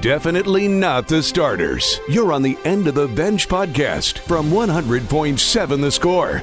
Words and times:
Definitely 0.00 0.66
not 0.66 1.08
the 1.08 1.22
starters. 1.22 2.00
You're 2.08 2.32
on 2.32 2.40
the 2.40 2.56
End 2.64 2.88
of 2.88 2.94
the 2.94 3.06
Bench 3.06 3.46
podcast 3.48 4.20
from 4.20 4.50
100.7 4.50 5.80
The 5.82 5.90
Score. 5.90 6.42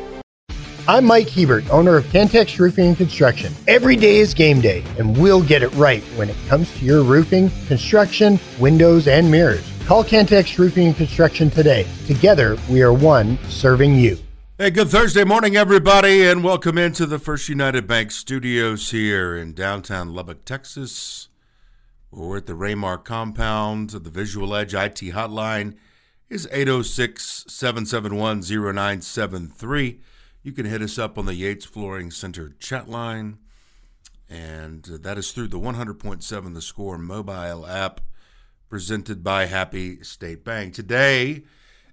I'm 0.88 1.06
Mike 1.06 1.28
Hebert, 1.30 1.68
owner 1.72 1.98
of 1.98 2.06
Cantex 2.06 2.60
Roofing 2.60 2.90
and 2.90 2.98
Construction. 2.98 3.52
Every 3.68 3.96
day 3.96 4.18
is 4.18 4.36
game 4.36 4.62
day, 4.62 4.84
and 5.00 5.18
we'll 5.18 5.42
get 5.42 5.64
it 5.64 5.74
right 5.74 6.04
when 6.18 6.30
it 6.30 6.36
comes 6.48 6.72
to 6.78 6.86
your 6.86 7.02
roofing, 7.02 7.50
construction, 7.66 8.40
windows, 8.60 9.08
and 9.08 9.32
mirrors. 9.32 9.68
Call 9.88 10.04
Cantex 10.04 10.60
Roofing 10.60 10.86
and 10.90 10.96
Construction 10.96 11.50
today. 11.50 11.88
Together, 12.06 12.60
we 12.70 12.84
are 12.84 12.94
one 12.94 13.40
serving 13.48 13.96
you. 13.96 14.20
Hey, 14.60 14.70
good 14.70 14.90
Thursday 14.90 15.24
morning, 15.24 15.56
everybody, 15.56 16.24
and 16.28 16.44
welcome 16.44 16.78
into 16.78 17.08
the 17.08 17.18
First 17.18 17.50
United 17.50 17.88
Bank 17.88 18.12
studios 18.12 18.92
here 18.92 19.36
in 19.36 19.54
downtown 19.54 20.14
Lubbock, 20.14 20.46
Texas. 20.46 21.30
We're 22.10 22.38
at 22.38 22.46
the 22.46 22.54
Raymar 22.54 23.04
compound. 23.04 23.90
The 23.90 24.10
Visual 24.10 24.56
Edge 24.56 24.74
IT 24.74 25.02
hotline 25.14 25.76
is 26.30 26.48
806 26.52 27.46
771 27.48 28.42
0973. 28.42 30.00
You 30.42 30.52
can 30.54 30.66
hit 30.66 30.82
us 30.82 30.98
up 30.98 31.18
on 31.18 31.26
the 31.26 31.36
Yates 31.36 31.66
Flooring 31.66 32.10
Center 32.12 32.56
chat 32.60 32.90
line, 32.90 33.40
and 34.30 34.84
that 34.84 35.18
is 35.18 35.32
through 35.32 35.50
the 35.50 35.60
100.7 35.60 36.54
The 36.54 36.62
Score 36.62 36.98
mobile 36.98 37.68
app 37.68 38.02
presented 38.70 39.24
by 39.24 39.46
Happy 39.46 40.02
State 40.04 40.46
Bank. 40.46 40.74
Today, 40.74 41.44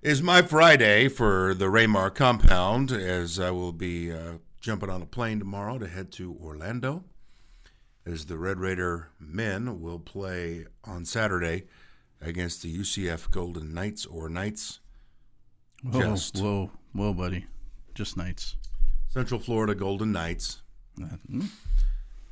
is 0.01 0.23
my 0.23 0.43
Friday 0.43 1.09
for 1.09 1.55
the 1.55 1.65
Raymar 1.65 2.15
compound 2.15 2.93
as 2.93 3.41
I 3.41 3.51
will 3.51 3.73
be 3.73 4.13
uh, 4.13 4.35
jumping 4.61 4.91
on 4.91 5.01
a 5.01 5.07
plane 5.07 5.39
tomorrow 5.39 5.79
to 5.79 5.89
head 5.89 6.13
to 6.13 6.37
Orlando 6.41 7.05
as 8.07 8.27
the 8.27 8.37
Red 8.37 8.59
Raider 8.59 9.09
men 9.19 9.81
will 9.81 9.99
play 9.99 10.67
on 10.85 11.05
Saturday 11.05 11.65
against 12.21 12.63
the 12.63 12.77
UCF 12.77 13.31
Golden 13.31 13.73
Knights 13.73 14.07
or 14.07 14.29
Knights. 14.29 14.81
Whoa, 15.83 16.01
Just 16.01 16.39
whoa, 16.39 16.71
whoa, 16.93 17.13
buddy. 17.13 17.47
Just 17.95 18.17
Knights. 18.17 18.57
Central 19.09 19.41
Florida 19.41 19.75
Golden 19.75 20.13
Knights. 20.13 20.63
Mm-hmm. 20.99 21.43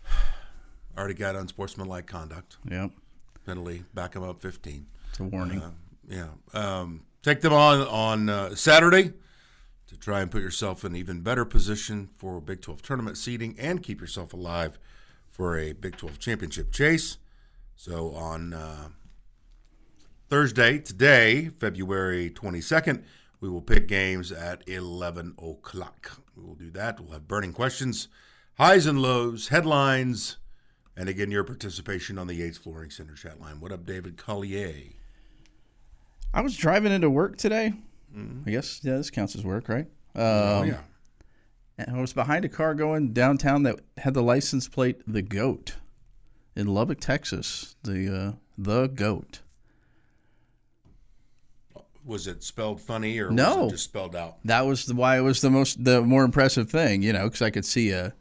Already 0.99 1.15
got 1.15 1.37
unsportsmanlike 1.37 2.07
conduct. 2.07 2.59
Yep. 2.69 2.91
Penalty, 3.47 3.85
back 3.95 4.13
them 4.13 4.23
up 4.23 4.41
15. 4.41 4.87
It's 5.11 5.21
a 5.21 5.25
warning. 5.25 5.61
Uh, 5.63 5.71
yeah. 6.09 6.29
Um, 6.53 7.01
take 7.23 7.41
them 7.41 7.53
on 7.53 7.81
on 7.81 8.29
uh, 8.29 8.55
Saturday 8.55 9.13
to 9.87 9.97
try 9.97 10.21
and 10.21 10.31
put 10.31 10.43
yourself 10.43 10.85
in 10.85 10.95
even 10.95 11.21
better 11.21 11.45
position 11.45 12.11
for 12.17 12.41
Big 12.41 12.61
12 12.61 12.83
tournament 12.83 13.17
seeding 13.17 13.59
and 13.59 13.83
keep 13.83 14.01
yourself 14.01 14.33
alive 14.33 14.79
for 15.33 15.59
a 15.59 15.73
Big 15.73 15.97
12 15.97 16.19
championship 16.19 16.71
chase. 16.71 17.17
So 17.75 18.13
on 18.15 18.53
uh, 18.53 18.89
Thursday, 20.29 20.79
today, 20.79 21.49
February 21.59 22.31
22nd, 22.31 23.03
we 23.41 23.49
will 23.49 23.63
pick 23.63 23.89
games 23.89 24.31
at 24.31 24.63
11 24.69 25.35
o'clock. 25.39 26.21
We 26.37 26.45
will 26.45 26.55
do 26.55 26.71
that. 26.73 27.01
We'll 27.01 27.15
have 27.15 27.27
burning 27.27 27.53
questions, 27.53 28.09
highs 28.59 28.87
and 28.87 29.01
lows, 29.01 29.49
headlines, 29.49 30.37
and 30.97 31.09
again, 31.09 31.31
your 31.31 31.43
participation 31.43 32.19
on 32.19 32.27
the 32.27 32.35
Yates 32.35 32.59
Flooring 32.59 32.91
Center 32.91 33.15
chat 33.15 33.41
line. 33.41 33.59
What 33.59 33.73
up, 33.73 33.87
David 33.87 34.19
Collier? 34.19 34.93
I 36.35 36.43
was 36.43 36.57
driving 36.57 36.93
into 36.93 37.11
work 37.11 37.39
today. 37.39 37.73
Mm-hmm. 38.17 38.49
I 38.49 38.51
guess 38.53 38.81
yeah, 38.83 38.97
this 38.97 39.11
counts 39.11 39.35
as 39.35 39.45
work, 39.45 39.69
right? 39.69 39.87
Oh, 40.15 40.59
um, 40.59 40.63
oh 40.63 40.63
yeah. 40.65 40.81
And 41.79 41.97
I 41.97 42.01
was 42.01 42.13
behind 42.13 42.45
a 42.45 42.49
car 42.49 42.75
going 42.75 43.13
downtown 43.13 43.63
that 43.65 43.81
had 43.99 44.15
the 44.15 44.23
license 44.23 44.69
plate 44.69 45.01
"The 45.07 45.23
Goat" 45.23 45.77
in 46.55 46.67
Lubbock, 46.67 47.01
Texas. 47.01 47.77
The 47.83 48.15
uh, 48.15 48.33
the 48.59 48.89
Goat. 48.89 49.41
Was 52.05 52.27
it 52.27 52.43
spelled 52.43 52.81
funny 52.81 53.19
or 53.21 53.31
no? 53.31 53.65
Was 53.65 53.73
it 53.73 53.75
just 53.77 53.85
spelled 53.85 54.17
out? 54.17 54.39
That 54.45 54.67
was 54.67 54.87
the, 54.87 54.95
why 54.95 55.19
it 55.19 55.21
was 55.21 55.41
the 55.41 55.51
most 55.51 55.83
the 55.83 56.03
more 56.03 56.25
impressive 56.25 56.71
thing, 56.71 57.03
you 57.03 57.13
know, 57.13 57.25
because 57.25 57.43
I 57.43 57.51
could 57.51 57.65
see 57.65 57.91
a 57.91 58.13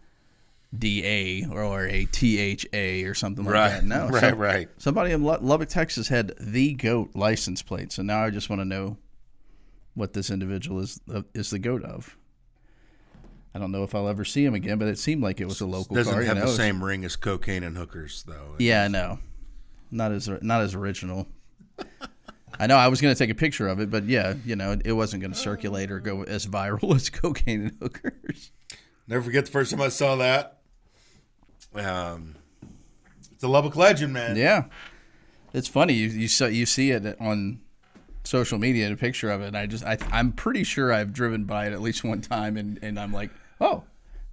D 0.77 1.03
A 1.03 1.47
or 1.51 1.85
a 1.87 2.05
T 2.05 2.37
H 2.37 2.65
A 2.73 3.03
or 3.03 3.13
something 3.13 3.43
like 3.43 3.53
right. 3.53 3.69
that. 3.71 3.83
No, 3.83 4.07
right, 4.09 4.37
right. 4.37 4.69
Somebody 4.77 5.11
in 5.11 5.23
Lubbock, 5.23 5.69
Texas, 5.69 6.07
had 6.07 6.33
the 6.39 6.73
goat 6.73 7.11
license 7.15 7.61
plate. 7.61 7.91
So 7.91 8.03
now 8.03 8.23
I 8.23 8.29
just 8.29 8.49
want 8.49 8.61
to 8.61 8.65
know 8.65 8.97
what 9.95 10.13
this 10.13 10.29
individual 10.29 10.79
is 10.79 11.01
uh, 11.13 11.23
is 11.33 11.49
the 11.49 11.59
goat 11.59 11.83
of. 11.83 12.15
I 13.53 13.59
don't 13.59 13.71
know 13.71 13.83
if 13.83 13.93
I'll 13.93 14.07
ever 14.07 14.23
see 14.23 14.45
him 14.45 14.53
again, 14.53 14.77
but 14.77 14.87
it 14.87 14.97
seemed 14.97 15.21
like 15.21 15.41
it 15.41 15.45
was 15.45 15.59
a 15.59 15.65
local 15.65 15.95
Doesn't 15.95 16.13
car. 16.13 16.23
have 16.23 16.37
you 16.37 16.43
know? 16.43 16.49
the 16.49 16.55
same 16.55 16.83
ring 16.83 17.03
as 17.03 17.15
cocaine 17.15 17.63
and 17.63 17.77
hookers, 17.77 18.23
though. 18.23 18.55
Yeah, 18.59 18.87
no, 18.87 19.19
not 19.91 20.11
as 20.11 20.29
not 20.41 20.61
as 20.61 20.73
original. 20.73 21.27
I 22.59 22.67
know 22.67 22.77
I 22.77 22.87
was 22.87 23.01
going 23.01 23.13
to 23.13 23.17
take 23.17 23.29
a 23.29 23.35
picture 23.35 23.67
of 23.67 23.79
it, 23.79 23.89
but 23.89 24.05
yeah, 24.05 24.35
you 24.45 24.55
know, 24.55 24.77
it 24.85 24.91
wasn't 24.93 25.21
going 25.21 25.33
to 25.33 25.37
circulate 25.37 25.91
or 25.91 25.99
go 25.99 26.23
as 26.23 26.45
viral 26.45 26.95
as 26.95 27.09
cocaine 27.09 27.61
and 27.63 27.77
hookers. 27.81 28.51
Never 29.07 29.23
forget 29.23 29.45
the 29.45 29.51
first 29.51 29.71
time 29.71 29.81
I 29.81 29.89
saw 29.89 30.15
that. 30.17 30.59
Um, 31.73 32.35
it's 33.31 33.43
a 33.43 33.47
Lubbock 33.47 33.75
legend, 33.75 34.13
man. 34.13 34.35
Yeah, 34.35 34.65
it's 35.53 35.67
funny. 35.67 35.93
You 35.93 36.07
you 36.07 36.47
you 36.47 36.65
see 36.65 36.91
it 36.91 37.17
on 37.19 37.59
social 38.23 38.57
media, 38.59 38.91
a 38.91 38.95
picture 38.95 39.31
of 39.31 39.41
it. 39.41 39.47
And 39.47 39.57
I 39.57 39.65
just 39.65 39.83
I 39.83 39.97
I'm 40.11 40.31
pretty 40.31 40.63
sure 40.63 40.93
I've 40.93 41.13
driven 41.13 41.45
by 41.45 41.67
it 41.67 41.73
at 41.73 41.81
least 41.81 42.03
one 42.03 42.21
time, 42.21 42.57
and 42.57 42.79
and 42.81 42.99
I'm 42.99 43.13
like, 43.13 43.31
oh, 43.61 43.83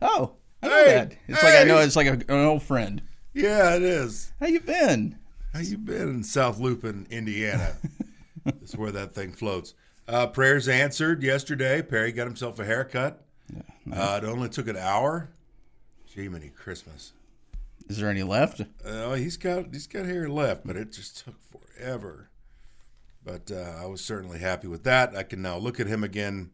oh, 0.02 0.32
I 0.62 0.66
know 0.66 0.84
hey, 0.84 0.94
that. 0.94 1.16
It's 1.28 1.40
hey. 1.40 1.46
like 1.46 1.60
I 1.60 1.64
know 1.64 1.78
it's 1.78 1.96
like 1.96 2.06
a, 2.06 2.32
an 2.32 2.46
old 2.46 2.62
friend. 2.62 3.02
Yeah, 3.32 3.76
it 3.76 3.82
is. 3.82 4.32
How 4.40 4.46
you 4.46 4.60
been? 4.60 5.18
How 5.52 5.60
you 5.60 5.78
been 5.78 6.08
in 6.08 6.24
South 6.24 6.58
Lupin, 6.58 7.06
Indiana? 7.10 7.76
That's 8.44 8.74
where 8.74 8.90
that 8.90 9.14
thing 9.14 9.32
floats. 9.32 9.74
Uh, 10.08 10.26
prayers 10.26 10.68
answered 10.68 11.22
yesterday. 11.22 11.82
Perry 11.82 12.12
got 12.12 12.26
himself 12.26 12.58
a 12.58 12.64
haircut. 12.64 13.22
Yeah, 13.54 13.62
nice. 13.84 13.98
uh, 13.98 14.20
it 14.22 14.26
only 14.26 14.48
took 14.48 14.68
an 14.68 14.76
hour. 14.76 15.30
Jiminy 16.06 16.48
Christmas. 16.48 17.12
Is 17.88 17.98
there 17.98 18.10
any 18.10 18.22
left? 18.22 18.62
Uh, 18.84 19.14
he's 19.14 19.36
got 19.36 19.66
he's 19.72 19.86
got 19.86 20.06
hair 20.06 20.28
left, 20.28 20.66
but 20.66 20.76
it 20.76 20.92
just 20.92 21.24
took 21.24 21.36
forever. 21.42 22.30
But 23.24 23.50
uh, 23.50 23.74
I 23.82 23.86
was 23.86 24.02
certainly 24.02 24.38
happy 24.38 24.68
with 24.68 24.84
that. 24.84 25.14
I 25.14 25.22
can 25.22 25.42
now 25.42 25.58
look 25.58 25.78
at 25.78 25.86
him 25.86 26.02
again 26.02 26.50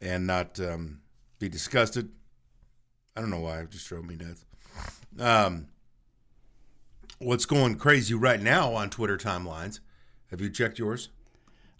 and 0.00 0.26
not 0.26 0.60
um, 0.60 1.00
be 1.38 1.48
disgusted. 1.48 2.10
I 3.16 3.20
don't 3.20 3.30
know 3.30 3.40
why 3.40 3.60
it 3.60 3.70
just 3.70 3.88
drove 3.88 4.04
me 4.04 4.16
nuts. 4.16 4.44
Um, 5.18 5.68
what's 7.18 7.46
going 7.46 7.76
crazy 7.76 8.14
right 8.14 8.40
now 8.40 8.74
on 8.74 8.90
Twitter 8.90 9.16
timelines? 9.16 9.80
Have 10.30 10.40
you 10.40 10.50
checked 10.50 10.78
yours? 10.78 11.08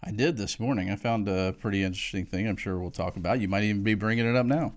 I 0.03 0.11
did 0.11 0.37
this 0.37 0.59
morning. 0.59 0.89
I 0.89 0.95
found 0.95 1.27
a 1.27 1.53
pretty 1.59 1.83
interesting 1.83 2.25
thing. 2.25 2.47
I'm 2.47 2.57
sure 2.57 2.79
we'll 2.79 2.91
talk 2.91 3.17
about. 3.17 3.41
You 3.41 3.47
might 3.47 3.63
even 3.63 3.83
be 3.83 3.95
bringing 3.95 4.25
it 4.25 4.35
up 4.35 4.45
now. 4.45 4.73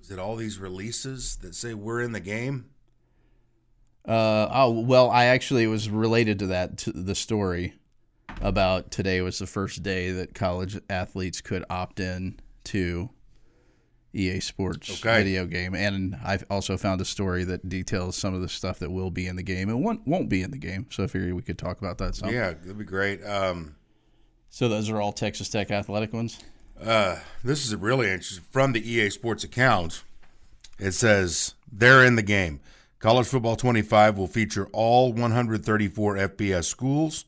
Is 0.00 0.10
it 0.10 0.18
all 0.18 0.36
these 0.36 0.58
releases 0.58 1.36
that 1.36 1.54
say 1.54 1.74
we're 1.74 2.00
in 2.00 2.12
the 2.12 2.20
game? 2.20 2.66
Uh, 4.06 4.48
oh 4.52 4.70
well, 4.70 5.10
I 5.10 5.24
actually 5.24 5.64
it 5.64 5.68
was 5.68 5.90
related 5.90 6.38
to 6.38 6.46
that 6.46 6.78
to 6.78 6.92
the 6.92 7.16
story 7.16 7.74
about 8.40 8.92
today 8.92 9.20
was 9.20 9.40
the 9.40 9.46
first 9.46 9.82
day 9.82 10.12
that 10.12 10.32
college 10.32 10.78
athletes 10.88 11.40
could 11.40 11.64
opt 11.68 11.98
in 11.98 12.38
to 12.66 13.10
EA 14.16 14.40
Sports 14.40 14.90
okay. 14.90 15.18
video 15.18 15.46
game, 15.46 15.74
and 15.74 16.16
I've 16.24 16.44
also 16.50 16.76
found 16.76 17.00
a 17.00 17.04
story 17.04 17.44
that 17.44 17.68
details 17.68 18.16
some 18.16 18.34
of 18.34 18.40
the 18.40 18.48
stuff 18.48 18.78
that 18.78 18.90
will 18.90 19.10
be 19.10 19.26
in 19.26 19.36
the 19.36 19.42
game 19.42 19.68
and 19.68 19.84
won't 19.84 20.06
won't 20.06 20.28
be 20.28 20.42
in 20.42 20.50
the 20.50 20.58
game. 20.58 20.86
So 20.90 21.04
I 21.04 21.06
figured 21.06 21.34
we 21.34 21.42
could 21.42 21.58
talk 21.58 21.78
about 21.78 21.98
that. 21.98 22.14
Some. 22.14 22.30
Yeah, 22.30 22.52
that'd 22.52 22.78
be 22.78 22.84
great. 22.84 23.22
Um, 23.24 23.76
so 24.48 24.68
those 24.68 24.88
are 24.88 25.00
all 25.00 25.12
Texas 25.12 25.48
Tech 25.48 25.70
athletic 25.70 26.12
ones. 26.12 26.38
Uh, 26.82 27.18
this 27.44 27.66
is 27.66 27.74
really 27.76 28.10
interesting. 28.10 28.44
From 28.50 28.72
the 28.72 28.90
EA 28.90 29.10
Sports 29.10 29.44
account, 29.44 30.02
it 30.78 30.92
says 30.92 31.54
they're 31.70 32.04
in 32.04 32.16
the 32.16 32.22
game. 32.22 32.60
College 32.98 33.26
Football 33.26 33.56
25 33.56 34.16
will 34.16 34.26
feature 34.26 34.68
all 34.72 35.12
134 35.12 36.16
FBS 36.16 36.64
schools, 36.64 37.26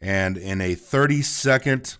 and 0.00 0.36
in 0.36 0.60
a 0.60 0.74
30 0.74 1.22
second, 1.22 1.96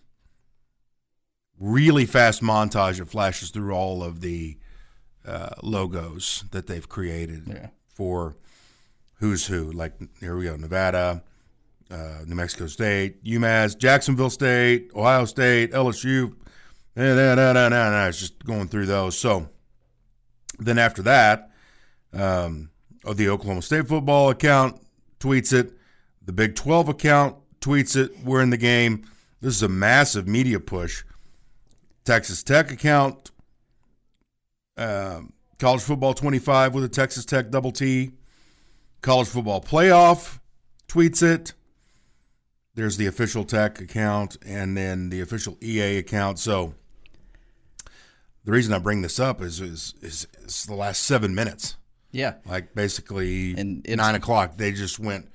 really 1.59 2.07
fast 2.07 2.43
montage, 2.43 2.99
that 2.99 3.09
flashes 3.09 3.51
through 3.51 3.73
all 3.73 4.03
of 4.03 4.21
the 4.21 4.57
uh, 5.27 5.51
logos 5.63 6.45
that 6.51 6.67
they've 6.67 6.89
created 6.89 7.45
yeah. 7.47 7.69
for 7.89 8.37
who's 9.21 9.47
who. 9.47 9.71
Like, 9.73 9.95
here 10.21 10.37
we 10.37 10.45
go 10.45 10.57
Nevada, 10.57 11.23
uh, 11.91 12.19
New 12.27 12.35
Mexico 12.35 12.67
State, 12.67 13.23
UMass, 13.25 13.77
Jacksonville 13.77 14.31
State, 14.31 14.91
Ohio 14.95 15.25
State, 15.25 15.73
LSU. 15.73 16.35
Nah, 16.97 17.15
nah, 17.15 17.35
nah, 17.35 17.53
nah, 17.53 17.69
nah. 17.69 18.07
It's 18.09 18.19
just 18.19 18.45
going 18.45 18.69
through 18.69 18.87
those. 18.87 19.19
So 19.19 19.49
then 20.59 20.79
after 20.79 21.03
that, 21.03 21.51
um, 22.13 22.71
the 23.15 23.29
Oklahoma 23.29 23.63
State 23.63 23.89
football 23.89 24.31
account 24.31 24.81
tweets 25.21 25.53
it. 25.53 25.73
The 26.25 26.33
Big 26.33 26.55
12 26.55 26.89
account 26.89 27.37
tweets 27.61 27.97
it. 27.97 28.13
We're 28.25 28.43
in 28.43 28.51
the 28.51 28.57
game. 28.57 29.07
This 29.41 29.55
is 29.55 29.63
a 29.63 29.69
massive 29.69 30.27
media 30.27 30.61
push. 30.61 31.05
Texas 32.09 32.43
Tech 32.43 32.73
account, 32.73 33.33
um, 34.79 35.35
College 35.59 35.83
Football 35.83 36.15
25 36.15 36.73
with 36.73 36.83
a 36.83 36.89
Texas 36.89 37.27
Tech 37.27 37.51
double 37.51 37.71
T, 37.71 38.13
College 39.03 39.29
Football 39.29 39.61
Playoff 39.61 40.39
tweets 40.89 41.23
it. 41.23 41.53
There's 42.75 42.97
the 42.97 43.05
official 43.05 43.45
tech 43.45 43.79
account 43.79 44.39
and 44.47 44.75
then 44.75 45.11
the 45.11 45.21
official 45.21 45.59
EA 45.63 45.99
account. 45.99 46.39
So 46.39 46.73
the 48.43 48.53
reason 48.53 48.73
I 48.73 48.79
bring 48.79 49.03
this 49.03 49.21
up 49.21 49.43
is 49.43 49.61
is 49.61 49.93
is, 50.01 50.27
is 50.39 50.65
the 50.65 50.75
last 50.75 51.03
seven 51.03 51.35
minutes. 51.35 51.77
Yeah, 52.11 52.37
Like 52.47 52.75
basically 52.75 53.55
And 53.55 53.87
nine 53.87 54.15
o'clock, 54.15 54.57
they 54.57 54.73
just 54.73 54.99
went 54.99 55.29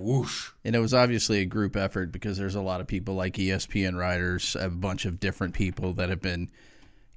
whoosh. 0.00 0.50
and 0.64 0.74
it 0.74 0.80
was 0.80 0.94
obviously 0.94 1.40
a 1.40 1.44
group 1.46 1.76
effort 1.76 2.12
because 2.12 2.38
there's 2.38 2.54
a 2.54 2.60
lot 2.60 2.80
of 2.80 2.86
people 2.86 3.14
like 3.14 3.34
ESPN 3.34 3.96
writers, 3.96 4.56
a 4.58 4.68
bunch 4.68 5.04
of 5.04 5.20
different 5.20 5.54
people 5.54 5.92
that 5.94 6.08
have 6.08 6.20
been 6.20 6.50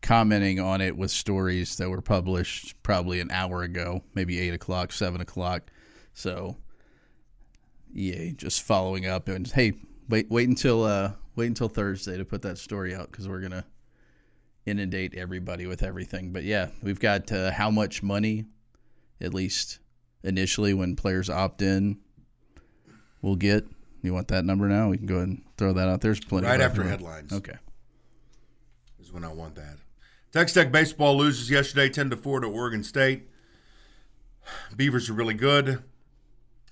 commenting 0.01 0.59
on 0.59 0.81
it 0.81 0.97
with 0.97 1.09
stories 1.09 1.77
that 1.77 1.89
were 1.89 2.01
published 2.01 2.81
probably 2.83 3.19
an 3.19 3.31
hour 3.31 3.63
ago, 3.63 4.03
maybe 4.13 4.39
eight 4.39 4.53
o'clock, 4.53 4.91
seven 4.91 5.21
o'clock. 5.21 5.71
So 6.13 6.57
EA 7.95 8.33
just 8.33 8.61
following 8.61 9.05
up 9.05 9.27
and 9.27 9.49
hey, 9.49 9.73
wait, 10.09 10.29
wait 10.29 10.49
until 10.49 10.83
uh, 10.83 11.13
wait 11.35 11.47
until 11.47 11.69
Thursday 11.69 12.17
to 12.17 12.25
put 12.25 12.41
that 12.43 12.57
story 12.57 12.93
out 12.93 13.11
because 13.11 13.27
we're 13.27 13.41
gonna 13.41 13.65
inundate 14.65 15.15
everybody 15.15 15.65
with 15.65 15.83
everything. 15.83 16.31
But 16.31 16.43
yeah, 16.43 16.67
we've 16.81 16.99
got 16.99 17.31
uh, 17.31 17.51
how 17.51 17.71
much 17.71 18.03
money, 18.03 18.45
at 19.21 19.33
least 19.33 19.79
initially 20.23 20.73
when 20.73 20.95
players 20.95 21.29
opt 21.29 21.61
in, 21.61 21.99
we'll 23.23 23.35
get. 23.35 23.65
You 24.03 24.13
want 24.13 24.27
that 24.27 24.45
number 24.45 24.67
now? 24.67 24.89
We 24.89 24.97
can 24.97 25.07
go 25.07 25.15
ahead 25.15 25.29
and 25.29 25.43
throw 25.57 25.73
that 25.73 25.87
out. 25.87 26.01
There. 26.01 26.11
There's 26.11 26.19
plenty. 26.19 26.45
Right 26.45 26.61
after 26.61 26.83
headlines. 26.83 27.33
Okay. 27.33 27.57
is 28.99 29.11
when 29.11 29.23
I 29.23 29.33
want 29.33 29.55
that. 29.55 29.77
Texas 30.31 30.53
Tech 30.53 30.71
baseball 30.71 31.17
loses 31.17 31.49
yesterday, 31.49 31.89
ten 31.89 32.09
to 32.11 32.17
four 32.17 32.39
to 32.39 32.47
Oregon 32.47 32.83
State. 32.83 33.29
Beavers 34.75 35.09
are 35.09 35.13
really 35.13 35.33
good. 35.33 35.83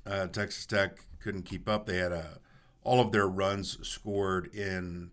Uh, 0.05 0.27
Texas 0.27 0.65
Tech 0.65 0.97
couldn't 1.19 1.43
keep 1.43 1.69
up. 1.69 1.85
They 1.85 1.97
had 1.97 2.11
a, 2.11 2.39
all 2.83 2.99
of 2.99 3.11
their 3.11 3.27
runs 3.27 3.77
scored 3.87 4.53
in 4.53 5.11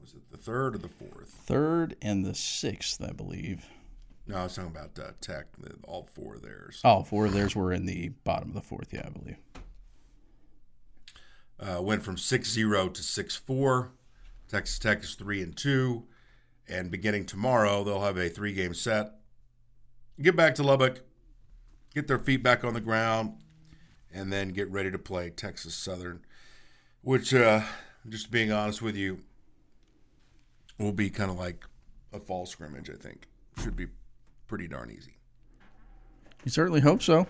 was 0.00 0.14
it 0.14 0.30
the 0.30 0.36
third 0.36 0.76
or 0.76 0.78
the 0.78 0.88
fourth? 0.88 1.30
Third 1.30 1.96
and 2.00 2.24
the 2.24 2.34
sixth, 2.34 3.02
I 3.02 3.10
believe. 3.10 3.66
No, 4.28 4.36
I 4.36 4.42
was 4.44 4.54
talking 4.54 4.70
about 4.70 4.96
uh, 4.98 5.10
Tech. 5.20 5.46
All 5.82 6.08
four 6.14 6.36
of 6.36 6.42
theirs. 6.42 6.80
Oh, 6.84 7.02
four 7.02 7.26
of 7.26 7.32
theirs 7.32 7.56
were 7.56 7.72
in 7.72 7.86
the 7.86 8.10
bottom 8.22 8.50
of 8.50 8.54
the 8.54 8.60
fourth. 8.60 8.92
Yeah, 8.92 9.02
I 9.06 9.08
believe. 9.08 9.36
Uh, 11.60 11.80
went 11.80 12.02
from 12.02 12.16
6-0 12.16 12.94
to 12.94 13.02
6-4. 13.02 13.88
Texas 14.48 14.78
Tech 14.78 15.02
is 15.02 15.14
3 15.14 15.42
and 15.42 15.56
2 15.56 16.04
and 16.68 16.90
beginning 16.90 17.24
tomorrow 17.24 17.84
they'll 17.84 18.02
have 18.02 18.16
a 18.16 18.28
3-game 18.30 18.74
set. 18.74 19.12
Get 20.20 20.36
back 20.36 20.54
to 20.56 20.62
Lubbock, 20.62 21.02
get 21.94 22.08
their 22.08 22.18
feet 22.18 22.42
back 22.42 22.64
on 22.64 22.74
the 22.74 22.80
ground 22.80 23.34
and 24.12 24.32
then 24.32 24.48
get 24.48 24.70
ready 24.70 24.90
to 24.90 24.98
play 24.98 25.30
Texas 25.30 25.74
Southern, 25.74 26.20
which 27.02 27.34
uh, 27.34 27.62
just 28.08 28.30
being 28.30 28.50
honest 28.50 28.80
with 28.80 28.96
you 28.96 29.20
will 30.78 30.92
be 30.92 31.10
kind 31.10 31.30
of 31.30 31.38
like 31.38 31.64
a 32.12 32.20
fall 32.20 32.46
scrimmage, 32.46 32.90
I 32.90 32.94
think. 32.94 33.28
Should 33.62 33.76
be 33.76 33.86
pretty 34.46 34.68
darn 34.68 34.90
easy. 34.90 35.18
You 36.44 36.50
certainly 36.50 36.80
hope 36.80 37.02
so. 37.02 37.26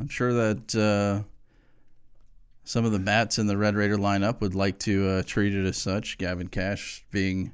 I'm 0.00 0.08
sure 0.08 0.32
that 0.32 0.74
uh, 0.74 1.26
some 2.66 2.84
of 2.84 2.90
the 2.90 2.98
bats 2.98 3.38
in 3.38 3.46
the 3.46 3.56
Red 3.56 3.76
Raider 3.76 3.96
lineup 3.96 4.40
would 4.40 4.56
like 4.56 4.80
to 4.80 5.08
uh, 5.08 5.22
treat 5.24 5.54
it 5.54 5.64
as 5.64 5.76
such. 5.76 6.18
Gavin 6.18 6.48
Kash 6.48 7.04
being 7.12 7.52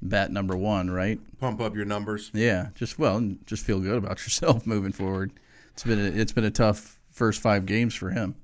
bat 0.00 0.32
number 0.32 0.56
one, 0.56 0.90
right? 0.90 1.20
Pump 1.38 1.60
up 1.60 1.76
your 1.76 1.84
numbers. 1.84 2.30
Yeah, 2.32 2.68
just 2.74 2.98
well, 2.98 3.20
just 3.44 3.66
feel 3.66 3.80
good 3.80 3.98
about 3.98 4.18
yourself 4.24 4.66
moving 4.66 4.92
forward. 4.92 5.32
It's 5.74 5.84
been 5.84 5.98
a, 6.00 6.08
it's 6.08 6.32
been 6.32 6.44
a 6.44 6.50
tough 6.50 6.98
first 7.10 7.42
five 7.42 7.66
games 7.66 7.94
for 7.94 8.08
him. 8.08 8.34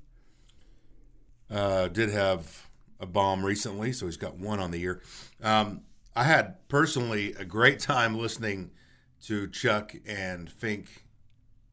Uh, 1.50 1.88
did 1.88 2.10
have 2.10 2.68
a 3.00 3.06
bomb 3.06 3.44
recently, 3.44 3.90
so 3.92 4.04
he's 4.04 4.18
got 4.18 4.36
one 4.36 4.60
on 4.60 4.70
the 4.70 4.78
year. 4.78 5.00
Um, 5.42 5.80
I 6.14 6.24
had 6.24 6.68
personally 6.68 7.32
a 7.38 7.44
great 7.46 7.80
time 7.80 8.18
listening 8.18 8.70
to 9.22 9.48
Chuck 9.48 9.94
and 10.06 10.50
Fink 10.50 11.06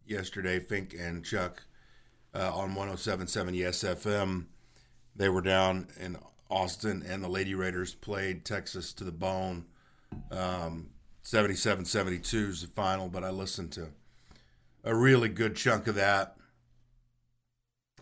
yesterday. 0.06 0.60
Fink 0.60 0.96
and 0.98 1.26
Chuck 1.26 1.64
uh, 2.34 2.52
on 2.54 2.76
107.7 2.76 3.56
Yes 3.56 3.84
FM. 3.84 4.46
They 5.16 5.30
were 5.30 5.42
down 5.42 5.88
in 6.00 6.18
Austin, 6.50 7.04
and 7.08 7.24
the 7.24 7.28
Lady 7.28 7.56
Raiders 7.56 7.94
played 7.94 8.46
Texas 8.46 8.94
to 8.94 9.04
the 9.04 9.12
bone. 9.12 9.66
Um, 10.32 10.90
77-72 11.24 12.34
is 12.50 12.62
the 12.62 12.68
final, 12.68 13.08
but 13.08 13.24
I 13.24 13.30
listened 13.30 13.72
to 13.74 13.90
a 14.84 14.96
really 14.96 15.30
good 15.30 15.56
chunk 15.56 15.88
of 15.88 15.96
that. 15.96 16.36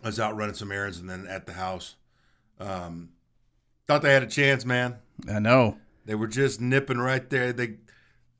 I 0.02 0.06
was 0.06 0.18
out 0.18 0.36
running 0.36 0.54
some 0.54 0.72
errands 0.72 0.98
and 0.98 1.10
then 1.10 1.26
at 1.26 1.46
the 1.46 1.52
house. 1.52 1.96
Um, 2.58 3.10
thought 3.86 4.02
they 4.02 4.14
had 4.14 4.22
a 4.22 4.28
chance, 4.28 4.64
man. 4.64 4.96
I 5.30 5.38
know. 5.38 5.76
They 6.06 6.14
were 6.14 6.26
just 6.26 6.60
nipping 6.60 6.98
right 6.98 7.28
there. 7.28 7.52
They 7.52 7.76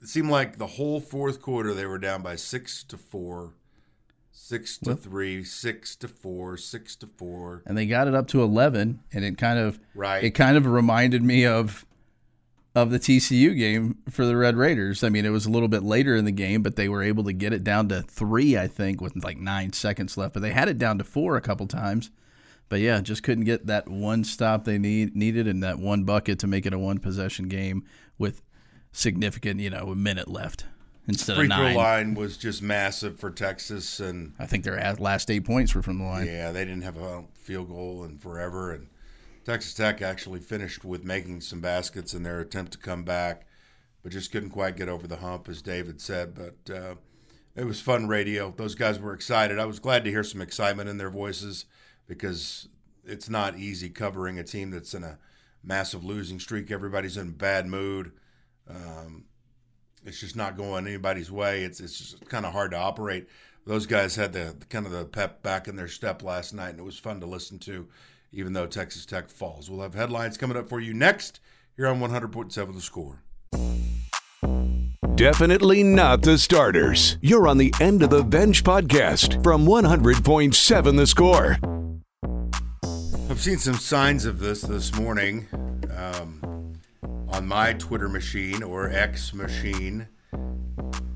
it 0.02 0.08
seemed 0.08 0.30
like 0.30 0.56
the 0.56 0.66
whole 0.66 1.00
fourth 1.00 1.42
quarter 1.42 1.74
they 1.74 1.84
were 1.84 1.98
down 1.98 2.22
by 2.22 2.36
six 2.36 2.82
to 2.84 2.96
four, 2.96 3.52
six 4.42 4.78
to 4.78 4.96
three, 4.96 5.44
six 5.44 5.94
to 5.96 6.08
four, 6.08 6.56
six 6.56 6.96
to 6.96 7.06
four. 7.06 7.62
and 7.66 7.76
they 7.76 7.86
got 7.86 8.08
it 8.08 8.14
up 8.14 8.26
to 8.28 8.42
11 8.42 9.00
and 9.12 9.24
it 9.24 9.36
kind 9.38 9.58
of 9.58 9.78
Right. 9.94 10.24
it 10.24 10.30
kind 10.30 10.56
of 10.56 10.66
reminded 10.66 11.22
me 11.22 11.46
of 11.46 11.84
of 12.74 12.90
the 12.90 12.98
TCU 13.00 13.56
game 13.56 13.98
for 14.08 14.24
the 14.24 14.36
Red 14.36 14.56
Raiders. 14.56 15.02
I 15.02 15.08
mean, 15.08 15.26
it 15.26 15.30
was 15.30 15.44
a 15.44 15.50
little 15.50 15.66
bit 15.68 15.82
later 15.82 16.14
in 16.14 16.24
the 16.24 16.30
game, 16.32 16.62
but 16.62 16.76
they 16.76 16.88
were 16.88 17.02
able 17.02 17.24
to 17.24 17.32
get 17.32 17.52
it 17.52 17.64
down 17.64 17.88
to 17.88 18.02
3 18.02 18.56
I 18.56 18.66
think 18.68 19.00
with 19.00 19.22
like 19.24 19.38
9 19.38 19.72
seconds 19.72 20.16
left, 20.16 20.34
but 20.34 20.40
they 20.40 20.52
had 20.52 20.68
it 20.68 20.78
down 20.78 20.96
to 20.98 21.04
4 21.04 21.36
a 21.36 21.40
couple 21.40 21.66
times. 21.66 22.10
But 22.68 22.80
yeah, 22.80 23.00
just 23.00 23.22
couldn't 23.24 23.44
get 23.44 23.66
that 23.66 23.88
one 23.88 24.22
stop 24.24 24.64
they 24.64 24.78
need 24.78 25.14
needed 25.16 25.46
and 25.48 25.62
that 25.62 25.78
one 25.80 26.04
bucket 26.04 26.38
to 26.40 26.46
make 26.46 26.64
it 26.64 26.72
a 26.72 26.78
one 26.78 26.98
possession 26.98 27.48
game 27.48 27.84
with 28.18 28.42
significant, 28.92 29.60
you 29.60 29.70
know, 29.70 29.90
a 29.90 29.96
minute 29.96 30.28
left 30.28 30.64
instead 31.08 31.36
Free 31.36 31.46
of 31.46 31.52
throw 31.52 31.64
9. 31.64 31.74
line 31.76 32.14
was 32.14 32.36
just 32.36 32.62
massive 32.62 33.18
for 33.18 33.30
Texas, 33.30 34.00
and 34.00 34.34
I 34.38 34.46
think 34.46 34.64
their 34.64 34.94
last 34.98 35.30
8 35.30 35.44
points 35.44 35.74
were 35.74 35.82
from 35.82 35.98
the 35.98 36.04
line. 36.04 36.26
yeah, 36.26 36.52
they 36.52 36.64
didn't 36.64 36.82
have 36.82 36.96
a 36.96 37.24
field 37.34 37.68
goal 37.68 38.04
in 38.04 38.18
forever. 38.18 38.72
And 38.72 38.88
Texas 39.44 39.74
Tech 39.74 40.02
actually 40.02 40.40
finished 40.40 40.84
with 40.84 41.04
making 41.04 41.40
some 41.40 41.60
baskets 41.60 42.14
in 42.14 42.22
their 42.22 42.40
attempt 42.40 42.72
to 42.72 42.78
come 42.78 43.02
back, 43.04 43.46
but 44.02 44.12
just 44.12 44.30
couldn't 44.32 44.50
quite 44.50 44.76
get 44.76 44.88
over 44.88 45.06
the 45.06 45.16
hump, 45.16 45.48
as 45.48 45.62
David 45.62 46.00
said. 46.00 46.34
But 46.34 46.74
uh, 46.74 46.94
it 47.56 47.64
was 47.64 47.80
fun 47.80 48.06
radio. 48.06 48.52
Those 48.56 48.74
guys 48.74 48.98
were 49.00 49.12
excited. 49.14 49.58
I 49.58 49.66
was 49.66 49.80
glad 49.80 50.04
to 50.04 50.10
hear 50.10 50.24
some 50.24 50.40
excitement 50.40 50.88
in 50.88 50.98
their 50.98 51.10
voices 51.10 51.64
because 52.06 52.68
it's 53.04 53.28
not 53.28 53.58
easy 53.58 53.88
covering 53.88 54.38
a 54.38 54.44
team 54.44 54.70
that's 54.70 54.94
in 54.94 55.02
a 55.04 55.18
massive 55.62 56.04
losing 56.04 56.38
streak. 56.38 56.70
Everybody's 56.70 57.16
in 57.16 57.28
a 57.28 57.32
bad 57.32 57.66
mood. 57.66 58.12
Um, 58.68 59.24
it's 60.04 60.20
just 60.20 60.36
not 60.36 60.56
going 60.56 60.86
anybody's 60.86 61.30
way. 61.30 61.62
It's 61.62 61.80
it's 61.80 61.98
just 61.98 62.28
kind 62.28 62.46
of 62.46 62.52
hard 62.52 62.70
to 62.72 62.78
operate. 62.78 63.28
Those 63.66 63.86
guys 63.86 64.16
had 64.16 64.32
the 64.32 64.56
kind 64.68 64.86
of 64.86 64.92
the 64.92 65.04
pep 65.04 65.42
back 65.42 65.68
in 65.68 65.76
their 65.76 65.88
step 65.88 66.22
last 66.22 66.54
night, 66.54 66.70
and 66.70 66.80
it 66.80 66.84
was 66.84 66.98
fun 66.98 67.20
to 67.20 67.26
listen 67.26 67.58
to, 67.60 67.88
even 68.32 68.52
though 68.52 68.66
Texas 68.66 69.04
Tech 69.04 69.28
falls. 69.28 69.70
We'll 69.70 69.82
have 69.82 69.94
headlines 69.94 70.38
coming 70.38 70.56
up 70.56 70.68
for 70.68 70.80
you 70.80 70.94
next 70.94 71.40
here 71.76 71.86
on 71.86 72.00
100.7 72.00 72.74
The 72.74 72.80
Score. 72.80 73.22
Definitely 75.16 75.82
not 75.82 76.22
the 76.22 76.38
starters. 76.38 77.18
You're 77.20 77.46
on 77.46 77.58
the 77.58 77.74
End 77.78 78.02
of 78.02 78.08
the 78.08 78.24
Bench 78.24 78.64
podcast 78.64 79.42
from 79.44 79.66
100.7 79.66 80.96
The 80.96 81.06
Score. 81.06 81.58
I've 83.30 83.40
seen 83.40 83.58
some 83.58 83.74
signs 83.74 84.24
of 84.24 84.38
this 84.38 84.62
this 84.62 84.94
morning 84.94 85.46
um, 85.94 86.40
on 87.30 87.46
my 87.46 87.72
Twitter 87.72 88.08
machine 88.08 88.62
or 88.62 88.90
X 88.90 89.32
machine. 89.32 90.08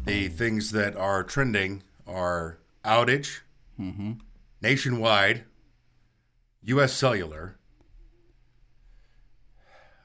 The 0.05 0.29
things 0.29 0.71
that 0.73 0.97
are 0.97 1.23
trending 1.23 1.83
are 2.07 2.59
outage, 2.85 3.41
nationwide, 4.61 5.45
U.S. 6.63 6.93
Cellular, 6.93 7.57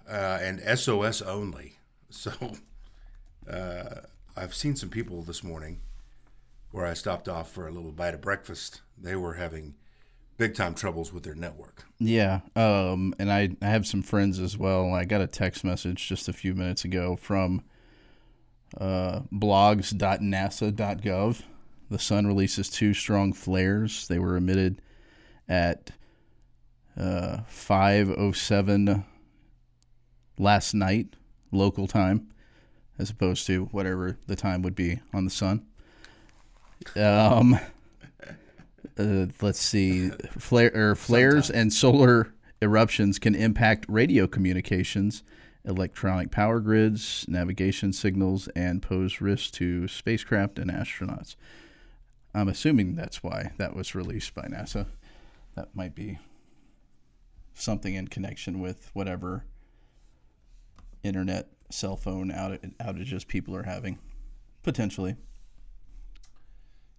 uh, 0.10 0.40
and 0.42 0.80
SOS 0.80 1.22
only. 1.22 1.76
So 2.12 2.32
uh, 3.48 4.02
I've 4.36 4.56
seen 4.56 4.76
some 4.76 4.90
people 4.90 5.22
this 5.22 5.44
morning 5.44 5.82
where 6.72 6.88
I 6.88 6.96
stopped 6.96 7.30
off 7.30 7.52
for 7.52 7.68
a 7.68 7.72
little 7.72 7.92
bite 7.92 8.16
of 8.16 8.22
breakfast. 8.22 8.82
They 8.98 9.16
were 9.16 9.36
having 9.36 9.76
big 10.40 10.56
time 10.56 10.74
troubles 10.74 11.14
with 11.14 11.24
their 11.24 11.36
network. 11.36 11.86
Yeah, 12.00 12.40
um, 12.56 13.14
and 13.20 13.32
I, 13.32 13.50
I 13.62 13.68
have 13.68 13.86
some 13.86 14.02
friends 14.02 14.40
as 14.40 14.58
well. 14.58 14.94
I 14.94 15.06
got 15.06 15.22
a 15.22 15.28
text 15.28 15.64
message 15.64 16.08
just 16.08 16.28
a 16.28 16.34
few 16.34 16.56
minutes 16.56 16.86
ago 16.86 17.18
from 17.18 17.62
uh, 18.80 19.20
blogs.nasa.gov. 19.32 21.44
The 21.92 22.00
sun 22.00 22.26
releases 22.26 22.70
two 22.70 22.94
strong 22.94 23.34
flares. 23.34 24.08
They 24.08 24.18
were 24.18 24.38
emitted 24.38 24.82
at 25.48 25.92
uh, 26.98 27.40
5:07 27.52 29.04
last 30.38 30.74
night, 30.74 31.16
local 31.52 31.86
time, 31.86 32.30
as 32.98 33.10
opposed 33.10 33.46
to 33.48 33.66
whatever 33.66 34.18
the 34.28 34.38
time 34.38 34.62
would 34.62 34.76
be 34.76 35.02
on 35.14 35.26
the 35.26 35.32
sun. 35.32 35.66
Um, 36.96 37.60
Uh, 38.98 39.28
let's 39.42 39.60
see. 39.60 40.10
Flare, 40.38 40.72
or 40.74 40.96
flares 40.96 41.50
and 41.50 41.72
solar 41.72 42.34
eruptions 42.62 43.20
can 43.20 43.36
impact 43.36 43.86
radio 43.88 44.28
communications, 44.28 45.24
electronic 45.66 46.32
power 46.32 46.60
grids, 46.60 47.26
navigation 47.28 47.94
signals, 47.94 48.48
and 48.50 48.82
pose 48.82 49.22
risks 49.22 49.52
to 49.52 49.88
spacecraft 49.88 50.60
and 50.60 50.72
astronauts. 50.72 51.36
I'm 52.34 52.48
assuming 52.48 52.96
that's 52.96 53.24
why 53.24 53.52
that 53.58 53.76
was 53.76 53.96
released 53.96 54.36
by 54.36 54.44
NASA. 54.44 54.88
That 55.56 55.76
might 55.76 55.96
be 55.96 56.20
something 57.54 57.94
in 57.96 58.08
connection 58.08 58.60
with 58.60 58.90
whatever 58.94 59.46
internet, 61.04 61.50
cell 61.70 61.96
phone 61.96 62.32
outage, 62.32 62.76
outages 62.78 63.28
people 63.28 63.56
are 63.56 63.64
having, 63.64 63.98
potentially. 64.64 65.16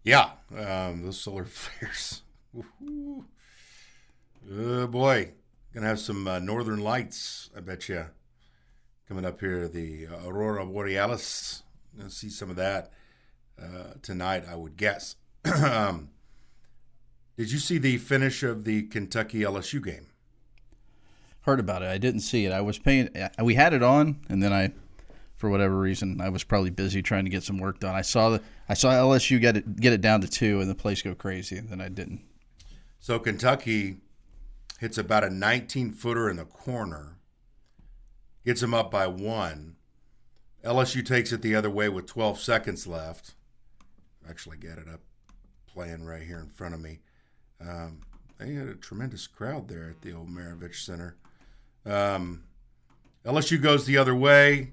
Yeah, 0.03 0.31
um, 0.57 1.03
those 1.03 1.21
solar 1.21 1.45
flares. 1.47 2.23
Oh 4.53 4.87
boy, 4.87 5.33
gonna 5.75 5.87
have 5.87 6.01
some 6.01 6.27
uh, 6.27 6.39
northern 6.39 6.81
lights. 6.81 7.51
I 7.57 7.61
bet 7.61 7.89
you 7.89 8.07
coming 9.07 9.25
up 9.25 9.41
here. 9.41 9.69
The 9.69 10.07
aurora 10.27 10.65
borealis. 10.67 11.63
Gonna 11.97 12.11
see 12.11 12.31
some 12.31 12.51
of 12.51 12.57
that 12.57 12.91
uh, 13.61 13.95
tonight. 14.03 14.45
I 14.51 14.55
would 14.57 14.77
guess. 14.77 15.17
um, 15.45 16.11
did 17.37 17.53
you 17.53 17.59
see 17.59 17.79
the 17.79 17.99
finish 17.99 18.43
of 18.43 18.65
the 18.65 18.85
Kentucky 18.85 19.41
LSU 19.41 19.85
game? 19.85 20.07
Heard 21.43 21.61
about 21.61 21.83
it. 21.83 21.89
I 21.89 21.99
didn't 21.99 22.21
see 22.21 22.45
it. 22.47 22.53
I 22.53 22.61
was 22.61 22.79
paying. 22.79 23.09
We 23.43 23.55
had 23.55 23.73
it 23.73 23.83
on, 23.83 24.21
and 24.29 24.43
then 24.43 24.53
I, 24.53 24.73
for 25.41 25.49
whatever 25.49 25.81
reason, 25.81 26.21
I 26.21 26.29
was 26.29 26.45
probably 26.45 26.69
busy 26.69 27.01
trying 27.01 27.25
to 27.25 27.31
get 27.31 27.43
some 27.43 27.57
work 27.57 27.81
done. 27.81 27.95
I 27.95 28.03
saw 28.03 28.29
the 28.29 28.43
I 28.69 28.75
saw 28.75 28.91
LSU 28.91 29.41
get 29.41 29.57
it 29.57 29.81
get 29.81 29.95
it 29.95 30.03
down 30.03 30.21
to 30.21 30.29
two, 30.29 30.61
and 30.61 30.69
the 30.69 30.75
place 30.75 31.01
go 31.01 31.15
crazy. 31.15 31.57
And 31.57 31.71
then 31.71 31.81
I 31.81 31.89
didn't. 31.89 32.21
So 32.99 33.19
Kentucky 33.19 34.03
hits 34.81 34.99
about 34.99 35.25
a 35.25 35.31
19 35.31 35.93
footer 35.93 36.29
in 36.29 36.37
the 36.37 36.45
corner, 36.45 37.17
gets 38.45 38.61
them 38.61 38.75
up 38.75 38.91
by 38.91 39.07
one. 39.07 39.77
LSU 40.63 41.05
takes 41.05 41.33
it 41.33 41.41
the 41.41 41.55
other 41.55 41.71
way 41.71 41.89
with 41.89 42.05
12 42.05 42.39
seconds 42.39 42.87
left. 42.87 43.33
Actually, 44.29 44.59
get 44.59 44.77
it 44.77 44.89
up 44.93 45.01
playing 45.67 46.05
right 46.05 46.23
here 46.23 46.39
in 46.39 46.51
front 46.51 46.75
of 46.75 46.81
me. 46.83 46.99
Um, 47.63 48.03
they 48.37 48.53
had 48.53 48.69
a 48.69 48.75
tremendous 48.75 49.27
crowd 49.27 49.69
there 49.69 49.89
at 49.89 50.03
the 50.03 50.13
old 50.13 50.29
Maravich 50.29 50.85
Center. 50.85 51.17
Um, 51.87 52.43
LSU 53.25 53.61
goes 53.63 53.87
the 53.87 53.97
other 53.97 54.15
way. 54.15 54.73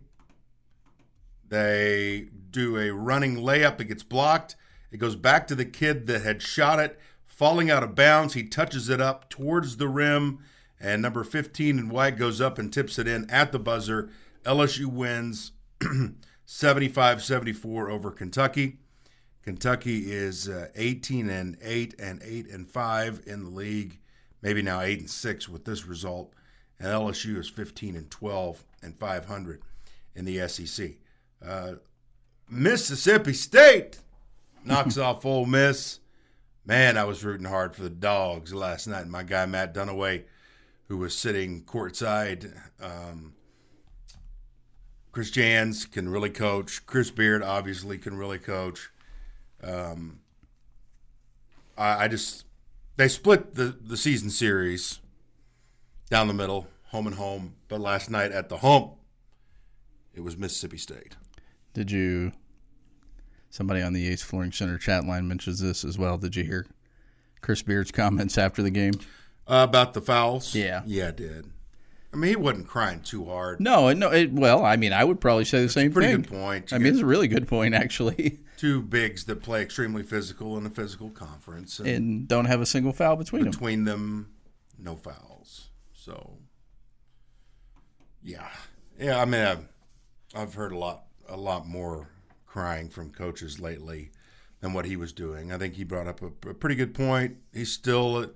They 1.50 2.30
do 2.52 2.78
a 2.78 2.94
running 2.94 3.38
layup. 3.38 3.80
It 3.80 3.86
gets 3.86 4.04
blocked. 4.04 4.56
It 4.92 4.98
goes 4.98 5.16
back 5.16 5.48
to 5.48 5.56
the 5.56 5.66
kid 5.66 6.08
that 6.08 6.24
had 6.24 6.42
shot 6.42 6.80
it, 6.80 7.00
falling 7.26 7.70
out 7.70 7.84
of 7.84 7.96
bounds. 7.96 8.34
He 8.34 8.44
touches 8.44 8.90
it 8.90 9.02
up 9.02 9.30
towards 9.30 9.78
the 9.78 9.88
rim, 9.88 10.40
and 10.80 11.02
number 11.02 11.24
15 11.24 11.78
in 11.78 11.90
white 11.90 12.18
goes 12.18 12.40
up 12.40 12.58
and 12.58 12.72
tips 12.72 12.98
it 12.98 13.08
in 13.08 13.30
at 13.30 13.52
the 13.52 13.60
buzzer. 13.60 14.10
LSU 14.44 14.86
wins 14.86 15.52
75 16.46 17.24
74 17.24 17.90
over 17.90 18.12
Kentucky. 18.12 18.80
Kentucky 19.44 20.12
is 20.12 20.50
uh, 20.50 20.68
18 20.76 21.30
and 21.30 21.58
8 21.62 21.96
and 22.00 22.22
8 22.24 22.50
and 22.50 22.70
5 22.70 23.22
in 23.26 23.46
the 23.46 23.50
league, 23.50 24.00
maybe 24.42 24.62
now 24.62 24.82
8 24.82 25.00
and 25.00 25.10
6 25.10 25.50
with 25.50 25.66
this 25.66 25.86
result. 25.86 26.34
And 26.80 26.90
LSU 26.90 27.38
is 27.38 27.50
15 27.50 27.96
and 27.96 28.12
12 28.12 28.64
and 28.84 28.98
500 29.00 29.62
in 30.16 30.26
the 30.26 30.48
SEC. 30.48 30.96
Uh, 31.46 31.74
Mississippi 32.50 33.34
State 33.34 34.00
knocks 34.64 34.98
off 34.98 35.26
Ole 35.26 35.46
Miss. 35.46 36.00
Man, 36.66 36.98
I 36.98 37.06
was 37.06 37.24
rooting 37.24 37.48
hard 37.48 37.76
for 37.76 37.84
the 37.84 37.90
dogs 37.90 38.54
last 38.54 38.88
night. 38.88 39.08
My 39.08 39.24
guy 39.24 39.46
Matt 39.46 39.74
Dunaway, 39.74 40.24
who 40.88 40.98
was 40.98 41.18
sitting 41.18 41.64
courtside, 41.64 42.58
um, 42.82 43.34
Chris 45.12 45.32
Jans 45.32 45.86
can 45.86 46.10
really 46.10 46.30
coach. 46.30 46.86
Chris 46.86 47.10
Beard 47.10 47.42
obviously 47.42 47.98
can 47.98 48.18
really 48.18 48.38
coach. 48.38 48.92
Um, 49.64 50.20
I, 51.78 52.04
I 52.04 52.08
just 52.08 52.46
they 52.98 53.08
split 53.08 53.56
the 53.56 53.76
the 53.82 53.98
season 53.98 54.30
series 54.30 55.00
down 56.10 56.28
the 56.28 56.34
middle, 56.34 56.68
home 56.88 57.08
and 57.08 57.16
home. 57.16 57.56
But 57.68 57.80
last 57.80 58.10
night 58.10 58.32
at 58.32 58.50
the 58.50 58.58
home, 58.58 58.92
it 60.14 60.22
was 60.22 60.38
Mississippi 60.38 60.78
State. 60.78 61.16
Did 61.78 61.92
you? 61.92 62.32
Somebody 63.52 63.84
on 63.84 63.94
the 63.94 64.02
Yates 64.02 64.24
Flooring 64.24 64.52
Center 64.52 64.80
chat 64.80 65.06
line 65.06 65.28
mentions 65.28 65.60
this 65.60 65.86
as 65.86 65.96
well. 65.96 66.18
Did 66.18 66.36
you 66.36 66.44
hear 66.44 66.66
Chris 67.42 67.62
Beard's 67.62 67.92
comments 67.92 68.36
after 68.36 68.64
the 68.64 68.72
game? 68.72 68.94
Uh, 69.48 69.64
about 69.70 69.94
the 69.94 70.02
fouls? 70.02 70.56
Yeah. 70.56 70.82
Yeah, 70.88 71.10
I 71.10 71.12
did. 71.12 71.46
I 72.12 72.18
mean, 72.18 72.30
he 72.30 72.36
wasn't 72.36 72.68
crying 72.68 73.02
too 73.02 73.26
hard. 73.26 73.60
No, 73.60 73.94
no. 73.94 74.12
It, 74.12 74.34
well, 74.34 74.66
I 74.66 74.76
mean, 74.76 74.92
I 74.92 75.04
would 75.04 75.22
probably 75.22 75.46
say 75.46 75.62
the 75.62 75.70
same 75.70 75.94
Pretty 75.94 76.14
thing. 76.14 76.22
good 76.24 76.32
point. 76.32 76.74
I 76.74 76.80
mean, 76.80 76.88
it's 76.94 77.02
a 77.02 77.06
really 77.06 77.28
good 77.28 77.48
point, 77.48 77.76
actually, 77.76 78.40
two 78.58 78.82
bigs 78.82 79.26
that 79.26 79.44
play 79.44 79.62
extremely 79.62 80.02
physical 80.02 80.58
in 80.58 80.66
a 80.66 80.72
physical 80.72 81.12
conference. 81.12 81.78
And 81.78 81.88
and 81.88 82.28
don't 82.28 82.46
have 82.46 82.60
a 82.60 82.66
single 82.66 82.92
foul 82.92 83.18
between 83.18 83.44
them. 83.44 83.52
between 83.52 83.84
them, 83.84 84.32
no 84.80 84.96
fouls. 84.96 85.70
So, 85.94 86.40
yeah, 88.24 88.50
yeah. 89.00 89.22
I 89.22 89.26
mean, 89.26 89.42
I've, 89.42 89.68
I've 90.36 90.54
heard 90.56 90.72
a 90.72 90.78
lot, 90.78 91.04
a 91.30 91.38
lot 91.38 91.68
more 91.68 92.10
crying 92.46 92.90
from 92.90 93.10
coaches 93.12 93.60
lately 93.60 94.12
than 94.62 94.74
what 94.74 94.86
he 94.86 94.96
was 94.96 95.14
doing. 95.14 95.52
I 95.52 95.58
think 95.58 95.76
he 95.76 95.84
brought 95.84 96.08
up 96.08 96.22
a, 96.22 96.50
a 96.50 96.54
pretty 96.54 96.76
good 96.76 96.94
point. 96.94 97.38
He 97.54 97.66
still 97.66 98.32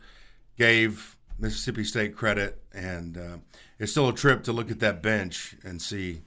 gave 0.57 1.17
Mississippi 1.39 1.83
State 1.83 2.15
credit, 2.15 2.61
and 2.73 3.17
uh, 3.17 3.37
it's 3.79 3.91
still 3.91 4.09
a 4.09 4.13
trip 4.13 4.43
to 4.43 4.51
look 4.53 4.69
at 4.69 4.79
that 4.81 5.01
bench 5.01 5.55
and 5.63 5.81
see 5.81 6.21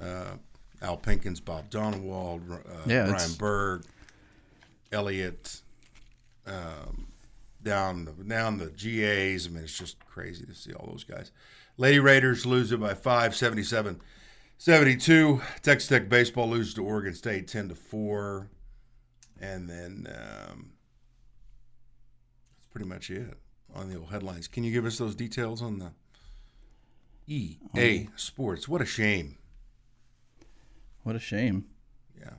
uh, 0.00 0.32
Al 0.82 0.98
Pinkins, 0.98 1.42
Bob 1.42 1.70
Donewald, 1.70 2.42
uh, 2.50 2.56
Yeah, 2.86 3.04
Brian 3.04 3.14
it's- 3.14 3.34
Berg, 3.36 3.84
Elliott, 4.92 5.60
um, 6.46 7.06
down 7.62 8.04
the 8.04 8.12
down 8.12 8.58
the 8.58 8.66
GAs. 8.66 9.46
I 9.46 9.50
mean, 9.50 9.64
it's 9.64 9.78
just 9.78 9.98
crazy 10.06 10.44
to 10.44 10.54
see 10.54 10.72
all 10.74 10.86
those 10.90 11.04
guys. 11.04 11.32
Lady 11.78 11.98
Raiders 11.98 12.44
lose 12.44 12.70
it 12.72 12.78
by 12.80 12.92
five, 12.94 13.34
seventy-seven 13.34 13.94
77 13.94 14.00
72. 14.58 15.40
Texas 15.62 15.88
Tech 15.88 16.08
baseball 16.08 16.48
loses 16.48 16.74
to 16.74 16.84
Oregon 16.84 17.14
State 17.14 17.48
10 17.48 17.70
to 17.70 17.74
4. 17.74 18.48
And 19.40 19.68
then 19.68 20.06
um, 20.08 20.72
that's 22.56 22.66
pretty 22.70 22.88
much 22.88 23.10
it 23.10 23.38
on 23.74 23.88
the 23.88 23.98
old 23.98 24.10
headlines. 24.10 24.48
Can 24.48 24.64
you 24.64 24.72
give 24.72 24.86
us 24.86 24.98
those 24.98 25.14
details 25.14 25.60
on 25.60 25.78
the 25.78 25.92
EA 27.26 28.08
Sports? 28.16 28.68
What 28.68 28.80
a 28.80 28.86
shame. 28.86 29.36
What 31.02 31.16
a 31.16 31.20
shame. 31.20 31.66
Yeah. 32.18 32.34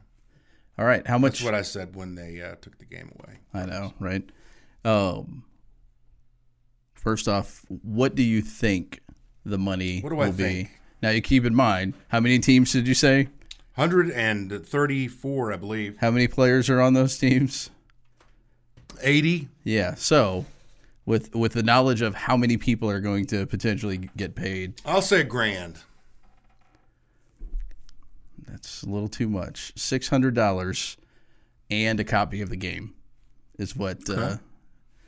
All 0.79 0.85
right, 0.85 1.05
how 1.05 1.17
much? 1.17 1.33
That's 1.33 1.43
what 1.43 1.53
I 1.53 1.61
said 1.61 1.95
when 1.95 2.15
they 2.15 2.41
uh, 2.41 2.55
took 2.61 2.77
the 2.79 2.85
game 2.85 3.11
away. 3.19 3.39
I 3.53 3.65
know, 3.65 3.93
right? 3.99 4.27
Um, 4.83 5.43
first 6.93 7.27
off, 7.27 7.63
what 7.67 8.15
do 8.15 8.23
you 8.23 8.41
think 8.41 9.01
the 9.45 9.57
money 9.57 10.01
What 10.01 10.09
do 10.09 10.15
will 10.15 10.23
I 10.23 10.31
be? 10.31 10.69
Now 11.01 11.09
you 11.09 11.21
keep 11.21 11.45
in 11.45 11.53
mind 11.55 11.93
how 12.09 12.19
many 12.19 12.39
teams 12.39 12.71
did 12.71 12.87
you 12.87 12.93
say? 12.93 13.29
134, 13.75 15.53
I 15.53 15.57
believe. 15.57 15.97
How 15.99 16.09
many 16.11 16.27
players 16.27 16.69
are 16.69 16.79
on 16.79 16.93
those 16.93 17.17
teams? 17.17 17.69
80. 19.01 19.49
Yeah, 19.63 19.95
so 19.95 20.45
with 21.05 21.35
with 21.35 21.53
the 21.53 21.63
knowledge 21.63 22.01
of 22.01 22.15
how 22.15 22.37
many 22.37 22.57
people 22.57 22.89
are 22.89 23.01
going 23.01 23.25
to 23.27 23.45
potentially 23.45 24.09
get 24.15 24.35
paid, 24.35 24.75
I'll 24.85 25.01
say 25.01 25.23
grand. 25.23 25.79
that's 28.47 28.83
a 28.83 28.89
little 28.89 29.09
too 29.09 29.27
much. 29.27 29.73
Six 29.75 30.07
hundred 30.07 30.33
dollars 30.35 30.97
and 31.69 31.99
a 31.99 32.03
copy 32.03 32.41
of 32.41 32.49
the 32.49 32.55
game 32.55 32.93
is 33.59 33.75
what. 33.75 34.09
Uh, 34.09 34.37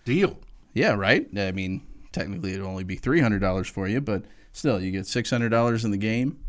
Deal. 0.05 0.39
Yeah, 0.73 0.93
right. 0.93 1.27
I 1.37 1.51
mean, 1.51 1.85
technically 2.11 2.51
it'd 2.53 2.65
only 2.65 2.83
be 2.83 2.95
three 2.95 3.19
hundred 3.21 3.39
dollars 3.39 3.67
for 3.67 3.87
you, 3.87 4.01
but 4.01 4.23
still, 4.57 4.81
you 4.81 4.91
get 4.91 5.05
six 5.05 5.29
hundred 5.29 5.49
dollars 5.49 5.85
in 5.85 5.91
the 5.91 5.97
game. 5.97 6.39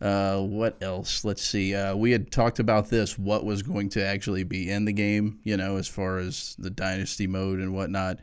Uh, 0.00 0.40
what 0.40 0.82
else? 0.82 1.24
Let's 1.24 1.42
see. 1.42 1.74
Uh, 1.74 1.94
we 1.94 2.10
had 2.10 2.30
talked 2.30 2.58
about 2.58 2.88
this. 2.90 3.18
What 3.18 3.44
was 3.44 3.62
going 3.62 3.88
to 3.90 4.04
actually 4.04 4.44
be 4.44 4.70
in 4.70 4.84
the 4.84 4.92
game? 4.92 5.38
You 5.44 5.56
know, 5.56 5.76
as 5.76 5.88
far 5.88 6.18
as 6.18 6.56
the 6.58 6.70
dynasty 6.70 7.26
mode 7.26 7.60
and 7.60 7.74
whatnot. 7.74 8.18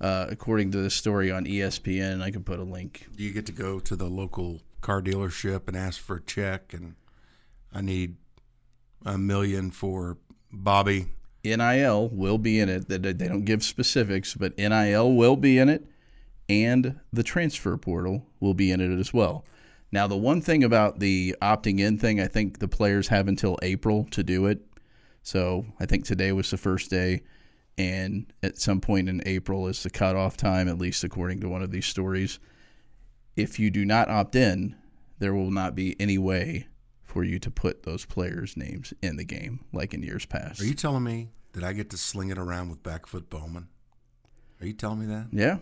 Uh, 0.00 0.26
according 0.28 0.72
to 0.72 0.78
the 0.78 0.90
story 0.90 1.30
on 1.30 1.44
ESPN, 1.44 2.20
I 2.20 2.30
could 2.30 2.44
put 2.44 2.58
a 2.58 2.64
link. 2.64 3.06
Do 3.16 3.22
you 3.22 3.32
get 3.32 3.46
to 3.46 3.52
go 3.52 3.78
to 3.80 3.94
the 3.94 4.06
local 4.06 4.60
car 4.80 5.00
dealership 5.00 5.68
and 5.68 5.76
ask 5.76 6.00
for 6.00 6.16
a 6.16 6.22
check? 6.22 6.74
And 6.74 6.96
I 7.72 7.80
need 7.80 8.16
a 9.04 9.16
million 9.16 9.70
for 9.70 10.18
Bobby. 10.52 11.06
NIL 11.44 12.08
will 12.08 12.38
be 12.38 12.58
in 12.58 12.68
it. 12.68 12.88
They 12.88 12.98
don't 13.28 13.44
give 13.44 13.62
specifics, 13.62 14.34
but 14.34 14.56
NIL 14.56 15.12
will 15.12 15.36
be 15.36 15.58
in 15.58 15.68
it, 15.68 15.86
and 16.48 17.00
the 17.12 17.22
transfer 17.22 17.76
portal 17.76 18.26
will 18.40 18.54
be 18.54 18.70
in 18.70 18.80
it 18.80 18.98
as 18.98 19.12
well. 19.12 19.44
Now, 19.92 20.06
the 20.06 20.16
one 20.16 20.40
thing 20.40 20.64
about 20.64 20.98
the 20.98 21.36
opting 21.40 21.78
in 21.78 21.98
thing, 21.98 22.20
I 22.20 22.26
think 22.26 22.58
the 22.58 22.68
players 22.68 23.08
have 23.08 23.28
until 23.28 23.58
April 23.62 24.06
to 24.10 24.22
do 24.22 24.46
it. 24.46 24.60
So 25.22 25.66
I 25.78 25.86
think 25.86 26.04
today 26.04 26.32
was 26.32 26.50
the 26.50 26.56
first 26.56 26.90
day, 26.90 27.22
and 27.78 28.26
at 28.42 28.58
some 28.58 28.80
point 28.80 29.08
in 29.08 29.22
April 29.24 29.68
is 29.68 29.82
the 29.82 29.90
cutoff 29.90 30.36
time, 30.36 30.68
at 30.68 30.78
least 30.78 31.04
according 31.04 31.40
to 31.40 31.48
one 31.48 31.62
of 31.62 31.70
these 31.70 31.86
stories. 31.86 32.40
If 33.36 33.58
you 33.58 33.70
do 33.70 33.84
not 33.84 34.08
opt 34.08 34.36
in, 34.36 34.76
there 35.18 35.34
will 35.34 35.50
not 35.50 35.74
be 35.74 35.98
any 36.00 36.18
way 36.18 36.66
for 37.02 37.24
you 37.24 37.38
to 37.38 37.50
put 37.50 37.84
those 37.84 38.04
players' 38.04 38.56
names 38.56 38.92
in 39.00 39.16
the 39.16 39.24
game 39.24 39.64
like 39.72 39.94
in 39.94 40.02
years 40.02 40.26
past. 40.26 40.60
Are 40.60 40.66
you 40.66 40.74
telling 40.74 41.04
me 41.04 41.30
that 41.52 41.62
I 41.62 41.72
get 41.72 41.90
to 41.90 41.96
sling 41.96 42.30
it 42.30 42.38
around 42.38 42.68
with 42.68 42.82
backfoot 42.82 43.30
Bowman? 43.30 43.68
Are 44.60 44.66
you 44.66 44.72
telling 44.72 45.00
me 45.00 45.06
that? 45.06 45.28
Yeah. 45.32 45.58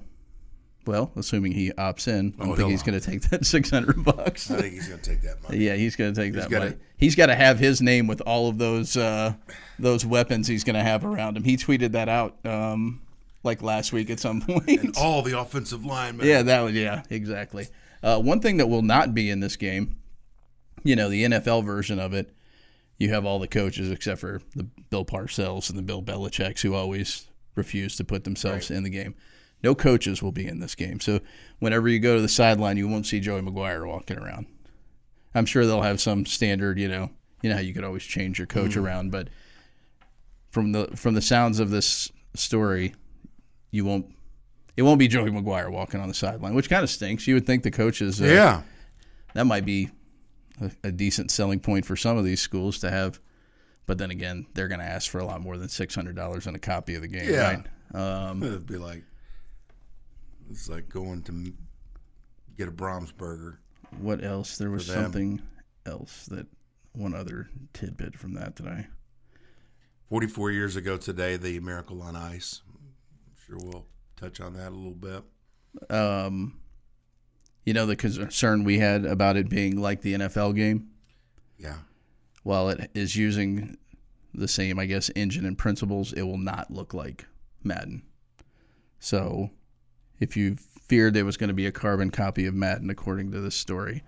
Well, 0.85 1.13
assuming 1.17 1.53
he 1.53 1.71
opts 1.71 2.09
in, 2.09 2.35
I 2.39 2.45
don't 2.45 2.53
Oh, 2.53 2.57
think 2.57 2.71
he's 2.71 2.83
going 2.83 2.99
to 2.99 3.05
take 3.05 3.23
that 3.31 3.47
six 3.47 3.71
hundred 3.71 4.05
bucks. 4.05 4.51
I 4.51 4.61
think 4.61 4.75
he's 4.75 4.89
going 4.89 5.01
to 5.01 5.11
take 5.11 5.23
that 5.23 5.43
money. 5.43 5.59
Yeah, 5.59 5.75
he's 5.75 5.95
going 5.97 6.13
to 6.13 6.21
take 6.21 6.33
that 6.35 6.51
gotta- 6.51 6.65
money. 6.71 6.77
He's 6.97 7.15
got 7.15 7.27
to 7.27 7.35
have 7.35 7.59
his 7.59 7.81
name 7.81 8.07
with 8.07 8.21
all 8.23 8.49
of 8.49 8.59
those 8.59 8.97
uh, 8.97 9.35
those 9.79 10.05
weapons 10.07 10.47
he's 10.49 10.65
going 10.65 10.75
to 10.75 10.83
have 10.83 11.05
around 11.05 11.37
him. 11.37 11.45
He 11.45 11.57
tweeted 11.57 11.93
that 11.93 12.09
out 12.09 12.37
um, 12.45 13.01
like 13.45 13.63
last 13.63 13.93
week 13.93 14.11
at 14.11 14.19
some 14.21 14.41
point. 14.47 14.69
And 14.69 14.97
all 14.97 15.23
the 15.23 15.39
offensive 15.39 15.85
linemen. 15.85 16.27
yeah, 16.27 16.43
that 16.43 16.61
was 16.63 16.75
yeah, 16.75 17.03
exactly. 17.11 17.69
Uh, 18.03 18.19
one 18.21 18.41
thing 18.41 18.57
that 18.57 18.67
will 18.69 18.83
not 18.83 19.15
be 19.15 19.31
in 19.31 19.39
this 19.39 19.55
game, 19.57 19.97
you 20.83 20.97
know, 20.97 21.09
the 21.09 21.25
NFL 21.25 21.65
version 21.65 22.01
of 22.01 22.13
it, 22.15 22.35
you 22.99 23.09
have 23.11 23.25
all 23.25 23.39
the 23.39 23.47
coaches 23.49 23.91
except 23.93 24.21
for 24.21 24.41
the 24.57 24.65
Bill 24.91 25.05
Parcells 25.05 25.71
and 25.71 25.79
the 25.79 25.83
Bill 25.83 26.03
Belichick's 26.03 26.63
who 26.63 26.75
always 26.75 27.29
refuse 27.55 27.97
to 27.97 28.05
put 28.05 28.25
themselves 28.25 28.71
in 28.71 28.83
the 28.83 28.91
game. 28.91 29.15
No 29.63 29.75
coaches 29.75 30.23
will 30.23 30.33
be 30.33 30.47
in 30.47 30.59
this 30.61 30.75
game. 30.75 30.99
So 31.01 31.21
whenever 31.61 31.89
you 31.89 31.99
go 32.01 32.17
to 32.17 32.23
the 32.23 32.29
sideline, 32.29 32.77
you 32.77 32.89
won't 32.89 33.07
see 33.07 33.21
Joey 33.21 33.43
McGuire 33.43 33.87
walking 33.87 34.19
around. 34.19 34.47
I'm 35.35 35.47
sure 35.47 35.65
they'll 35.65 35.83
have 35.83 36.01
some 36.01 36.27
standard, 36.27 36.79
you 36.79 36.89
know, 36.89 37.11
you 37.43 37.49
know 37.51 37.57
how 37.57 37.63
you 37.63 37.73
could 37.73 37.85
always 37.85 38.03
change 38.03 38.39
your 38.39 38.47
coach 38.47 38.77
around, 38.77 39.11
but 39.13 39.29
from 40.51 40.73
the 40.73 40.89
from 40.97 41.15
the 41.15 41.23
sounds 41.23 41.59
of 41.61 41.71
this 41.71 42.11
story, 42.35 42.95
you 43.71 43.85
won't 43.85 44.07
it 44.77 44.83
won't 44.83 44.99
be 44.99 45.09
Joey 45.09 45.31
McGuire 45.31 45.71
walking 45.71 46.01
on 46.01 46.09
the 46.09 46.15
sideline, 46.15 46.55
which 46.55 46.69
kind 46.71 46.83
of 46.83 46.91
stinks. 46.91 47.27
You 47.27 47.35
would 47.35 47.47
think 47.47 47.63
the 47.63 47.71
coaches 47.71 48.21
uh, 48.21 48.25
Yeah. 48.27 48.63
that 49.35 49.45
might 49.47 49.65
be 49.65 49.91
a, 50.61 50.71
a 50.85 50.93
decent 50.93 51.31
selling 51.31 51.61
point 51.61 51.85
for 51.87 51.97
some 51.97 52.17
of 52.17 52.25
these 52.25 52.41
schools 52.41 52.79
to 52.81 52.91
have. 52.91 53.21
But 53.87 53.99
then 53.99 54.11
again, 54.11 54.47
they're 54.55 54.69
going 54.69 54.81
to 54.81 54.87
ask 54.87 55.11
for 55.11 55.19
a 55.19 55.25
lot 55.25 55.41
more 55.41 55.57
than 55.59 55.69
six 55.69 55.95
hundred 55.95 56.17
dollars 56.17 56.47
on 56.47 56.55
a 56.55 56.59
copy 56.59 56.95
of 56.95 57.03
the 57.03 57.09
game, 57.09 57.29
Yeah. 57.31 57.63
right? 57.95 58.29
Um, 58.31 58.43
It'd 58.43 58.67
be 58.67 58.77
like, 58.79 59.03
it's 60.53 60.69
like 60.69 60.89
going 60.89 61.23
to 61.23 61.53
get 62.57 62.69
a 62.69 62.71
Brahms 62.71 63.11
burger. 63.13 63.61
what 64.01 64.23
else? 64.23 64.59
There 64.59 64.71
was 64.71 64.87
something 64.87 65.41
else 65.87 66.27
that 66.27 66.47
one 66.93 67.15
other 67.15 67.49
tidbit 67.73 68.19
from 68.19 68.35
that 68.35 68.57
that 68.57 68.67
I 68.67 68.87
44 70.11 70.51
years 70.51 70.77
ago 70.77 70.97
today, 70.99 71.37
the 71.39 71.59
Miracle 71.61 72.03
on 72.03 72.15
Ice. 72.17 72.61
I'm 72.69 73.35
sure 73.47 73.57
we'll 73.59 73.87
touch 74.17 74.41
on 74.41 74.53
that 74.55 74.69
a 74.69 74.77
little 74.77 74.93
bit. 74.93 75.23
um, 75.91 76.59
you 77.65 77.73
know, 77.73 77.87
the 77.87 77.97
concern 77.97 78.65
we 78.65 78.79
had 78.79 79.07
about 79.07 79.37
it 79.37 79.49
being 79.49 79.81
like 79.81 80.03
the 80.03 80.15
NFL 80.15 80.55
game. 80.55 80.89
Yeah. 81.59 81.77
While 82.43 82.69
it 82.71 82.91
is 82.93 83.17
using 83.17 83.79
the 84.35 84.49
same, 84.49 84.79
I 84.79 84.87
guess, 84.87 85.11
engine 85.17 85.47
and 85.47 85.57
principles, 85.57 86.13
it 86.13 86.23
will 86.23 86.39
not 86.39 86.71
look 86.71 86.93
like 86.93 87.25
Madden. 87.63 88.03
So, 88.99 89.51
if 90.23 90.37
you 90.37 90.57
feared 90.87 91.15
there 91.15 91.25
was 91.25 91.37
going 91.37 91.49
to 91.49 91.55
be 91.55 91.67
a 91.67 91.73
carbon 91.73 92.11
copy 92.11 92.47
of 92.47 92.55
Madden, 92.55 92.91
according 92.91 93.33
to 93.33 93.41
this 93.41 93.57
story, 93.57 94.03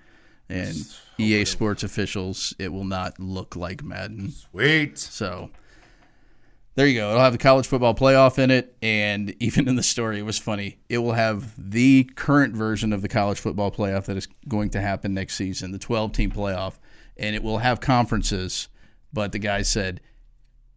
and 0.49 0.77
EA 1.19 1.45
Sports 1.45 1.83
officials, 1.83 2.55
it 2.59 2.73
will 2.73 2.85
not 2.85 3.19
look 3.19 3.57
like 3.57 3.83
Madden. 3.83 4.31
Sweet. 4.31 4.99
So 4.99 5.51
there 6.77 6.87
you 6.87 7.01
go. 7.01 7.11
It'll 7.11 7.23
have 7.23 7.33
the 7.33 7.39
college 7.39 7.67
football 7.67 7.95
playoff 7.95 8.39
in 8.39 8.51
it, 8.51 8.77
and 8.81 9.35
even 9.41 9.69
in 9.69 9.75
the 9.75 9.83
story, 9.83 10.19
it 10.21 10.25
was 10.25 10.39
funny. 10.39 10.79
It 10.89 10.99
will 10.99 11.13
have 11.13 11.53
the 11.59 12.05
current 12.15 12.55
version 12.55 12.93
of 12.93 13.03
the 13.03 13.09
college 13.09 13.41
football 13.41 13.73
playoff 13.73 14.05
that 14.05 14.17
is 14.17 14.29
going 14.47 14.71
to 14.71 14.81
happen 14.81 15.15
next 15.15 15.35
season, 15.35 15.73
the 15.73 15.79
12 15.79 16.13
team 16.13 16.31
playoff, 16.31 16.75
and 17.17 17.35
it 17.35 17.43
will 17.43 17.59
have 17.59 17.81
conferences. 17.81 18.69
But 19.13 19.33
the 19.33 19.39
guy 19.39 19.63
said 19.63 20.01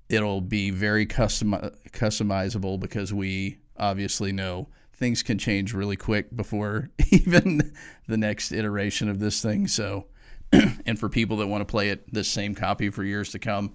it'll 0.09 0.41
be 0.41 0.69
very 0.71 1.05
custom 1.05 1.51
customizable 1.91 2.79
because 2.79 3.13
we 3.13 3.57
obviously 3.77 4.31
know 4.31 4.69
things 4.97 5.23
can 5.23 5.37
change 5.37 5.73
really 5.73 5.95
quick 5.95 6.35
before 6.35 6.89
even 7.11 7.73
the 8.07 8.17
next 8.17 8.51
iteration 8.51 9.09
of 9.09 9.19
this 9.19 9.41
thing. 9.41 9.67
So, 9.67 10.07
and 10.51 10.99
for 10.99 11.09
people 11.09 11.37
that 11.37 11.47
want 11.47 11.61
to 11.61 11.65
play 11.65 11.89
it 11.89 12.11
this 12.11 12.27
same 12.27 12.55
copy 12.55 12.89
for 12.89 13.03
years 13.03 13.31
to 13.31 13.39
come, 13.39 13.73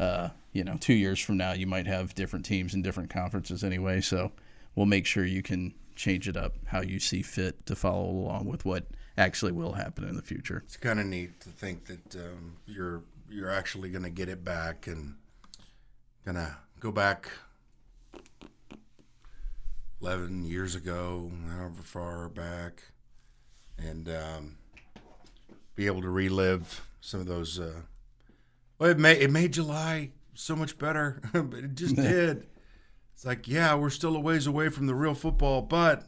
uh, 0.00 0.30
you 0.52 0.64
know, 0.64 0.76
two 0.80 0.94
years 0.94 1.20
from 1.20 1.36
now, 1.36 1.52
you 1.52 1.66
might 1.66 1.86
have 1.86 2.14
different 2.14 2.44
teams 2.44 2.74
in 2.74 2.82
different 2.82 3.10
conferences 3.10 3.62
anyway. 3.62 4.00
So 4.00 4.32
we'll 4.74 4.86
make 4.86 5.06
sure 5.06 5.24
you 5.24 5.42
can 5.42 5.74
change 5.96 6.28
it 6.28 6.36
up 6.36 6.56
how 6.66 6.80
you 6.80 6.98
see 6.98 7.22
fit 7.22 7.66
to 7.66 7.76
follow 7.76 8.08
along 8.08 8.46
with 8.46 8.64
what 8.64 8.86
actually 9.16 9.52
will 9.52 9.72
happen 9.72 10.04
in 10.08 10.16
the 10.16 10.22
future. 10.22 10.62
It's 10.64 10.76
kind 10.76 10.98
of 10.98 11.06
neat 11.06 11.40
to 11.40 11.50
think 11.50 11.86
that 11.86 12.16
um, 12.16 12.56
you're 12.66 13.02
you're 13.30 13.50
actually 13.50 13.90
going 13.90 14.02
to 14.04 14.10
get 14.10 14.28
it 14.28 14.44
back 14.44 14.86
and 14.86 15.16
gonna 16.24 16.56
go 16.80 16.90
back 16.90 17.30
11 20.04 20.44
years 20.44 20.74
ago, 20.74 21.32
however 21.48 21.80
far 21.80 22.28
back, 22.28 22.82
and 23.78 24.06
um, 24.06 24.56
be 25.74 25.86
able 25.86 26.02
to 26.02 26.10
relive 26.10 26.86
some 27.00 27.20
of 27.20 27.26
those. 27.26 27.58
Uh, 27.58 27.80
well, 28.78 28.90
it 28.90 28.98
made 28.98 29.22
it 29.22 29.30
made 29.30 29.54
July 29.54 30.10
so 30.34 30.54
much 30.54 30.76
better, 30.76 31.22
but 31.32 31.60
it 31.60 31.74
just 31.74 31.96
did. 31.96 32.46
It's 33.14 33.24
like, 33.24 33.48
yeah, 33.48 33.74
we're 33.76 33.88
still 33.88 34.14
a 34.14 34.20
ways 34.20 34.46
away 34.46 34.68
from 34.68 34.86
the 34.86 34.94
real 34.94 35.14
football, 35.14 35.62
but 35.62 36.06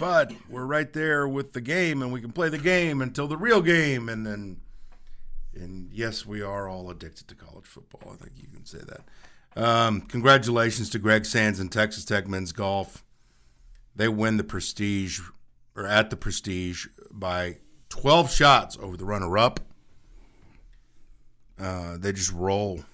but 0.00 0.32
we're 0.48 0.64
right 0.64 0.94
there 0.94 1.28
with 1.28 1.52
the 1.52 1.60
game 1.60 2.00
and 2.00 2.10
we 2.14 2.22
can 2.22 2.32
play 2.32 2.48
the 2.48 2.56
game 2.56 3.02
until 3.02 3.28
the 3.28 3.36
real 3.36 3.60
game 3.60 4.08
and 4.08 4.26
then 4.26 4.58
and 5.54 5.92
yes 5.92 6.24
we 6.24 6.40
are 6.40 6.66
all 6.66 6.88
addicted 6.88 7.28
to 7.28 7.34
college 7.34 7.66
football 7.66 8.14
i 8.14 8.16
think 8.16 8.32
you 8.36 8.48
can 8.48 8.64
say 8.64 8.78
that 8.78 9.02
um, 9.56 10.00
congratulations 10.02 10.90
to 10.90 10.98
greg 10.98 11.24
sands 11.24 11.60
and 11.60 11.70
texas 11.70 12.04
tech 12.04 12.26
men's 12.26 12.52
golf 12.52 13.04
they 13.94 14.08
win 14.08 14.36
the 14.36 14.44
prestige 14.44 15.20
or 15.76 15.86
at 15.86 16.10
the 16.10 16.16
prestige 16.16 16.86
by 17.10 17.56
12 17.88 18.30
shots 18.30 18.78
over 18.80 18.96
the 18.96 19.04
runner-up 19.04 19.60
uh, 21.60 21.96
they 21.98 22.12
just 22.12 22.32
roll 22.32 22.84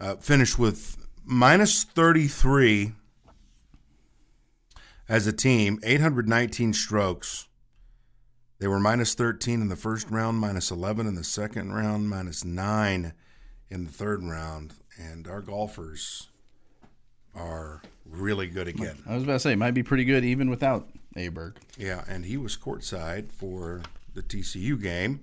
uh, 0.00 0.16
finished 0.16 0.58
with 0.58 1.06
minus 1.24 1.84
33 1.84 2.92
as 5.08 5.26
a 5.26 5.32
team, 5.32 5.80
819 5.82 6.72
strokes. 6.72 7.48
They 8.58 8.66
were 8.66 8.80
minus 8.80 9.14
13 9.14 9.60
in 9.60 9.68
the 9.68 9.76
first 9.76 10.10
round, 10.10 10.38
minus 10.38 10.70
11 10.70 11.06
in 11.06 11.14
the 11.14 11.24
second 11.24 11.72
round, 11.72 12.08
minus 12.08 12.44
9 12.44 13.12
in 13.70 13.84
the 13.84 13.90
third 13.90 14.22
round. 14.22 14.74
And 14.98 15.28
our 15.28 15.40
golfers 15.40 16.26
are 17.34 17.82
really 18.04 18.48
good 18.48 18.66
again. 18.68 18.96
I 19.06 19.14
was 19.14 19.22
about 19.22 19.34
to 19.34 19.40
say, 19.40 19.52
it 19.52 19.56
might 19.58 19.72
be 19.74 19.82
pretty 19.82 20.04
good 20.04 20.24
even 20.24 20.50
without 20.50 20.88
Aberg. 21.16 21.56
Yeah, 21.76 22.04
and 22.08 22.24
he 22.24 22.36
was 22.36 22.56
courtside 22.56 23.30
for 23.30 23.82
the 24.14 24.22
TCU 24.22 24.80
game, 24.80 25.20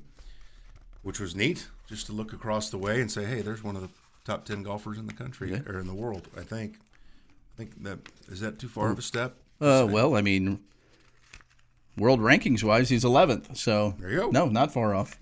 which 1.04 1.20
was 1.20 1.36
neat 1.36 1.68
just 1.90 2.06
to 2.08 2.14
look 2.14 2.32
across 2.34 2.70
the 2.70 2.78
way 2.78 3.02
and 3.02 3.12
say, 3.12 3.26
hey, 3.26 3.42
there's 3.42 3.64
one 3.64 3.76
of 3.76 3.82
the 3.82 3.90
top 4.24 4.46
10 4.46 4.64
golfers 4.64 4.98
in 4.98 5.08
the 5.08 5.14
country 5.14 5.62
or 5.68 5.80
in 5.80 5.88
the 5.88 5.94
world, 5.94 6.28
I 6.38 6.42
think. 6.42 6.76
I 7.54 7.58
think 7.58 7.84
that 7.84 8.00
is 8.30 8.40
that 8.42 8.60
too 8.60 8.68
far 8.68 8.92
of 8.92 9.00
a 9.00 9.02
step? 9.02 9.36
Uh, 9.62 9.88
well, 9.90 10.16
I 10.16 10.22
mean, 10.22 10.60
world 11.98 12.20
rankings 12.20 12.64
wise, 12.64 12.90
he's 12.90 13.04
11th. 13.04 13.56
So 13.58 13.96
There 14.00 14.10
you 14.10 14.18
go. 14.22 14.30
no, 14.30 14.48
not 14.48 14.74
far 14.74 14.94
off. 14.96 15.18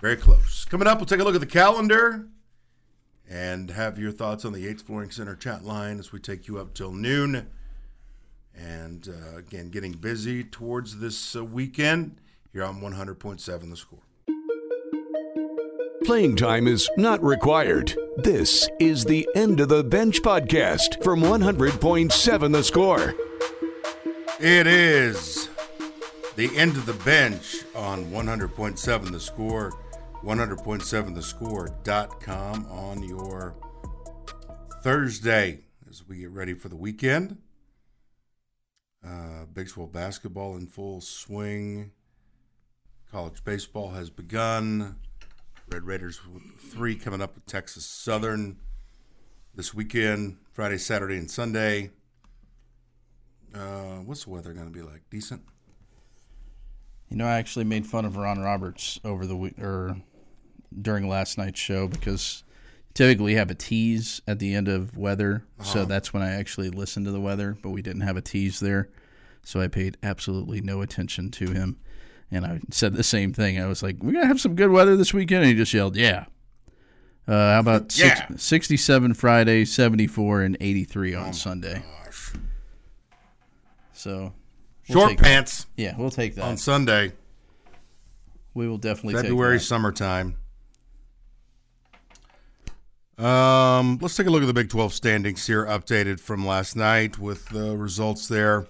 Very 0.00 0.16
close. 0.16 0.64
Coming 0.64 0.86
up, 0.88 0.98
we'll 0.98 1.06
take 1.06 1.20
a 1.20 1.24
look 1.24 1.34
at 1.34 1.40
the 1.40 1.46
calendar 1.46 2.26
and 3.30 3.70
have 3.70 3.96
your 3.96 4.10
thoughts 4.10 4.44
on 4.44 4.52
the 4.52 4.60
Yates 4.60 4.82
Flooring 4.82 5.12
Center 5.12 5.36
chat 5.36 5.64
line 5.64 6.00
as 6.00 6.10
we 6.12 6.18
take 6.18 6.48
you 6.48 6.58
up 6.58 6.74
till 6.74 6.92
noon. 6.92 7.46
And 8.54 9.08
uh, 9.08 9.38
again, 9.38 9.70
getting 9.70 9.92
busy 9.92 10.42
towards 10.42 10.98
this 10.98 11.36
uh, 11.36 11.44
weekend 11.44 12.16
here 12.52 12.64
on 12.64 12.80
100.7 12.80 13.70
The 13.70 13.76
Score. 13.76 14.00
Playing 16.04 16.34
time 16.34 16.66
is 16.66 16.90
not 16.96 17.22
required. 17.22 17.94
This 18.16 18.68
is 18.80 19.04
the 19.04 19.28
End 19.36 19.60
of 19.60 19.68
the 19.68 19.84
Bench 19.84 20.22
podcast 20.22 21.02
from 21.04 21.20
100.7 21.20 22.52
The 22.52 22.64
Score. 22.64 23.14
It 24.40 24.66
is 24.66 25.50
the 26.36 26.50
end 26.56 26.76
of 26.76 26.86
the 26.86 26.94
bench 26.94 27.64
on 27.74 28.06
100.7 28.06 29.12
The 29.12 29.20
Score, 29.20 29.72
100.7thescore.com 30.24 32.66
on 32.66 33.02
your 33.02 33.54
Thursday 34.82 35.60
as 35.88 36.06
we 36.06 36.18
get 36.18 36.30
ready 36.30 36.52
for 36.54 36.68
the 36.68 36.76
weekend. 36.76 37.38
Uh, 39.06 39.46
Big 39.52 39.68
12 39.68 39.92
basketball 39.92 40.56
in 40.56 40.66
full 40.66 41.00
swing. 41.00 41.92
College 43.10 43.42
baseball 43.44 43.90
has 43.90 44.10
begun. 44.10 44.96
Red 45.72 45.84
Raiders 45.84 46.20
three 46.58 46.96
coming 46.96 47.20
up 47.22 47.34
with 47.34 47.46
Texas 47.46 47.84
Southern. 47.86 48.58
this 49.54 49.72
weekend, 49.74 50.36
Friday, 50.52 50.78
Saturday, 50.78 51.16
and 51.16 51.30
Sunday. 51.30 51.90
Uh, 53.54 53.98
what's 54.04 54.24
the 54.24 54.30
weather 54.30 54.52
going 54.52 54.66
to 54.66 54.72
be 54.72 54.82
like? 54.82 55.02
Decent. 55.10 55.42
You 57.08 57.16
know, 57.16 57.26
I 57.26 57.38
actually 57.38 57.64
made 57.64 57.86
fun 57.86 58.04
of 58.04 58.16
Ron 58.16 58.38
Roberts 58.38 59.00
over 59.04 59.26
the 59.26 59.36
week 59.36 59.58
or 59.58 59.96
during 60.80 61.08
last 61.08 61.38
night's 61.38 61.58
show 61.60 61.88
because 61.88 62.44
typically 62.94 63.24
we 63.26 63.34
have 63.34 63.50
a 63.50 63.54
tease 63.54 64.20
at 64.26 64.38
the 64.38 64.54
end 64.54 64.68
of 64.68 64.96
weather, 64.96 65.44
so 65.62 65.84
that's 65.84 66.12
when 66.12 66.22
I 66.22 66.32
actually 66.32 66.70
listened 66.70 67.06
to 67.06 67.12
the 67.12 67.20
weather. 67.20 67.56
But 67.62 67.70
we 67.70 67.82
didn't 67.82 68.02
have 68.02 68.16
a 68.16 68.20
tease 68.22 68.60
there, 68.60 68.88
so 69.42 69.60
I 69.60 69.68
paid 69.68 69.96
absolutely 70.02 70.60
no 70.60 70.80
attention 70.82 71.30
to 71.32 71.50
him. 71.52 71.78
And 72.32 72.44
I 72.46 72.60
said 72.70 72.94
the 72.94 73.02
same 73.02 73.32
thing. 73.32 73.60
I 73.60 73.66
was 73.66 73.82
like, 73.82 73.96
"We're 74.02 74.12
gonna 74.12 74.26
have 74.26 74.40
some 74.40 74.54
good 74.54 74.70
weather 74.70 74.96
this 74.96 75.12
weekend," 75.12 75.42
and 75.42 75.48
he 75.50 75.54
just 75.56 75.74
yelled, 75.74 75.96
"Yeah." 75.96 76.26
Uh, 77.26 77.52
how 77.54 77.60
about 77.60 77.92
six, 77.92 78.20
67 78.42 79.14
Friday, 79.14 79.64
74, 79.64 80.42
and 80.42 80.56
83 80.60 81.14
on 81.14 81.32
Sunday? 81.32 81.82
Gosh. 82.04 82.32
So 83.92 84.32
we'll 84.88 84.98
Short 84.98 85.08
take 85.10 85.18
that. 85.18 85.24
pants 85.24 85.66
Yeah, 85.76 85.94
we'll 85.96 86.10
take 86.10 86.34
that. 86.36 86.44
on 86.44 86.56
Sunday, 86.56 87.12
we 88.54 88.66
will 88.68 88.78
definitely 88.78 89.14
February, 89.20 89.56
take 89.58 89.62
that. 89.62 89.66
summertime. 89.66 90.36
Um, 93.20 93.98
let's 94.00 94.16
take 94.16 94.26
a 94.26 94.30
look 94.30 94.42
at 94.42 94.46
the 94.46 94.54
Big 94.54 94.70
12 94.70 94.94
standings 94.94 95.46
here, 95.46 95.66
updated 95.66 96.20
from 96.20 96.46
last 96.46 96.74
night 96.74 97.18
with 97.18 97.50
the 97.50 97.76
results 97.76 98.28
there. 98.28 98.66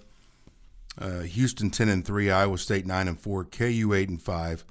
Uh, 0.99 1.21
Houston 1.21 1.71
10 1.71 1.89
and 1.89 2.05
3, 2.05 2.33
Iowa 2.33 2.59
State 2.59 2.85
9 2.85 3.07
and 3.07 3.21
4, 3.21 3.45
KU 3.45 3.95
8 3.95 4.09
and 4.09 4.21
5, 4.21 4.65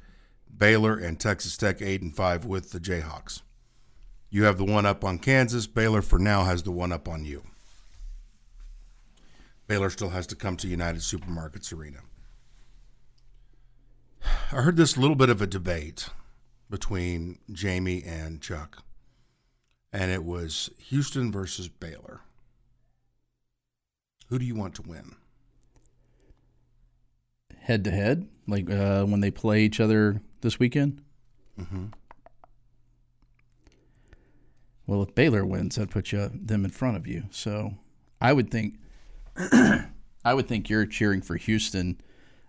Baylor 0.57 0.97
and 0.97 1.17
Texas 1.17 1.55
Tech 1.55 1.81
8 1.81 2.01
and 2.01 2.13
5 2.13 2.43
with 2.43 2.71
the 2.71 2.79
Jayhawks. 2.79 3.41
You 4.29 4.43
have 4.43 4.57
the 4.57 4.65
one 4.65 4.85
up 4.85 5.05
on 5.05 5.17
Kansas. 5.17 5.65
Baylor 5.65 6.01
for 6.01 6.19
now 6.19 6.43
has 6.43 6.63
the 6.63 6.71
one 6.71 6.91
up 6.91 7.07
on 7.07 7.23
you. 7.23 7.43
Baylor 9.67 9.89
still 9.89 10.09
has 10.09 10.27
to 10.27 10.35
come 10.35 10.57
to 10.57 10.67
United 10.67 11.01
Supermarkets 11.01 11.73
Arena. 11.73 11.99
I 14.51 14.61
heard 14.61 14.75
this 14.75 14.97
little 14.97 15.15
bit 15.15 15.29
of 15.29 15.41
a 15.41 15.47
debate 15.47 16.09
between 16.69 17.39
Jamie 17.51 18.03
and 18.03 18.41
Chuck, 18.41 18.83
and 19.91 20.11
it 20.11 20.23
was 20.23 20.69
Houston 20.77 21.31
versus 21.31 21.67
Baylor. 21.67 22.21
Who 24.27 24.39
do 24.39 24.45
you 24.45 24.55
want 24.55 24.75
to 24.75 24.81
win? 24.83 25.15
head 27.69 27.83
to 27.83 27.91
head, 27.91 28.27
like 28.47 28.67
uh, 28.67 29.05
when 29.05 29.19
they 29.19 29.29
play 29.29 29.61
each 29.61 29.79
other 29.79 30.23
this 30.41 30.57
weekend. 30.57 31.03
Mm-hmm. 31.61 31.85
Well, 34.87 35.03
if 35.03 35.13
Baylor 35.13 35.45
wins, 35.45 35.75
that 35.75 35.91
puts 35.91 36.11
you 36.11 36.31
them 36.33 36.65
in 36.65 36.71
front 36.71 36.97
of 36.97 37.05
you. 37.05 37.25
So 37.29 37.75
I 38.19 38.33
would 38.33 38.49
think, 38.49 38.79
I 39.37 40.33
would 40.33 40.47
think 40.47 40.67
you're 40.67 40.87
cheering 40.87 41.21
for 41.21 41.35
Houston. 41.35 42.01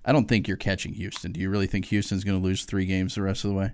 I 0.06 0.12
don't 0.12 0.26
think 0.26 0.48
you're 0.48 0.56
catching 0.56 0.94
Houston. 0.94 1.32
Do 1.32 1.40
you 1.40 1.50
really 1.50 1.66
think 1.66 1.84
Houston's 1.86 2.24
going 2.24 2.40
to 2.40 2.42
lose 2.42 2.64
three 2.64 2.86
games 2.86 3.14
the 3.14 3.20
rest 3.20 3.44
of 3.44 3.50
the 3.50 3.56
way? 3.56 3.72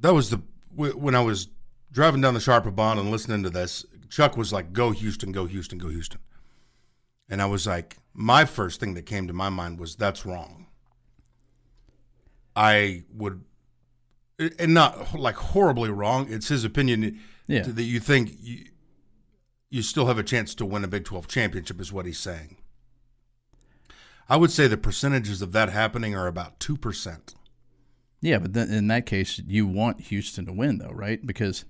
That 0.00 0.14
was 0.14 0.30
the 0.30 0.40
when 0.74 1.14
I 1.14 1.20
was 1.20 1.48
driving 1.90 2.20
down 2.20 2.34
the 2.34 2.40
Sharper 2.40 2.70
Bond 2.70 2.98
and 3.00 3.10
listening 3.10 3.42
to 3.42 3.50
this. 3.50 3.84
Chuck 4.08 4.36
was 4.36 4.52
like, 4.52 4.72
"Go 4.72 4.90
Houston, 4.92 5.32
go 5.32 5.46
Houston, 5.46 5.78
go 5.78 5.88
Houston," 5.88 6.20
and 7.28 7.42
I 7.42 7.46
was 7.46 7.66
like, 7.66 7.98
my 8.14 8.44
first 8.44 8.80
thing 8.80 8.94
that 8.94 9.06
came 9.06 9.26
to 9.26 9.32
my 9.32 9.48
mind 9.48 9.78
was, 9.78 9.96
"That's 9.96 10.24
wrong." 10.24 10.66
I 12.56 13.04
would, 13.12 13.44
and 14.58 14.74
not 14.74 15.18
like 15.18 15.36
horribly 15.36 15.90
wrong. 15.90 16.26
It's 16.32 16.48
his 16.48 16.64
opinion 16.64 17.20
Yeah. 17.46 17.62
that 17.62 17.82
you 17.82 18.00
think 18.00 18.32
you, 18.40 18.64
you 19.70 19.82
still 19.82 20.06
have 20.06 20.18
a 20.18 20.24
chance 20.24 20.54
to 20.56 20.66
win 20.66 20.82
a 20.84 20.88
Big 20.88 21.04
Twelve 21.04 21.28
championship, 21.28 21.80
is 21.80 21.92
what 21.92 22.06
he's 22.06 22.18
saying. 22.18 22.56
I 24.28 24.36
would 24.36 24.50
say 24.50 24.66
the 24.66 24.76
percentages 24.76 25.40
of 25.40 25.52
that 25.52 25.70
happening 25.70 26.14
are 26.16 26.26
about 26.26 26.58
two 26.60 26.76
percent. 26.76 27.34
Yeah, 28.20 28.38
but 28.38 28.52
then 28.54 28.70
in 28.72 28.88
that 28.88 29.06
case, 29.06 29.38
you 29.46 29.66
want 29.66 30.00
Houston 30.02 30.44
to 30.46 30.52
win, 30.52 30.78
though, 30.78 30.90
right? 30.90 31.24
Because 31.24 31.64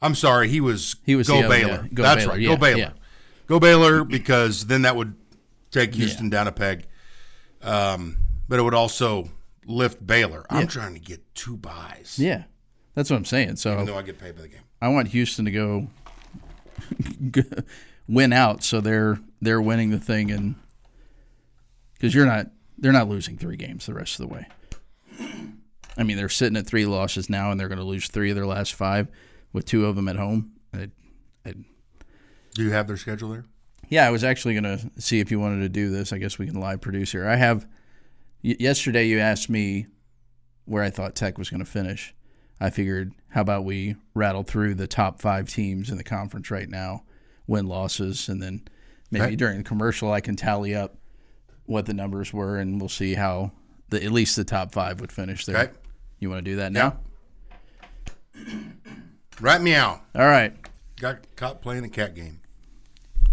I'm 0.00 0.14
sorry, 0.14 0.48
he 0.48 0.60
was 0.60 0.96
He 1.04 1.16
was 1.16 1.28
go 1.28 1.48
Baylor. 1.48 1.82
yeah, 1.82 1.88
go 1.92 2.02
That's 2.02 2.22
Baylor, 2.24 2.32
right, 2.34 2.40
yeah, 2.40 2.48
go 2.48 2.56
Baylor. 2.56 2.78
yeah. 2.78 2.90
Go 3.46 3.58
Baylor 3.60 4.04
because 4.04 4.66
then 4.66 4.82
that 4.82 4.94
would 4.94 5.14
take 5.70 5.94
Houston 5.94 6.28
down 6.30 6.46
a 6.48 6.52
peg. 6.52 6.84
Um, 7.62 8.18
but 8.48 8.58
it 8.58 8.62
would 8.62 8.74
also 8.74 9.28
lift 9.66 10.04
Baylor. 10.06 10.44
I'm 10.50 10.66
trying 10.66 10.94
to 10.94 11.00
get 11.00 11.34
two 11.34 11.56
buys. 11.56 12.16
yeah, 12.18 12.44
that's 12.94 13.10
what 13.10 13.16
I'm 13.16 13.24
saying. 13.24 13.56
So 13.56 13.72
Even 13.72 13.86
though 13.86 13.96
I 13.98 14.02
get 14.02 14.18
paid 14.18 14.36
by 14.36 14.42
the 14.42 14.48
game. 14.48 14.60
I 14.80 14.88
want 14.88 15.08
Houston 15.08 15.44
to 15.46 15.50
go 15.50 15.88
win 18.08 18.32
out, 18.32 18.62
so 18.62 18.80
they're 18.80 19.18
they're 19.40 19.60
winning 19.62 19.90
the 19.90 19.98
thing, 19.98 20.30
and 20.30 20.54
because 21.94 22.14
you're 22.14 22.26
not, 22.26 22.46
they're 22.78 22.92
not 22.92 23.08
losing 23.08 23.36
three 23.36 23.56
games 23.56 23.86
the 23.86 23.94
rest 23.94 24.20
of 24.20 24.28
the 24.28 24.34
way. 24.34 24.46
I 25.96 26.04
mean, 26.04 26.16
they're 26.16 26.28
sitting 26.28 26.56
at 26.56 26.66
three 26.66 26.86
losses 26.86 27.28
now, 27.28 27.50
and 27.50 27.58
they're 27.58 27.68
going 27.68 27.78
to 27.80 27.84
lose 27.84 28.06
three 28.06 28.30
of 28.30 28.36
their 28.36 28.46
last 28.46 28.74
five, 28.74 29.08
with 29.52 29.64
two 29.64 29.86
of 29.86 29.96
them 29.96 30.08
at 30.08 30.16
home. 30.16 30.52
I, 30.74 30.88
I, 31.46 31.54
Do 32.54 32.62
you 32.64 32.70
have 32.70 32.86
their 32.86 32.96
schedule 32.96 33.30
there? 33.30 33.44
yeah, 33.88 34.06
I 34.06 34.10
was 34.10 34.22
actually 34.24 34.54
going 34.54 34.78
to 34.78 34.90
see 35.00 35.20
if 35.20 35.30
you 35.30 35.40
wanted 35.40 35.60
to 35.60 35.68
do 35.68 35.90
this. 35.90 36.12
I 36.12 36.18
guess 36.18 36.38
we 36.38 36.46
can 36.46 36.60
live 36.60 36.80
produce 36.80 37.12
here. 37.12 37.26
I 37.28 37.36
have. 37.36 37.66
Y- 38.44 38.56
yesterday, 38.60 39.06
you 39.08 39.18
asked 39.18 39.48
me 39.50 39.86
where 40.66 40.82
I 40.82 40.90
thought 40.90 41.14
Tech 41.14 41.38
was 41.38 41.48
going 41.50 41.64
to 41.64 41.70
finish. 41.70 42.14
I 42.60 42.70
figured, 42.70 43.12
how 43.28 43.40
about 43.40 43.64
we 43.64 43.96
rattle 44.14 44.42
through 44.42 44.74
the 44.74 44.86
top 44.86 45.20
five 45.22 45.48
teams 45.48 45.90
in 45.90 45.96
the 45.96 46.04
conference 46.04 46.50
right 46.50 46.68
now, 46.68 47.04
win 47.46 47.66
losses, 47.66 48.28
and 48.28 48.42
then 48.42 48.62
maybe 49.10 49.24
Okay. 49.26 49.36
during 49.36 49.58
the 49.58 49.64
commercial 49.64 50.12
I 50.12 50.20
can 50.20 50.36
tally 50.36 50.74
up 50.74 50.96
what 51.66 51.86
the 51.86 51.94
numbers 51.94 52.32
were, 52.32 52.58
and 52.58 52.80
we'll 52.80 52.88
see 52.88 53.14
how 53.14 53.52
the 53.90 54.04
at 54.04 54.10
least 54.12 54.36
the 54.36 54.44
top 54.44 54.72
five 54.72 55.00
would 55.00 55.12
finish 55.12 55.46
there. 55.46 55.56
Okay. 55.56 55.72
You 56.18 56.28
want 56.30 56.44
to 56.44 56.50
do 56.50 56.56
that 56.56 56.72
now? 56.72 56.98
Rat 58.34 58.77
me 59.62 59.74
out. 59.74 60.00
All 60.14 60.26
right. 60.26 60.54
Got 61.00 61.34
caught 61.36 61.62
playing 61.62 61.84
a 61.84 61.88
cat 61.88 62.14
game. 62.14 62.40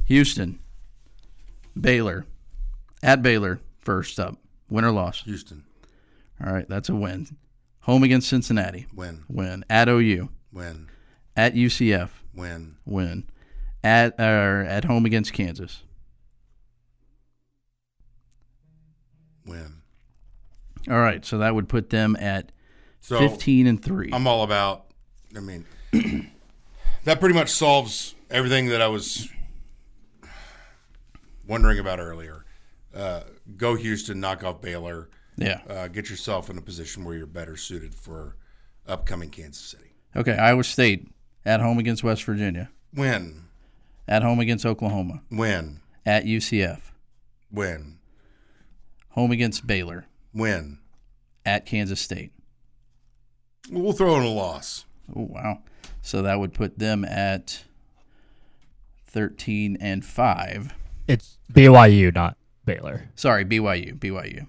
Houston, 0.06 0.60
Baylor, 1.80 2.26
at 3.02 3.24
Baylor 3.24 3.60
first 3.82 4.20
up. 4.20 4.38
Win 4.70 4.86
or 4.86 4.92
loss? 4.92 5.22
Houston, 5.24 5.64
All 6.46 6.54
right, 6.54 6.68
that's 6.70 6.90
a 6.90 6.96
win. 6.96 7.28
Home 7.82 8.04
against 8.04 8.28
Cincinnati. 8.30 8.86
win, 8.94 9.24
Win. 9.28 9.64
At 9.70 9.88
OU. 9.90 10.30
win, 10.52 10.88
At 11.36 11.54
UCF. 11.56 12.10
win, 12.36 12.76
Win. 12.86 13.24
At 13.84 14.14
or 14.20 14.62
at 14.64 14.86
home 14.86 15.06
against 15.06 15.34
Kansas. 15.34 15.82
win. 19.46 19.82
All 20.90 21.00
right, 21.00 21.26
so 21.26 21.40
that 21.40 21.56
would 21.56 21.68
put 21.70 21.90
them 21.90 22.16
at 22.20 22.52
So 23.00 23.18
15 23.20 23.66
and 23.68 23.84
3. 23.84 24.10
I'm 24.14 24.28
all 24.28 24.44
about. 24.44 24.86
I 25.36 25.40
mean, 25.40 25.66
that 27.04 27.20
pretty 27.20 27.36
much 27.36 27.50
solves 27.50 28.16
everything 28.30 28.68
that 28.68 28.82
I 28.82 28.88
was 28.88 29.30
wondering 31.48 31.80
about 31.80 32.00
earlier. 32.00 32.46
Uh, 32.96 33.22
go 33.58 33.76
Houston, 33.76 34.20
knock 34.20 34.44
off 34.44 34.62
Baylor. 34.62 35.10
yeah. 35.38 35.62
Uh, 35.70 35.88
get 35.88 36.10
yourself 36.10 36.50
in 36.50 36.58
a 36.58 36.62
position 36.62 37.04
where 37.04 37.16
you're 37.16 37.26
better 37.28 37.58
suited 37.58 37.94
for 37.94 38.36
upcoming 38.88 39.30
Kansas 39.30 39.64
City. 39.64 39.94
Okay, 40.16 40.34
Iowa 40.38 40.64
State 40.64 41.08
at 41.46 41.60
home 41.60 41.78
against 41.78 42.04
West 42.04 42.24
Virginia. 42.24 42.70
Win, 42.94 43.44
At 44.08 44.24
home 44.24 44.40
against 44.40 44.66
Oklahoma. 44.66 45.22
win, 45.30 45.82
At 46.06 46.24
UCF. 46.24 46.80
win, 47.52 47.98
Home 49.10 49.32
against 49.32 49.68
Baylor. 49.68 50.06
win. 50.34 50.78
At 51.46 51.66
Kansas 51.66 52.00
State. 52.02 52.32
We'll 53.70 53.94
throw 53.94 54.16
in 54.16 54.24
a 54.24 54.30
loss. 54.30 54.86
Oh, 55.16 55.24
wow. 55.30 55.60
So 56.06 56.22
that 56.22 56.40
would 56.40 56.54
put 56.54 56.78
them 56.78 57.04
at 57.04 57.64
13 59.08 59.76
and 59.82 60.06
5. 60.06 60.74
It's 61.08 61.40
BYU, 61.52 62.14
not 62.14 62.38
Baylor. 62.64 63.10
Sorry, 63.16 63.44
BYU. 63.44 63.98
BYU. 63.98 64.46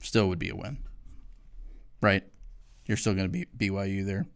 Still 0.00 0.28
would 0.28 0.38
be 0.38 0.50
a 0.50 0.54
win. 0.54 0.78
Right? 2.00 2.22
You're 2.86 2.96
still 2.96 3.14
going 3.14 3.26
to 3.26 3.28
be 3.28 3.46
BYU 3.58 4.06
there. 4.06 4.26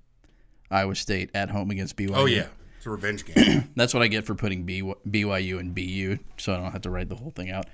Iowa 0.68 0.96
State 0.96 1.30
at 1.32 1.48
home 1.48 1.70
against 1.70 1.96
BYU. 1.96 2.10
Oh 2.12 2.26
yeah, 2.26 2.48
it's 2.76 2.86
a 2.86 2.90
revenge 2.90 3.24
game. 3.24 3.70
That's 3.76 3.94
what 3.94 4.02
I 4.02 4.08
get 4.08 4.26
for 4.26 4.34
putting 4.34 4.66
BYU 4.66 5.60
and 5.60 5.74
BU, 5.76 6.18
so 6.38 6.54
I 6.54 6.56
don't 6.56 6.72
have 6.72 6.82
to 6.82 6.90
write 6.90 7.08
the 7.08 7.14
whole 7.16 7.30
thing 7.30 7.52
out. 7.52 7.66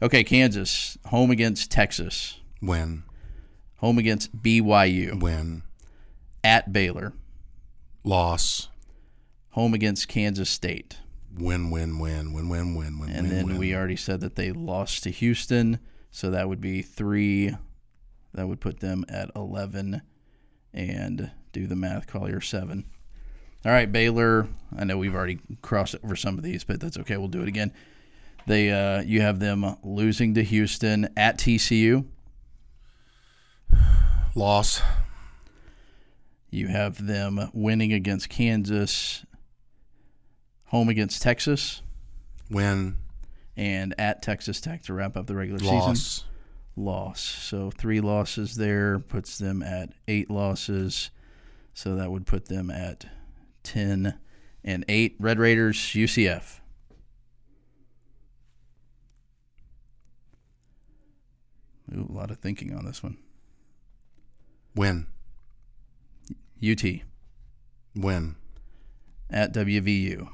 Okay, 0.00 0.24
Kansas, 0.24 0.96
home 1.04 1.30
against 1.30 1.70
Texas, 1.70 2.40
win, 2.62 3.02
home 3.76 3.98
against 3.98 4.34
BYU, 4.42 5.20
win, 5.20 5.62
at 6.42 6.72
Baylor, 6.72 7.12
loss. 8.04 8.68
home 9.50 9.74
against 9.74 10.08
Kansas 10.08 10.48
State. 10.50 10.98
Win, 11.36 11.70
win, 11.70 11.98
win, 11.98 12.32
win, 12.32 12.48
win, 12.48 12.74
win, 12.74 12.98
win, 12.98 13.10
And 13.10 13.28
win, 13.28 13.36
then 13.36 13.46
win. 13.46 13.58
we 13.58 13.74
already 13.74 13.96
said 13.96 14.20
that 14.20 14.36
they 14.36 14.52
lost 14.52 15.02
to 15.04 15.10
Houston, 15.10 15.78
so 16.10 16.30
that 16.30 16.48
would 16.48 16.60
be 16.60 16.82
three. 16.82 17.54
That 18.34 18.46
would 18.48 18.60
put 18.60 18.80
them 18.80 19.04
at 19.08 19.30
11 19.34 20.02
and 20.72 21.30
do 21.52 21.66
the 21.66 21.74
math, 21.76 22.06
Collier 22.06 22.40
7. 22.40 22.84
All 23.64 23.72
right, 23.72 23.90
Baylor. 23.90 24.48
I 24.76 24.84
know 24.84 24.96
we've 24.98 25.14
already 25.14 25.40
crossed 25.62 25.96
over 26.04 26.16
some 26.16 26.38
of 26.38 26.44
these, 26.44 26.64
but 26.64 26.80
that's 26.80 26.96
okay. 26.98 27.16
We'll 27.16 27.28
do 27.28 27.42
it 27.42 27.48
again. 27.48 27.72
They 28.46 28.70
uh, 28.70 29.02
you 29.02 29.20
have 29.20 29.38
them 29.38 29.76
losing 29.82 30.34
to 30.34 30.42
Houston 30.42 31.08
at 31.16 31.38
TCU. 31.38 32.06
Loss. 34.34 34.80
You 36.50 36.66
have 36.68 37.06
them 37.06 37.50
winning 37.52 37.92
against 37.92 38.28
Kansas, 38.28 39.24
home 40.66 40.88
against 40.88 41.22
Texas, 41.22 41.80
Win. 42.50 42.98
and 43.56 43.94
at 43.98 44.22
Texas 44.22 44.60
Tech 44.60 44.82
to 44.84 44.94
wrap 44.94 45.16
up 45.16 45.26
the 45.26 45.36
regular 45.36 45.60
season. 45.60 45.78
Loss. 45.78 46.24
Loss. 46.76 47.20
So 47.20 47.70
three 47.70 48.00
losses 48.00 48.56
there 48.56 48.98
puts 48.98 49.38
them 49.38 49.62
at 49.62 49.90
eight 50.08 50.30
losses. 50.30 51.10
So 51.72 51.94
that 51.96 52.10
would 52.10 52.26
put 52.26 52.46
them 52.46 52.70
at 52.70 53.06
ten 53.62 54.18
and 54.64 54.84
eight. 54.88 55.14
Red 55.20 55.38
Raiders, 55.38 55.76
UCF. 55.76 56.60
Ooh, 61.94 62.06
a 62.08 62.12
lot 62.12 62.30
of 62.30 62.38
thinking 62.38 62.74
on 62.74 62.84
this 62.84 63.02
one. 63.02 63.18
Win. 64.74 65.06
UT 66.62 66.84
Win. 67.94 68.36
at 69.30 69.52
WVU. 69.54 70.28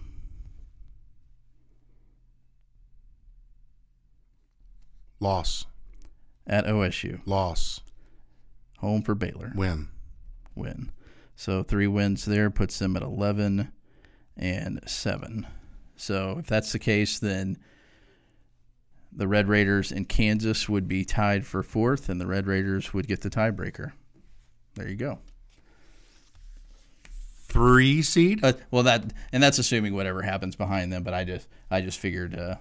Loss. 5.20 5.66
At 6.46 6.66
OSU. 6.66 7.20
Loss. 7.26 7.80
Home 8.78 9.02
for 9.02 9.14
Baylor. 9.14 9.52
Win. 9.54 9.88
Win. 10.54 10.92
So 11.34 11.62
three 11.62 11.86
wins 11.86 12.24
there 12.24 12.50
puts 12.50 12.78
them 12.78 12.96
at 12.96 13.02
11 13.02 13.72
and 14.36 14.80
7. 14.86 15.46
So 15.96 16.38
if 16.38 16.46
that's 16.46 16.72
the 16.72 16.78
case, 16.78 17.18
then 17.18 17.58
the 19.12 19.26
Red 19.26 19.48
Raiders 19.48 19.90
and 19.90 20.08
Kansas 20.08 20.68
would 20.68 20.86
be 20.86 21.04
tied 21.04 21.46
for 21.46 21.62
fourth, 21.62 22.10
and 22.10 22.20
the 22.20 22.26
Red 22.26 22.46
Raiders 22.46 22.92
would 22.92 23.08
get 23.08 23.22
the 23.22 23.30
tiebreaker. 23.30 23.92
There 24.74 24.88
you 24.88 24.96
go. 24.96 25.20
Three 27.56 28.02
seed. 28.02 28.44
Uh, 28.44 28.52
well, 28.70 28.82
that 28.82 29.12
and 29.32 29.42
that's 29.42 29.58
assuming 29.58 29.94
whatever 29.94 30.22
happens 30.22 30.56
behind 30.56 30.92
them. 30.92 31.02
But 31.02 31.14
I 31.14 31.24
just 31.24 31.48
I 31.70 31.80
just 31.80 31.98
figured 31.98 32.38
uh, 32.38 32.56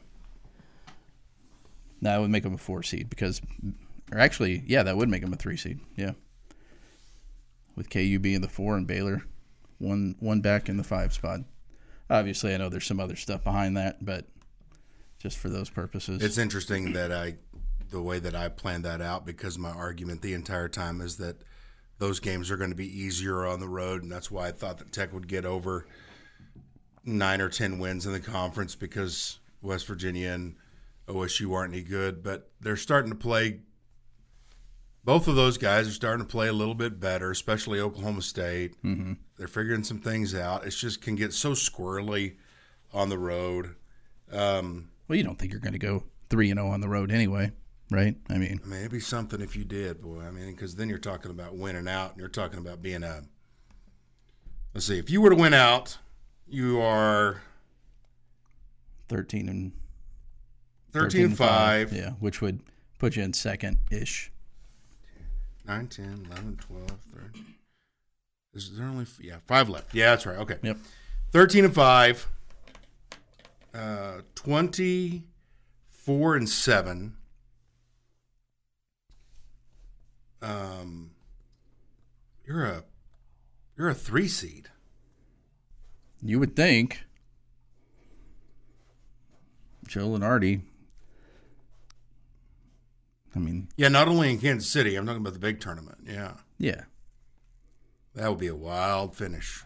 that 2.02 2.20
would 2.20 2.30
make 2.30 2.44
them 2.44 2.54
a 2.54 2.58
four 2.58 2.82
seed 2.82 3.10
because, 3.10 3.42
or 4.12 4.20
actually, 4.20 4.64
yeah, 4.66 4.84
that 4.84 4.96
would 4.96 5.10
make 5.10 5.22
them 5.22 5.34
a 5.34 5.36
three 5.36 5.58
seed. 5.58 5.80
Yeah, 5.98 6.12
with 7.76 7.90
KU 7.90 8.20
being 8.20 8.42
the 8.42 8.48
four 8.48 8.78
and 8.78 8.88
Baylor 8.88 9.24
one 9.80 10.16
one 10.20 10.42
back 10.42 10.70
in 10.70 10.78
the 10.78 10.84
five 10.84 11.14
spot. 11.14 11.42
Obviously, 12.10 12.54
I 12.54 12.58
know 12.58 12.70
there's 12.70 12.86
some 12.86 13.00
other 13.00 13.16
stuff 13.16 13.44
behind 13.44 13.76
that, 13.78 14.06
but 14.06 14.26
just 15.20 15.38
for 15.38 15.50
those 15.50 15.70
purposes, 15.70 16.22
It's 16.22 16.38
interesting 16.38 16.94
that 16.94 17.12
I, 17.12 17.36
the 17.90 18.02
way 18.02 18.20
that 18.20 18.36
I 18.36 18.48
planned 18.48 18.86
that 18.86 19.02
out, 19.02 19.26
because 19.26 19.58
my 19.58 19.72
argument 19.72 20.22
the 20.22 20.34
entire 20.34 20.70
time 20.70 21.02
is 21.02 21.18
that 21.18 21.42
those 21.98 22.20
games 22.20 22.52
are 22.52 22.58
going 22.58 22.70
to 22.70 22.76
be 22.76 23.00
easier 23.02 23.46
on 23.46 23.60
the 23.60 23.70
road, 23.70 24.04
and 24.04 24.12
that's 24.12 24.30
why 24.30 24.48
I 24.48 24.52
thought 24.52 24.78
that 24.80 24.92
Tech 24.92 25.14
would 25.14 25.28
get 25.28 25.46
over 25.46 25.86
nine 27.04 27.42
or 27.42 27.50
ten 27.50 27.80
wins 27.80 28.06
in 28.06 28.12
the 28.12 28.20
conference 28.20 28.76
because 28.76 29.40
West 29.62 29.88
Virginia 29.88 30.32
and 30.32 30.56
OSU 31.08 31.54
aren't 31.54 31.74
any 31.74 31.84
good, 31.84 32.24
but 32.24 32.50
they're 32.60 32.78
starting 32.78 33.12
to 33.12 33.18
play. 33.18 33.62
Both 35.04 35.28
of 35.28 35.36
those 35.36 35.60
guys 35.60 35.88
are 35.88 35.92
starting 35.92 36.26
to 36.26 36.32
play 36.32 36.48
a 36.48 36.54
little 36.54 36.74
bit 36.74 37.00
better, 37.00 37.30
especially 37.30 37.80
Oklahoma 37.80 38.24
State. 38.24 38.82
Mm-hmm. 38.82 39.14
They're 39.38 39.48
figuring 39.48 39.84
some 39.84 40.00
things 40.00 40.34
out. 40.34 40.66
It 40.66 40.72
just 40.72 41.02
can 41.02 41.16
get 41.16 41.32
so 41.32 41.52
squirrely 41.52 42.38
on 42.92 43.10
the 43.10 43.20
road. 43.20 43.76
Um, 44.32 44.90
well, 45.08 45.18
you 45.18 45.24
don't 45.24 45.38
think 45.38 45.52
you're 45.52 45.62
going 45.62 45.74
to 45.74 45.80
go 45.80 46.04
three 46.30 46.50
and 46.50 46.60
zero 46.60 46.72
on 46.72 46.82
the 46.82 46.90
road 46.90 47.12
anyway, 47.12 47.52
right? 47.92 48.16
I 48.30 48.38
mean, 48.38 48.60
I 48.64 48.68
mean, 48.68 48.80
it'd 48.80 48.92
be 48.92 49.00
something 49.00 49.42
if 49.42 49.56
you 49.56 49.64
did, 49.64 50.02
boy. 50.02 50.22
I 50.22 50.32
mean, 50.32 50.52
because 50.52 50.76
then 50.76 50.90
you're 50.90 50.98
talking 50.98 51.32
about 51.32 51.56
winning 51.56 51.88
out, 51.88 52.12
and 52.12 52.20
you're 52.20 52.30
talking 52.30 52.60
about 52.60 52.82
being 52.82 53.04
a. 53.04 53.24
Let's 54.74 54.88
see. 54.88 55.00
If 55.00 55.10
you 55.10 55.22
were 55.22 55.30
to 55.30 55.36
win 55.36 55.54
out, 55.54 55.98
you 56.48 56.82
are 56.82 57.42
thirteen 59.08 59.50
and 59.50 59.74
13 60.96 61.26
and 61.26 61.38
5, 61.38 61.92
yeah, 61.92 62.12
which 62.22 62.42
would 62.42 62.62
put 63.00 63.18
you 63.18 63.24
in 63.24 63.34
second 63.34 63.80
ish. 63.92 64.32
9, 65.68 65.88
10, 65.88 66.28
11, 66.32 66.58
12, 66.62 66.88
13. 67.14 67.46
Is 68.54 68.78
there 68.78 68.88
only, 68.88 69.06
yeah, 69.20 69.40
five 69.46 69.68
left. 69.68 69.94
Yeah, 69.94 70.12
that's 70.12 70.26
right. 70.26 70.38
Okay. 70.38 70.56
Yep. 70.62 70.78
13 71.32 71.66
and 71.66 71.76
5, 71.76 72.28
uh, 73.74 74.22
24 74.36 76.36
and 76.38 76.48
7. 76.48 77.18
Um, 80.46 81.12
you're 82.46 82.66
a 82.66 82.84
you're 83.76 83.90
a 83.90 83.96
three 83.96 84.28
seed. 84.28 84.70
You 86.22 86.40
would 86.40 86.56
think 86.56 87.02
Joe 89.88 90.08
Lunardi. 90.10 90.62
I 93.36 93.40
mean, 93.40 93.68
Yeah, 93.76 93.90
not 93.90 94.08
only 94.08 94.30
in 94.30 94.38
Kansas 94.40 94.70
City. 94.70 94.96
I'm 94.96 95.06
talking 95.06 95.22
about 95.22 95.34
the 95.34 95.40
big 95.40 95.60
tournament. 95.60 95.98
Yeah, 96.06 96.34
yeah. 96.58 96.84
that 98.14 98.30
would 98.30 98.40
be 98.40 98.48
a 98.48 98.56
wild 98.56 99.16
finish. 99.16 99.66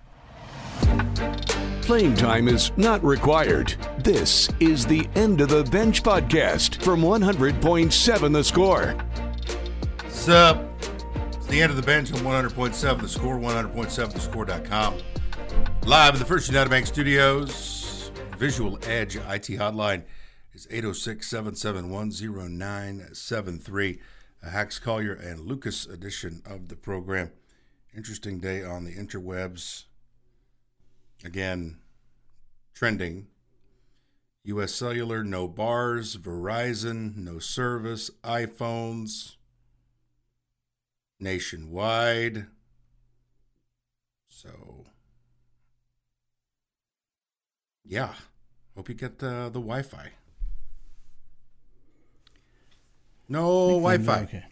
Playing 1.81 2.15
time 2.15 2.47
is 2.47 2.71
not 2.77 3.03
required. 3.03 3.75
This 3.99 4.49
is 4.59 4.85
the 4.85 5.07
End 5.15 5.41
of 5.41 5.49
the 5.49 5.63
Bench 5.65 6.03
podcast 6.03 6.81
from 6.81 7.01
100.7 7.01 8.33
The 8.33 8.43
Score. 8.43 8.95
Sup? 10.09 10.68
The 11.49 11.63
end 11.63 11.71
of 11.71 11.77
the 11.77 11.83
bench 11.83 12.13
on 12.13 12.19
100.7 12.19 13.01
The 13.01 13.09
Score, 13.09 13.39
100.7thescore.com. 13.39 14.97
Live 15.83 16.13
in 16.13 16.19
the 16.19 16.25
First 16.25 16.47
United 16.47 16.69
Bank 16.69 16.85
Studios. 16.85 18.12
Visual 18.38 18.77
Edge 18.83 19.15
IT 19.15 19.57
hotline 19.57 20.03
is 20.53 20.67
806 20.69 21.27
771 21.27 22.12
0973. 22.12 23.99
A 24.43 24.49
Hacks 24.51 24.77
Collier 24.77 25.13
and 25.13 25.39
Lucas 25.39 25.88
edition 25.88 26.43
of 26.45 26.67
the 26.67 26.75
program. 26.75 27.31
Interesting 27.97 28.39
day 28.39 28.63
on 28.63 28.85
the 28.85 28.93
interwebs. 28.93 29.85
Again, 31.25 31.79
trending. 32.75 33.25
U.S. 34.43 34.75
Cellular, 34.75 35.23
no 35.23 35.47
bars. 35.47 36.15
Verizon, 36.15 37.17
no 37.17 37.39
service. 37.39 38.12
iPhones, 38.23 39.38
nationwide. 41.19 42.47
So, 44.27 44.86
yeah, 47.86 48.13
hope 48.75 48.89
you 48.89 48.95
get 48.95 49.19
the 49.19 49.49
the 49.51 49.60
Wi-Fi. 49.60 50.12
No 53.27 53.79
Wi-Fi. 53.79 54.21
Okay. 54.23 54.45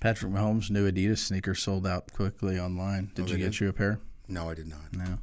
Patrick 0.00 0.32
Mahomes' 0.32 0.70
new 0.70 0.90
Adidas 0.90 1.18
sneaker 1.18 1.54
sold 1.54 1.86
out 1.86 2.12
quickly 2.12 2.58
online. 2.58 3.10
Did 3.14 3.24
Oh, 3.24 3.28
you 3.32 3.36
get 3.38 3.52
did? 3.52 3.60
you 3.60 3.68
a 3.68 3.72
pair? 3.72 3.98
No, 4.28 4.48
I 4.48 4.54
did 4.54 4.68
not. 4.68 4.92
No. 4.92 5.18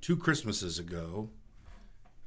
Two 0.00 0.16
Christmases 0.16 0.78
ago, 0.78 1.28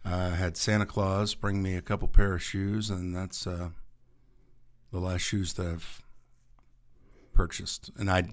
I 0.05 0.29
had 0.29 0.55
Santa 0.55 0.85
Claus 0.85 1.33
bring 1.33 1.63
me 1.63 1.75
a 1.75 1.81
couple 1.81 2.07
pair 2.07 2.35
of 2.35 2.43
shoes, 2.43 2.91
and 2.91 3.15
that's 3.15 3.47
uh, 3.47 3.69
the 4.93 4.99
last 4.99 5.21
shoes 5.21 5.53
that 5.53 5.65
I've 5.67 6.01
purchased. 7.33 7.89
And 7.97 8.09
I, 8.09 8.29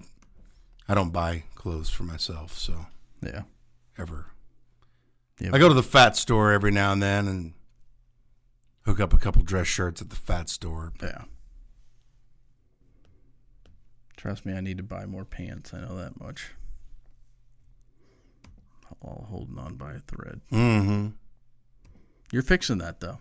I 0.87 0.93
don't 0.93 1.11
buy 1.11 1.43
clothes 1.55 1.89
for 1.89 2.03
myself, 2.03 2.57
so 2.57 2.85
Yeah. 3.21 3.41
ever. 3.97 4.27
Yeah. 5.39 5.49
I 5.53 5.57
go 5.57 5.67
to 5.67 5.73
the 5.73 5.83
fat 5.83 6.15
store 6.15 6.51
every 6.51 6.71
now 6.71 6.91
and 6.93 7.01
then 7.01 7.27
and 7.27 7.53
hook 8.85 8.99
up 8.99 9.11
a 9.11 9.17
couple 9.17 9.41
dress 9.41 9.67
shirts 9.67 10.01
at 10.01 10.09
the 10.11 10.15
fat 10.15 10.49
store. 10.49 10.93
Yeah. 11.01 11.23
Trust 14.17 14.45
me, 14.45 14.53
I 14.53 14.61
need 14.61 14.77
to 14.77 14.83
buy 14.83 15.05
more 15.07 15.25
pants. 15.25 15.73
I 15.73 15.81
know 15.81 15.97
that 15.97 16.19
much. 16.21 16.51
All 19.01 19.25
holding 19.29 19.57
on 19.57 19.75
by 19.75 19.93
a 19.93 19.99
thread. 19.99 20.41
Mm-hmm. 20.51 21.07
You're 22.31 22.43
fixing 22.43 22.77
that 22.77 22.99
though. 22.99 23.17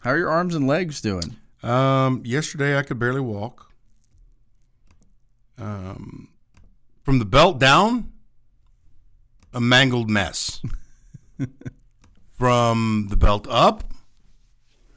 How 0.00 0.10
are 0.10 0.18
your 0.18 0.30
arms 0.30 0.56
and 0.56 0.66
legs 0.66 1.00
doing? 1.00 1.36
Um, 1.62 2.22
yesterday 2.24 2.76
I 2.76 2.82
could 2.82 2.98
barely 2.98 3.20
walk. 3.20 3.72
Um, 5.58 6.28
from 7.02 7.18
the 7.18 7.24
belt 7.24 7.58
down, 7.58 8.12
a 9.52 9.60
mangled 9.60 10.10
mess. 10.10 10.60
from 12.38 13.06
the 13.10 13.16
belt 13.16 13.46
up, 13.48 13.84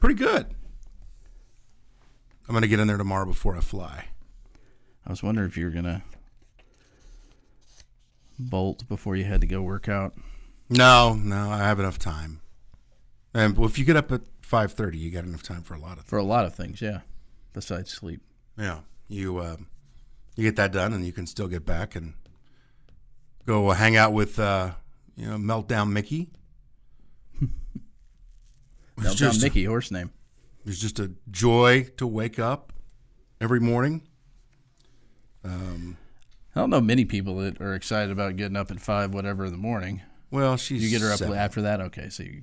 pretty 0.00 0.16
good. 0.16 0.46
I'm 2.48 2.54
gonna 2.54 2.66
get 2.66 2.80
in 2.80 2.88
there 2.88 2.96
tomorrow 2.96 3.26
before 3.26 3.56
I 3.56 3.60
fly. 3.60 4.06
I 5.06 5.10
was 5.10 5.22
wondering 5.22 5.48
if 5.48 5.56
you 5.56 5.66
were 5.66 5.70
gonna 5.70 6.02
bolt 8.38 8.86
before 8.88 9.16
you 9.16 9.24
had 9.24 9.40
to 9.40 9.46
go 9.46 9.62
work 9.62 9.88
out? 9.88 10.14
No, 10.68 11.14
no, 11.14 11.50
I 11.50 11.58
have 11.58 11.78
enough 11.78 11.98
time. 11.98 12.40
And 13.34 13.56
well, 13.56 13.68
if 13.68 13.78
you 13.78 13.84
get 13.84 13.96
up 13.96 14.10
at 14.12 14.22
five 14.46 14.72
thirty, 14.72 14.96
you 14.98 15.10
got 15.10 15.24
enough 15.24 15.42
time 15.42 15.62
for 15.62 15.74
a 15.74 15.78
lot 15.78 15.92
of 15.92 16.04
things. 16.04 16.08
For 16.10 16.18
a 16.18 16.22
lot 16.22 16.44
of 16.46 16.54
things, 16.54 16.80
yeah. 16.80 17.00
Besides 17.52 17.90
sleep. 17.90 18.20
Yeah, 18.58 18.80
you 19.08 19.38
uh, 19.38 19.56
you 20.36 20.44
get 20.44 20.56
that 20.56 20.72
done, 20.72 20.92
and 20.92 21.04
you 21.04 21.12
can 21.12 21.26
still 21.26 21.48
get 21.48 21.66
back 21.66 21.94
and 21.96 22.14
go 23.46 23.70
hang 23.70 23.96
out 23.96 24.12
with 24.12 24.38
uh, 24.38 24.72
you 25.16 25.26
know 25.26 25.36
Meltdown 25.36 25.90
Mickey. 25.90 26.30
It's 27.40 27.50
Meltdown 28.98 29.16
just- 29.16 29.42
Mickey, 29.42 29.64
horse 29.64 29.90
name. 29.90 30.10
It's 30.64 30.80
just 30.80 30.98
a 30.98 31.12
joy 31.30 31.84
to 31.96 32.06
wake 32.06 32.38
up 32.40 32.72
every 33.40 33.60
morning. 33.60 34.02
I 35.44 36.60
don't 36.60 36.70
know 36.70 36.80
many 36.80 37.04
people 37.04 37.36
that 37.36 37.60
are 37.60 37.74
excited 37.74 38.10
about 38.10 38.34
getting 38.36 38.56
up 38.56 38.70
at 38.70 38.80
five, 38.80 39.12
whatever 39.14 39.44
in 39.44 39.52
the 39.52 39.58
morning. 39.58 40.00
Well, 40.30 40.56
she's 40.56 40.82
You 40.82 40.88
get 40.90 41.02
her 41.06 41.12
up 41.12 41.18
seven. 41.18 41.36
after 41.36 41.62
that, 41.62 41.80
okay? 41.82 42.08
So 42.08 42.22
you, 42.24 42.42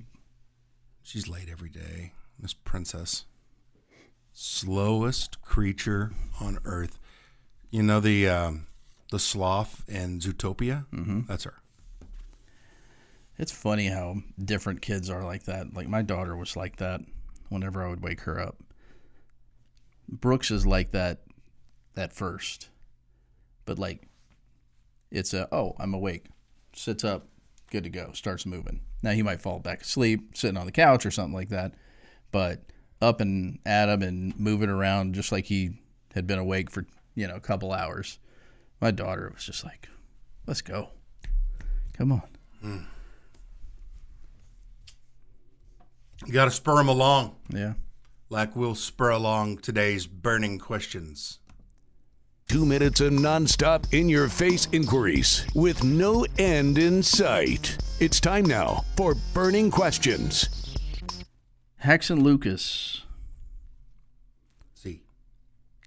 She's 1.04 1.28
late 1.28 1.50
every 1.52 1.70
day. 1.70 2.14
Miss 2.40 2.54
Princess. 2.54 3.26
Slowest 4.32 5.42
creature 5.42 6.12
on 6.42 6.58
earth. 6.66 6.98
You 7.70 7.84
know 7.84 8.00
the 8.00 8.28
um, 8.28 8.68
the 9.12 9.20
sloth 9.20 9.84
in 9.88 10.20
Zootopia? 10.20 10.86
Mm-hmm. 10.92 11.22
That's 11.28 11.44
her. 11.44 11.62
it's 13.38 13.52
funny 13.52 13.88
how 13.88 14.18
different 14.44 14.82
kids 14.82 15.10
are 15.10 15.24
like 15.24 15.44
that. 15.44 15.74
Like 15.74 15.88
my 15.88 16.02
daughter 16.02 16.36
was 16.36 16.56
like 16.56 16.78
that. 16.78 17.02
Whenever 17.50 17.84
I 17.84 17.90
would 17.90 18.02
wake 18.02 18.22
her 18.22 18.40
up, 18.40 18.58
Brooks 20.10 20.50
is 20.50 20.66
like 20.66 20.92
that 20.92 21.20
at 21.96 22.14
first, 22.14 22.70
but 23.66 23.78
like 23.78 24.08
it's 25.12 25.34
a 25.34 25.48
oh 25.54 25.76
I'm 25.80 25.94
awake, 25.94 26.26
sits 26.74 27.04
up, 27.04 27.28
good 27.70 27.84
to 27.84 27.90
go, 27.92 28.12
starts 28.14 28.46
moving. 28.48 28.82
Now 29.04 29.12
he 29.12 29.22
might 29.22 29.42
fall 29.42 29.60
back 29.60 29.82
asleep, 29.82 30.36
sitting 30.36 30.58
on 30.58 30.66
the 30.66 30.72
couch 30.72 31.06
or 31.06 31.12
something 31.12 31.34
like 31.34 31.50
that, 31.50 31.74
but 32.32 32.64
up 33.02 33.20
and 33.22 33.60
at 33.66 33.90
him 33.90 34.02
and 34.02 34.40
moving 34.40 34.70
around 34.70 35.14
just 35.14 35.32
like 35.32 35.46
he 35.46 35.78
had 36.16 36.26
been 36.26 36.40
awake 36.40 36.72
for 36.72 36.86
you 37.16 37.28
know 37.28 37.36
a 37.36 37.40
couple 37.42 37.72
hours. 37.74 38.18
My 38.82 38.92
daughter 38.92 39.30
was 39.34 39.44
just 39.46 39.64
like, 39.66 39.90
"Let's 40.48 40.62
go, 40.62 40.90
come 41.94 42.12
on." 42.14 42.88
You 46.26 46.32
got 46.32 46.46
to 46.46 46.52
spur 46.52 46.80
him 46.80 46.88
along, 46.88 47.36
Yeah. 47.50 47.74
like 48.30 48.56
we'll 48.56 48.76
spur 48.76 49.10
along 49.10 49.58
today's 49.58 50.08
burning 50.08 50.58
questions. 50.58 51.40
Two 52.48 52.66
minutes 52.66 53.00
of 53.02 53.14
nonstop 53.14 53.92
in 53.94 54.10
your 54.10 54.30
face 54.30 54.68
inquiries 54.72 55.46
with 55.56 55.84
no 55.84 56.26
end 56.38 56.78
in 56.78 57.02
sight. 57.02 57.78
It's 58.00 58.20
time 58.20 58.46
now 58.46 58.84
for 58.96 59.16
Burning 59.34 59.72
Questions. 59.72 60.50
Hex 61.78 62.10
and 62.10 62.22
Lucas, 62.24 63.02
See, 64.74 65.02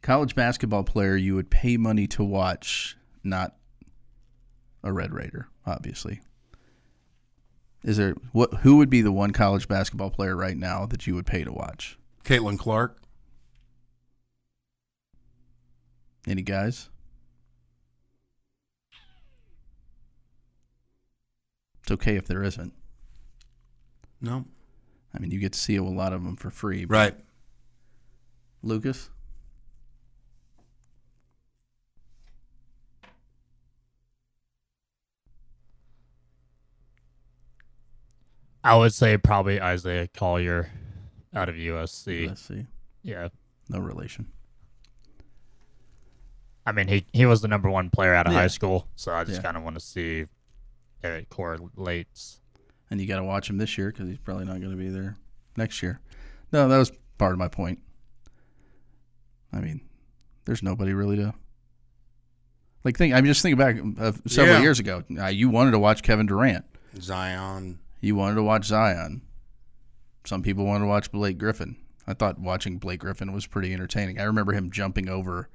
college 0.02 0.34
basketball 0.34 0.84
player 0.84 1.16
you 1.16 1.34
would 1.36 1.50
pay 1.50 1.76
money 1.76 2.06
to 2.08 2.24
watch, 2.24 2.96
not 3.22 3.56
a 4.82 4.92
Red 4.92 5.14
Raider, 5.14 5.48
obviously. 5.64 6.20
Is 7.82 7.96
there 7.96 8.14
what 8.32 8.52
who 8.54 8.76
would 8.78 8.90
be 8.90 9.00
the 9.00 9.12
one 9.12 9.30
college 9.30 9.68
basketball 9.68 10.10
player 10.10 10.34
right 10.36 10.56
now 10.56 10.84
that 10.86 11.06
you 11.06 11.14
would 11.14 11.26
pay 11.26 11.44
to 11.44 11.52
watch? 11.52 11.96
Caitlin 12.24 12.58
Clark. 12.58 12.98
Any 16.26 16.42
guys? 16.42 16.88
It's 21.82 21.92
okay 21.92 22.16
if 22.16 22.26
there 22.26 22.42
isn't. 22.42 22.72
No, 24.20 24.44
I 25.14 25.18
mean, 25.20 25.30
you 25.30 25.38
get 25.38 25.52
to 25.52 25.58
see 25.58 25.76
a 25.76 25.82
lot 25.84 26.12
of 26.12 26.24
them 26.24 26.36
for 26.36 26.50
free. 26.50 26.84
right. 26.86 27.14
Lucas? 28.62 29.10
I 38.64 38.74
would 38.74 38.92
say 38.92 39.16
probably 39.16 39.60
Isaiah 39.60 40.08
Collier 40.08 40.72
out 41.32 41.48
of 41.48 41.54
USC. 41.54 42.26
Let's. 42.26 42.50
Yeah. 43.04 43.28
No 43.68 43.78
relation. 43.78 44.26
I 46.66 46.72
mean, 46.72 46.88
he, 46.88 47.06
he 47.12 47.26
was 47.26 47.40
the 47.42 47.48
number 47.48 47.70
one 47.70 47.90
player 47.90 48.12
out 48.14 48.26
of 48.26 48.32
Yeah. 48.32 48.40
high 48.40 48.46
school, 48.48 48.88
so 48.96 49.12
I 49.12 49.22
just 49.24 49.36
Yeah. 49.36 49.42
kind 49.42 49.56
of 49.56 49.62
want 49.62 49.76
to 49.76 49.80
see 49.80 50.20
if 50.20 50.28
it 51.04 51.28
correlates. 51.30 52.40
And 52.90 53.00
you 53.00 53.06
got 53.06 53.16
to 53.16 53.24
watch 53.24 53.48
him 53.48 53.58
this 53.58 53.76
year 53.78 53.90
because 53.90 54.08
he's 54.08 54.18
probably 54.18 54.44
not 54.44 54.58
going 54.60 54.70
to 54.72 54.76
be 54.76 54.88
there 54.88 55.16
next 55.56 55.82
year. 55.82 56.00
No, 56.52 56.68
that 56.68 56.76
was 56.78 56.92
part 57.18 57.32
of 57.32 57.38
my 57.38 57.48
point. 57.48 57.80
I 59.52 59.60
mean, 59.60 59.80
there's 60.44 60.62
nobody 60.62 60.92
really 60.92 61.16
to 61.16 61.34
like. 62.84 62.96
Think. 62.96 63.14
I 63.14 63.16
mean, 63.20 63.26
just 63.26 63.42
thinking 63.42 63.58
back 63.58 63.76
uh, 64.00 64.12
several 64.26 64.56
Yeah. 64.56 64.62
years 64.62 64.78
ago. 64.80 65.02
Uh, 65.18 65.26
you 65.26 65.48
wanted 65.48 65.72
to 65.72 65.78
watch 65.78 66.02
Kevin 66.02 66.26
Durant. 66.26 66.64
Zion. 67.00 67.78
You 68.00 68.14
wanted 68.16 68.36
to 68.36 68.42
watch 68.42 68.64
Zion. 68.66 69.22
Some 70.24 70.42
people 70.42 70.64
wanted 70.64 70.84
to 70.84 70.88
watch 70.88 71.10
Blake 71.12 71.38
Griffin. 71.38 71.76
I 72.06 72.14
thought 72.14 72.38
watching 72.38 72.78
Blake 72.78 73.00
Griffin 73.00 73.32
was 73.32 73.46
pretty 73.46 73.72
entertaining. 73.72 74.20
I 74.20 74.24
remember 74.24 74.52
him 74.52 74.70
jumping 74.70 75.08
over 75.08 75.48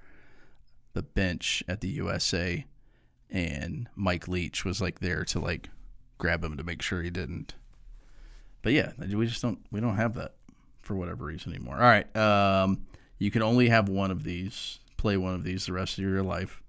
the 0.94 1.02
bench 1.02 1.64
at 1.68 1.82
the 1.82 1.88
USA, 1.90 2.66
and 3.30 3.88
Mike 3.96 4.28
Leach 4.28 4.66
was 4.66 4.82
like 4.82 5.00
there 5.00 5.24
to 5.26 5.40
like 5.40 5.70
grab 6.18 6.44
him 6.44 6.58
to 6.58 6.64
make 6.64 6.82
sure 6.82 7.02
he 7.02 7.10
didn't. 7.10 7.56
But 8.62 8.74
yeah, 8.74 8.92
we 9.00 9.26
just 9.26 9.42
don't 9.42 9.60
we 9.72 9.80
don't 9.80 9.96
have 9.96 10.14
that 10.16 10.34
for 10.82 10.96
whatever 10.96 11.26
reason 11.26 11.54
anymore. 11.54 11.76
All 11.76 11.82
right, 11.82 12.16
um, 12.16 12.86
you 13.18 13.32
can 13.32 13.42
only 13.42 13.70
have 13.70 13.90
one 13.90 14.12
of 14.12 14.24
these. 14.24 14.80
Play 14.98 15.18
one 15.18 15.34
of 15.34 15.44
these 15.44 15.66
the 15.66 15.74
rest 15.74 15.98
of 15.98 16.04
your 16.04 16.22
life. 16.22 16.62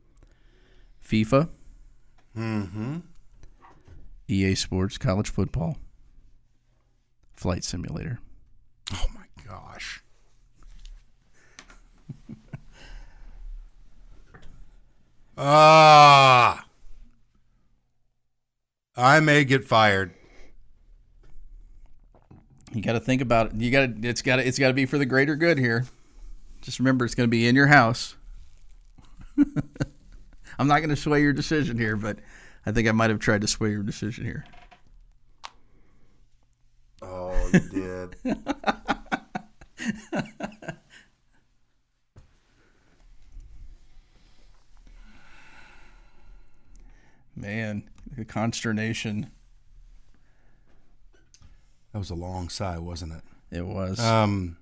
FIFA, 1.06 1.48
Mm-hmm. 2.36 2.98
EA 4.28 4.54
Sports, 4.54 4.96
college 4.96 5.28
football, 5.28 5.76
flight 7.34 7.64
simulator. 7.64 8.20
Oh 8.94 9.06
my 9.14 9.24
gosh. 9.46 10.02
Ah. 15.44 16.64
I 18.96 19.18
may 19.18 19.44
get 19.44 19.64
fired. 19.64 20.14
You 22.72 22.80
got 22.80 22.92
to 22.92 23.00
think 23.00 23.20
about 23.20 23.48
it. 23.48 23.60
You 23.60 23.72
got 23.72 24.02
to. 24.02 24.08
It's 24.08 24.22
got 24.22 24.36
to. 24.36 24.46
It's 24.46 24.58
got 24.58 24.68
to 24.68 24.74
be 24.74 24.86
for 24.86 24.98
the 24.98 25.06
greater 25.06 25.34
good 25.34 25.58
here. 25.58 25.86
Just 26.60 26.78
remember, 26.78 27.04
it's 27.04 27.16
going 27.16 27.26
to 27.26 27.30
be 27.30 27.48
in 27.48 27.56
your 27.56 27.66
house. 27.66 28.14
I'm 30.58 30.68
not 30.68 30.78
going 30.78 30.90
to 30.90 30.96
sway 30.96 31.20
your 31.22 31.32
decision 31.32 31.76
here, 31.76 31.96
but 31.96 32.18
I 32.64 32.70
think 32.70 32.86
I 32.86 32.92
might 32.92 33.10
have 33.10 33.18
tried 33.18 33.40
to 33.40 33.48
sway 33.48 33.70
your 33.70 33.82
decision 33.82 34.24
here. 34.24 34.44
Oh, 37.02 37.50
you 37.52 37.60
did. 37.68 38.16
Man, 47.42 47.82
the 48.16 48.24
consternation. 48.24 49.30
that 51.92 51.98
was 51.98 52.08
a 52.10 52.14
long 52.14 52.48
sigh, 52.48 52.78
wasn't 52.78 53.14
it? 53.14 53.22
It 53.58 53.66
was. 53.66 53.98
Um. 53.98 54.56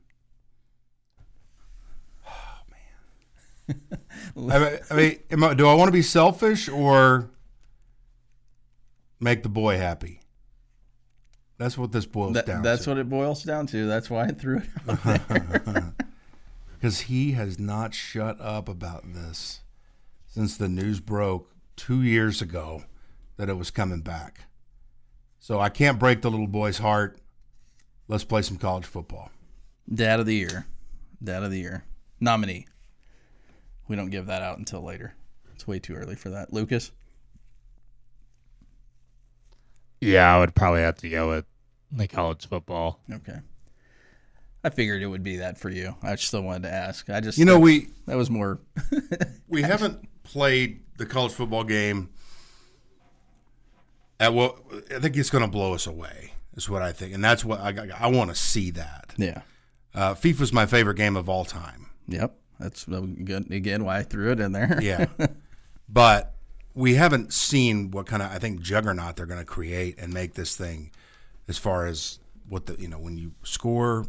Oh 2.27 2.59
man. 3.69 3.81
I 4.51 4.59
mean, 4.59 5.19
I 5.31 5.35
mean 5.37 5.45
I, 5.45 5.55
do 5.55 5.69
I 5.69 5.75
want 5.75 5.89
to 5.89 5.93
be 5.93 6.03
selfish 6.03 6.69
or 6.69 7.31
make 9.21 9.43
the 9.43 9.49
boy 9.51 9.77
happy? 9.77 10.21
That's 11.59 11.77
what 11.77 11.93
this 11.93 12.07
boils 12.07 12.33
That- 12.33 12.47
down 12.47 12.63
that's 12.63 12.85
to. 12.85 12.91
what 12.91 12.99
it 12.99 13.11
boils 13.11 13.43
down 13.45 13.67
to. 13.69 13.87
That's 13.87 14.09
why 14.09 14.25
I 14.25 14.29
threw 14.29 14.59
it 14.59 14.69
out 14.89 15.29
there. 15.29 15.93
Because 16.81 17.01
he 17.03 17.33
has 17.33 17.59
not 17.59 17.93
shut 17.93 18.41
up 18.41 18.67
about 18.67 19.13
this 19.13 19.61
since 20.27 20.57
the 20.57 20.67
news 20.67 20.99
broke 20.99 21.55
two 21.81 22.03
years 22.03 22.43
ago 22.43 22.85
that 23.39 23.49
it 23.49 23.55
was 23.57 23.71
coming 23.71 24.03
back. 24.03 24.45
So 25.39 25.59
I 25.59 25.71
can't 25.71 25.99
break 25.99 26.21
the 26.21 26.31
little 26.31 26.47
boy's 26.47 26.77
heart. 26.77 27.19
Let's 28.07 28.23
play 28.23 28.43
some 28.43 28.59
college 28.59 28.85
football. 28.85 29.31
Dad 29.93 30.21
of 30.21 30.27
the 30.27 30.35
year. 30.35 30.67
Dad 31.25 31.43
of 31.43 31.51
the 31.51 31.59
year. 31.59 31.85
Nominee. 32.21 32.67
We 33.89 33.97
don't 33.97 34.11
give 34.11 34.27
that 34.27 34.43
out 34.43 34.59
until 34.59 34.83
later. 34.83 35.15
It's 35.55 35.67
way 35.67 35.79
too 35.79 35.95
early 35.95 36.17
for 36.17 36.29
that. 36.29 36.53
Lucas? 36.53 36.91
Yeah, 40.03 40.37
I 40.37 40.39
would 40.39 40.55
probably 40.55 40.83
have 40.83 40.97
to 40.97 41.09
go 41.09 41.31
with 41.31 41.47
the 41.91 42.09
college 42.09 42.47
football. 42.47 43.01
Okay. 43.11 43.39
I 44.63 44.69
figured 44.69 45.03
it 45.03 45.07
would 45.07 45.23
be 45.23 45.39
that 45.39 45.57
for 45.57 45.71
you. 45.71 45.95
I 46.03 46.15
still 46.17 46.43
wanted 46.43 46.65
to 46.65 46.75
ask. 46.75 47.09
I 47.09 47.21
just 47.21 47.39
You 47.39 47.47
know, 47.47 47.59
we 47.59 47.89
that 48.07 48.19
was 48.19 48.29
more 48.29 48.61
we 49.49 49.63
haven't 49.63 50.07
played 50.23 50.83
the 51.01 51.07
college 51.07 51.33
football 51.33 51.65
game 51.65 52.11
At 54.21 54.35
what 54.35 54.57
I 54.95 54.99
think 55.01 55.17
it's 55.17 55.31
going 55.31 55.45
to 55.45 55.51
blow 55.51 55.75
us 55.75 55.87
away. 55.87 56.35
Is 56.55 56.69
what 56.69 56.83
I 56.83 56.93
think, 56.93 57.15
and 57.15 57.25
that's 57.25 57.45
what 57.45 57.61
I 57.61 57.89
I 57.99 58.09
want 58.09 58.31
to 58.31 58.37
see 58.37 58.71
that. 58.73 59.15
Yeah. 59.17 59.43
Uh, 59.95 60.15
FIFA's 60.15 60.53
my 60.53 60.67
favorite 60.67 60.97
game 60.97 61.17
of 61.17 61.29
all 61.29 61.45
time. 61.45 61.87
Yep. 62.09 62.37
That's 62.59 62.85
good. 62.85 63.51
Again, 63.51 63.85
why 63.85 63.99
I 63.99 64.03
threw 64.03 64.33
it 64.33 64.41
in 64.41 64.53
there. 64.53 64.79
Yeah, 64.83 65.07
but 65.89 66.35
we 66.75 66.95
haven't 66.95 67.33
seen 67.33 67.91
what 67.93 68.07
kind 68.07 68.23
of 68.23 68.31
I 68.31 68.39
think 68.39 68.61
juggernaut 68.61 69.17
they're 69.17 69.27
going 69.27 69.41
to 69.41 69.47
create 69.47 69.99
and 69.99 70.13
make 70.13 70.35
this 70.35 70.57
thing, 70.57 70.91
as 71.49 71.57
far 71.57 71.87
as 71.87 72.19
what 72.49 72.67
the 72.67 72.77
you 72.79 72.89
know 72.89 72.99
when 72.99 73.17
you 73.17 73.33
score. 73.43 74.05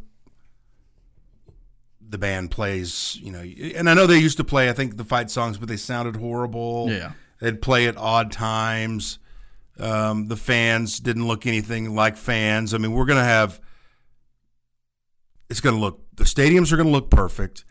The 2.11 2.17
band 2.17 2.51
plays, 2.51 3.17
you 3.21 3.31
know, 3.31 3.39
and 3.39 3.89
I 3.89 3.93
know 3.93 4.05
they 4.05 4.19
used 4.19 4.37
to 4.37 4.43
play. 4.43 4.69
I 4.69 4.73
think 4.73 4.97
the 4.97 5.05
fight 5.05 5.31
songs, 5.31 5.57
but 5.57 5.69
they 5.69 5.77
sounded 5.77 6.17
horrible. 6.17 6.87
Yeah. 6.89 7.13
they'd 7.39 7.61
play 7.61 7.87
at 7.87 7.95
odd 7.95 8.31
times. 8.33 9.17
Um, 9.79 10.27
the 10.27 10.35
fans 10.35 10.99
didn't 10.99 11.25
look 11.25 11.47
anything 11.47 11.95
like 11.95 12.17
fans. 12.17 12.73
I 12.73 12.77
mean, 12.79 12.91
we're 12.91 13.05
going 13.05 13.17
to 13.17 13.23
have. 13.23 13.61
It's 15.49 15.61
going 15.61 15.75
to 15.75 15.81
look. 15.81 16.01
The 16.15 16.25
stadiums 16.25 16.71
are 16.71 16.75
going 16.75 16.87
to 16.87 16.91
look 16.91 17.09
perfect. 17.09 17.63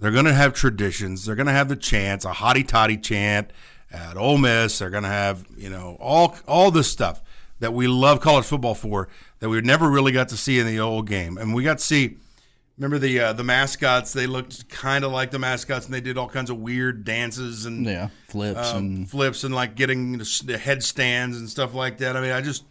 They're 0.00 0.10
going 0.10 0.24
to 0.24 0.34
have 0.34 0.54
traditions. 0.54 1.24
They're 1.24 1.36
going 1.36 1.46
to 1.46 1.52
have 1.52 1.68
the 1.68 1.76
chants, 1.76 2.24
a 2.24 2.32
hottie 2.32 2.66
toddy 2.66 2.96
chant 2.96 3.52
at 3.92 4.16
Ole 4.16 4.38
Miss. 4.38 4.78
They're 4.80 4.90
going 4.90 5.04
to 5.04 5.08
have 5.08 5.44
you 5.56 5.70
know 5.70 5.96
all 6.00 6.36
all 6.48 6.70
this 6.72 6.90
stuff 6.90 7.22
that 7.60 7.72
we 7.72 7.86
love 7.86 8.20
college 8.20 8.44
football 8.44 8.74
for 8.74 9.08
that 9.38 9.48
we 9.48 9.60
never 9.60 9.88
really 9.88 10.10
got 10.10 10.28
to 10.30 10.36
see 10.36 10.58
in 10.58 10.66
the 10.66 10.80
old 10.80 11.06
game, 11.06 11.38
and 11.38 11.54
we 11.54 11.62
got 11.62 11.78
to 11.78 11.84
see. 11.84 12.16
Remember 12.76 12.98
the 12.98 13.20
uh, 13.20 13.32
the 13.32 13.44
mascots? 13.44 14.12
They 14.12 14.26
looked 14.26 14.68
kind 14.68 15.04
of 15.04 15.12
like 15.12 15.30
the 15.30 15.38
mascots, 15.38 15.86
and 15.86 15.94
they 15.94 16.00
did 16.00 16.18
all 16.18 16.28
kinds 16.28 16.50
of 16.50 16.58
weird 16.58 17.04
dances 17.04 17.66
and 17.66 17.86
Yeah. 17.86 18.08
Flips 18.28 18.72
um, 18.72 18.78
and 18.78 19.10
flips 19.10 19.44
and 19.44 19.54
like 19.54 19.76
getting 19.76 20.18
the, 20.18 20.58
headstands 20.58 21.38
and 21.38 21.48
stuff 21.48 21.72
like 21.74 21.98
that. 21.98 22.16
I 22.16 22.20
mean, 22.20 22.32
I 22.32 22.40
just 22.40 22.64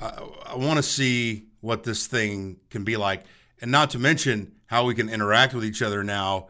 I, 0.00 0.08
I 0.46 0.56
want 0.56 0.78
to 0.78 0.82
see 0.82 1.48
what 1.60 1.84
this 1.84 2.06
thing 2.06 2.56
can 2.70 2.82
be 2.84 2.96
like, 2.96 3.24
and 3.60 3.70
not 3.70 3.90
to 3.90 3.98
mention 3.98 4.52
how 4.66 4.86
we 4.86 4.94
can 4.94 5.10
interact 5.10 5.52
with 5.52 5.64
each 5.66 5.82
other 5.82 6.02
now 6.02 6.48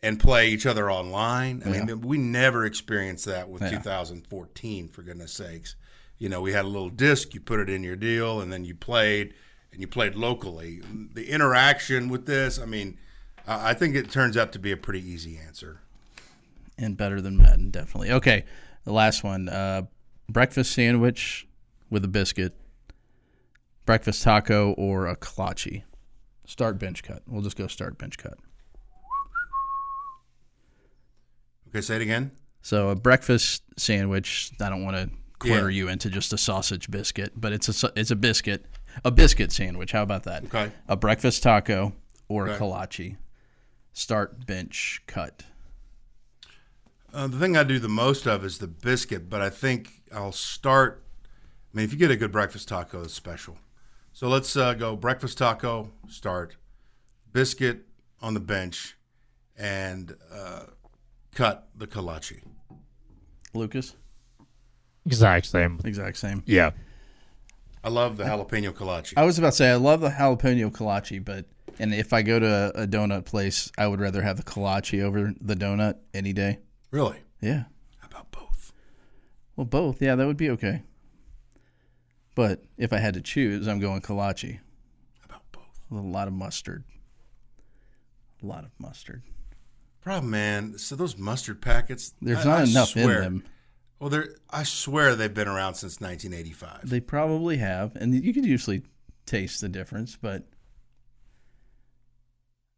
and 0.00 0.20
play 0.20 0.50
each 0.50 0.64
other 0.66 0.88
online. 0.88 1.62
I 1.66 1.70
mean, 1.70 2.02
we 2.02 2.18
never 2.18 2.64
experienced 2.64 3.24
that 3.24 3.48
with 3.48 3.62
Yeah. 3.62 3.70
2014. 3.70 4.88
For 4.88 5.02
goodness 5.02 5.32
sakes, 5.32 5.74
you 6.18 6.28
know, 6.28 6.40
we 6.40 6.52
had 6.52 6.64
a 6.64 6.68
little 6.68 6.90
disc, 6.90 7.34
you 7.34 7.40
put 7.40 7.58
it 7.58 7.68
in 7.68 7.82
your 7.82 7.96
deal, 7.96 8.40
and 8.40 8.52
then 8.52 8.64
you 8.64 8.76
played, 8.76 9.34
and 9.76 9.82
you 9.82 9.86
played 9.86 10.14
locally. 10.14 10.80
The 11.12 11.28
interaction 11.30 12.08
with 12.08 12.24
this, 12.24 12.58
I 12.58 12.64
mean. 12.64 12.96
I 13.46 13.74
think 13.74 13.94
it 13.94 14.10
turns 14.10 14.36
out 14.36 14.50
to 14.54 14.58
be 14.58 14.72
a 14.72 14.76
pretty 14.76 15.06
easy 15.08 15.38
answer. 15.38 15.80
and 16.78 16.96
better 16.96 17.20
than 17.20 17.36
Madden, 17.36 17.70
definitely. 17.70 18.10
Okay, 18.10 18.44
the 18.84 18.92
last 18.92 19.22
one: 19.22 19.48
uh, 19.48 19.82
breakfast 20.28 20.72
sandwich 20.72 21.46
with 21.90 22.04
a 22.04 22.08
biscuit, 22.08 22.54
breakfast 23.84 24.22
taco, 24.24 24.72
or 24.72 25.06
a 25.06 25.14
kolache. 25.16 25.82
Start 26.46 26.78
bench 26.80 27.02
cut. 27.04 27.22
We'll 27.28 27.42
just 27.42 27.56
go 27.56 27.66
start 27.68 27.98
bench 27.98 28.18
cut. 28.18 28.38
Okay, 31.68 31.80
say 31.80 31.96
it 31.96 32.02
again. 32.02 32.30
So 32.62 32.88
a 32.88 32.96
breakfast 32.96 33.62
sandwich. 33.76 34.50
I 34.60 34.68
don't 34.70 34.84
want 34.84 34.96
to 34.96 35.10
quarter 35.38 35.70
Yeah. 35.70 35.76
you 35.84 35.88
into 35.88 36.10
just 36.10 36.32
a 36.32 36.38
sausage 36.38 36.90
biscuit, 36.90 37.32
but 37.36 37.52
it's 37.52 37.84
a 37.84 37.92
it's 37.94 38.10
a 38.10 38.16
biscuit, 38.16 38.66
a 39.04 39.10
biscuit 39.10 39.52
sandwich. 39.52 39.92
How 39.92 40.02
about 40.02 40.24
that? 40.24 40.44
Okay. 40.44 40.70
A 40.88 40.96
breakfast 40.96 41.42
taco 41.42 41.92
or 42.28 42.46
a 42.46 42.50
Okay. 42.52 42.58
kolache. 42.64 43.16
Start 43.92 44.46
bench 44.46 45.02
cut. 45.06 45.44
Uh, 47.12 47.26
the 47.26 47.38
thing 47.38 47.56
I 47.56 47.62
do 47.64 47.78
the 47.78 47.88
most 47.88 48.26
of 48.26 48.44
is 48.44 48.58
the 48.58 48.66
biscuit, 48.66 49.30
but 49.30 49.40
I 49.40 49.48
think 49.48 50.02
I'll 50.12 50.32
start. 50.32 51.02
I 51.72 51.76
mean, 51.76 51.84
if 51.84 51.92
you 51.92 51.98
get 51.98 52.10
a 52.10 52.16
good 52.16 52.32
breakfast 52.32 52.68
taco, 52.68 53.02
it's 53.04 53.14
special. 53.14 53.58
So 54.12 54.28
let's 54.28 54.56
uh, 54.56 54.74
go 54.74 54.96
breakfast 54.96 55.38
taco, 55.38 55.90
start, 56.08 56.56
biscuit 57.32 57.86
on 58.20 58.34
the 58.34 58.40
bench, 58.40 58.96
and 59.56 60.14
uh, 60.32 60.64
cut 61.34 61.68
the 61.74 61.86
kolache. 61.86 62.42
Lucas, 63.54 63.94
Exact 65.06 65.46
same. 65.46 65.80
exact 65.84 66.18
same. 66.18 66.42
Yeah. 66.46 66.70
I 67.86 67.88
love 67.88 68.16
the 68.16 68.24
jalapeno 68.24 68.72
kolache. 68.72 69.12
I 69.16 69.24
was 69.24 69.38
about 69.38 69.50
to 69.50 69.56
say 69.56 69.70
I 69.70 69.76
love 69.76 70.00
the 70.00 70.08
jalapeno 70.10 70.72
kolache, 70.72 71.24
but 71.24 71.44
and 71.78 71.94
if 71.94 72.12
I 72.12 72.22
go 72.22 72.40
to 72.40 72.72
a, 72.76 72.82
a 72.82 72.86
donut 72.88 73.24
place, 73.26 73.70
I 73.78 73.86
would 73.86 74.00
rather 74.00 74.22
have 74.22 74.36
the 74.36 74.42
kolache 74.42 75.00
over 75.04 75.32
the 75.40 75.54
donut 75.54 75.94
any 76.12 76.32
day. 76.32 76.58
Really? 76.90 77.18
Yeah. 77.40 77.64
How 77.98 78.08
about 78.10 78.32
both? 78.32 78.72
Well, 79.54 79.66
both. 79.66 80.02
Yeah, 80.02 80.16
that 80.16 80.26
would 80.26 80.36
be 80.36 80.50
okay. 80.50 80.82
But 82.34 82.64
if 82.76 82.92
I 82.92 82.98
had 82.98 83.14
to 83.14 83.20
choose, 83.20 83.68
I'm 83.68 83.78
going 83.78 84.00
kolache. 84.00 84.54
How 85.20 85.24
about 85.26 85.42
both? 85.52 85.86
With 85.88 86.02
a 86.02 86.06
lot 86.08 86.26
of 86.26 86.34
mustard. 86.34 86.82
A 88.42 88.46
lot 88.46 88.64
of 88.64 88.70
mustard. 88.80 89.22
Problem, 90.00 90.30
man. 90.32 90.76
So 90.76 90.96
those 90.96 91.16
mustard 91.16 91.62
packets. 91.62 92.14
There's 92.20 92.44
I- 92.44 92.50
not 92.50 92.58
I 92.58 92.62
enough 92.70 92.88
swear- 92.88 93.18
in 93.18 93.22
them. 93.22 93.44
Well, 93.98 94.10
they're. 94.10 94.28
I 94.50 94.62
swear 94.62 95.14
they've 95.14 95.32
been 95.32 95.48
around 95.48 95.74
since 95.74 96.00
1985. 96.00 96.88
They 96.88 97.00
probably 97.00 97.56
have, 97.56 97.96
and 97.96 98.14
you 98.14 98.34
could 98.34 98.44
usually 98.44 98.82
taste 99.24 99.60
the 99.60 99.68
difference, 99.68 100.16
but 100.20 100.44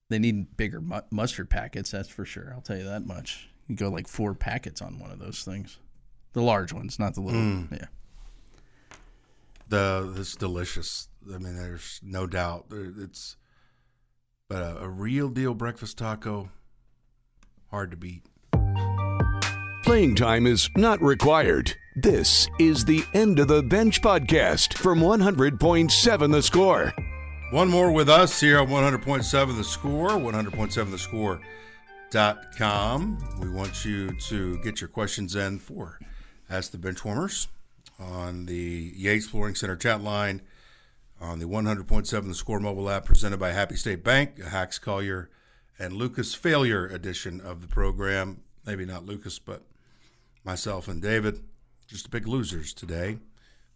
they 0.09 0.19
need 0.19 0.57
bigger 0.57 0.81
mu- 0.81 1.01
mustard 1.11 1.51
packets. 1.51 1.91
That's 1.91 2.09
for 2.09 2.25
sure. 2.25 2.53
I'll 2.55 2.63
tell 2.63 2.79
you 2.79 2.85
that 2.85 3.07
much. 3.07 3.49
You 3.67 3.77
go 3.77 3.89
like 3.89 4.09
four 4.09 4.35
packets 4.35 4.81
on 4.81 4.99
one 4.99 5.11
of 5.11 5.19
those 5.19 5.43
things, 5.43 5.79
the 6.33 6.43
large 6.43 6.73
ones, 6.73 6.99
not 6.99 7.15
the 7.15 7.21
little. 7.21 7.41
Mm. 7.41 7.73
Yeah. 7.73 7.87
The 9.69 10.15
it's 10.17 10.37
delicious. 10.37 11.09
I 11.33 11.39
mean, 11.39 11.57
there's 11.57 12.01
no 12.03 12.27
doubt. 12.27 12.67
It's 12.71 13.37
but 14.49 14.63
a, 14.63 14.85
a 14.85 14.89
real 14.89 15.29
deal 15.29 15.53
breakfast 15.53 15.99
taco, 15.99 16.49
hard 17.71 17.91
to 17.91 17.97
beat. 17.97 18.23
Playing 19.85 20.15
time 20.15 20.47
is 20.47 20.69
not 20.77 21.01
required. 21.01 21.75
This 21.97 22.49
is 22.59 22.85
the 22.85 23.05
End 23.15 23.39
of 23.39 23.49
the 23.49 23.63
Bench 23.63 24.03
podcast 24.03 24.75
from 24.75 25.01
100.7 25.01 26.33
The 26.33 26.43
Score. 26.43 26.93
One 27.51 27.69
more 27.69 27.91
with 27.91 28.09
us 28.09 28.41
here 28.41 28.59
on 28.59 28.69
100.7 28.69 29.57
The 29.57 29.65
Score, 29.65 30.11
100.7 30.11 30.91
The 30.91 30.99
Score. 30.99 31.41
Dot 32.11 32.57
com. 32.57 33.19
We 33.39 33.51
want 33.51 33.85
you 33.85 34.13
to 34.29 34.59
get 34.61 34.81
your 34.81 34.89
questions 34.89 35.37
in 35.37 35.59
for 35.59 35.99
Ask 36.49 36.71
the 36.73 36.79
Benchwarmers 36.79 37.49
on 37.99 38.47
the 38.47 38.93
Yates 38.97 39.27
Flooring 39.29 39.55
Center 39.55 39.77
chat 39.77 40.01
line 40.03 40.41
on 41.21 41.39
the 41.39 41.45
100.7 41.45 42.29
The 42.29 42.35
Score 42.35 42.61
mobile 42.61 42.89
app 42.89 43.05
presented 43.05 43.39
by 43.39 43.51
Happy 43.53 43.77
State 43.77 44.03
Bank, 44.05 44.39
a 44.39 44.49
Hax 44.49 44.79
Collier 44.79 45.29
and 45.79 45.93
Lucas 45.93 46.35
Failure 46.35 46.87
edition 46.87 47.41
of 47.43 47.61
the 47.61 47.69
program. 47.69 48.41
Maybe 48.69 48.85
not 48.85 49.07
Lucas, 49.07 49.39
but 49.39 49.63
myself 50.45 50.89
and 50.89 51.01
David, 51.01 51.41
just 51.87 52.05
the 52.05 52.11
big 52.11 52.29
losers 52.29 52.75
today. 52.75 53.17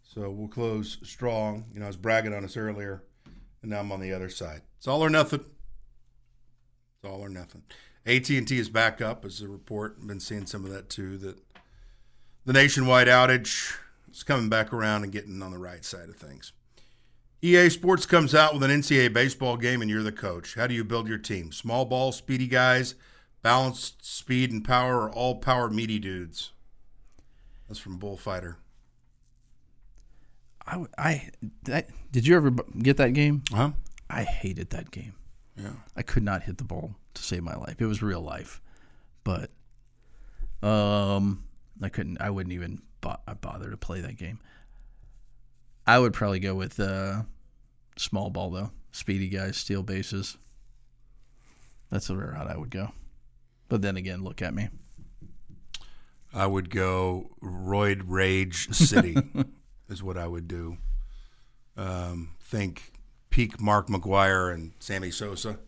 So 0.03 0.28
we'll 0.28 0.49
close 0.49 0.99
strong. 1.03 1.64
You 1.72 1.80
know, 1.80 1.86
I 1.86 1.88
was 1.88 1.97
bragging 1.97 2.34
on 2.34 2.45
us 2.45 2.59
earlier, 2.59 3.03
and 3.62 3.70
now 3.70 3.80
I'm 3.80 3.90
on 3.90 4.01
the 4.01 4.12
other 4.12 4.28
side. 4.28 4.61
It's 4.76 4.86
all 4.86 5.03
or 5.03 5.09
nothing. 5.09 5.40
It's 5.40 7.11
all 7.11 7.20
or 7.20 7.30
nothing. 7.30 7.62
AT 8.05 8.28
and 8.28 8.47
T 8.47 8.59
is 8.59 8.68
back 8.68 9.01
up, 9.01 9.24
as 9.24 9.38
the 9.38 9.49
report. 9.49 9.97
I've 9.99 10.09
been 10.09 10.20
seeing 10.20 10.45
some 10.45 10.62
of 10.66 10.70
that 10.72 10.90
too. 10.90 11.16
That 11.16 11.38
the 12.45 12.53
nationwide 12.53 13.07
outage 13.07 13.74
is 14.12 14.22
coming 14.22 14.51
back 14.51 14.74
around 14.74 15.05
and 15.05 15.12
getting 15.12 15.40
on 15.43 15.53
the 15.53 15.59
right 15.59 15.86
side 15.86 16.11
of 16.11 16.16
things. 16.16 16.53
EA 17.40 17.70
Sports 17.70 18.05
comes 18.05 18.34
out 18.34 18.53
with 18.53 18.62
an 18.62 18.70
NCAA 18.70 19.11
baseball 19.11 19.57
game, 19.57 19.80
and 19.80 19.90
you're 19.90 20.03
the 20.03 20.12
coach. 20.12 20.55
How 20.55 20.66
do 20.66 20.74
you 20.74 20.84
build 20.84 21.09
your 21.09 21.16
team? 21.16 21.51
Small 21.51 21.86
ball, 21.86 22.12
speedy 22.12 22.47
guys, 22.47 22.95
balanced 23.43 24.05
speed 24.05 24.51
and 24.51 24.64
power, 24.64 25.03
are 25.03 25.11
all 25.11 25.36
power 25.36 25.68
meaty 25.68 25.99
dudes? 25.99 26.53
That's 27.68 27.78
from 27.78 27.99
Bullfighter. 27.99 28.59
I 30.97 31.30
that, 31.64 31.90
did 32.11 32.26
you 32.26 32.36
ever 32.36 32.51
get 32.51 32.97
that 32.99 33.12
game? 33.14 33.43
Huh? 33.53 33.72
I 34.09 34.22
hated 34.22 34.70
that 34.70 34.90
game. 34.90 35.14
Yeah. 35.57 35.72
I 35.97 36.03
could 36.03 36.22
not 36.22 36.43
hit 36.43 36.59
the 36.59 36.64
ball 36.64 36.95
to 37.14 37.22
save 37.22 37.43
my 37.43 37.57
life. 37.57 37.76
It 37.80 37.86
was 37.86 38.03
real 38.03 38.20
life, 38.20 38.61
but 39.24 39.51
um, 40.62 41.45
I 41.82 41.88
couldn't. 41.88 42.20
I 42.20 42.30
wouldn't 42.30 42.53
even 42.53 42.80
bo- 43.01 43.18
bother 43.40 43.70
to 43.70 43.76
play 43.76 44.01
that 44.01 44.16
game. 44.16 44.38
I 45.86 45.99
would 45.99 46.12
probably 46.12 46.38
go 46.38 46.55
with 46.55 46.78
uh, 46.78 47.22
small 47.97 48.30
ball 48.30 48.51
though. 48.51 48.70
Speedy 48.93 49.28
guys, 49.28 49.57
steal 49.57 49.82
bases. 49.82 50.36
That's 51.90 52.07
the 52.07 52.16
route 52.16 52.49
I 52.49 52.57
would 52.57 52.70
go. 52.70 52.93
But 53.69 53.83
then 53.83 53.97
again, 53.97 54.23
look 54.23 54.43
at 54.43 54.55
me. 54.55 54.69
I 56.35 56.47
would 56.47 56.71
go 56.71 57.31
Roid 57.43 58.03
Rage 58.07 58.69
City 58.71 59.17
is 59.89 60.03
what 60.03 60.17
I 60.17 60.27
would 60.27 60.49
do. 60.49 60.79
Um, 61.77 62.37
think 62.41 62.93
peak 63.31 63.61
Mark 63.61 63.89
McGwire 63.89 64.53
and 64.53 64.73
Sammy 64.79 65.11
Sosa. 65.11 65.59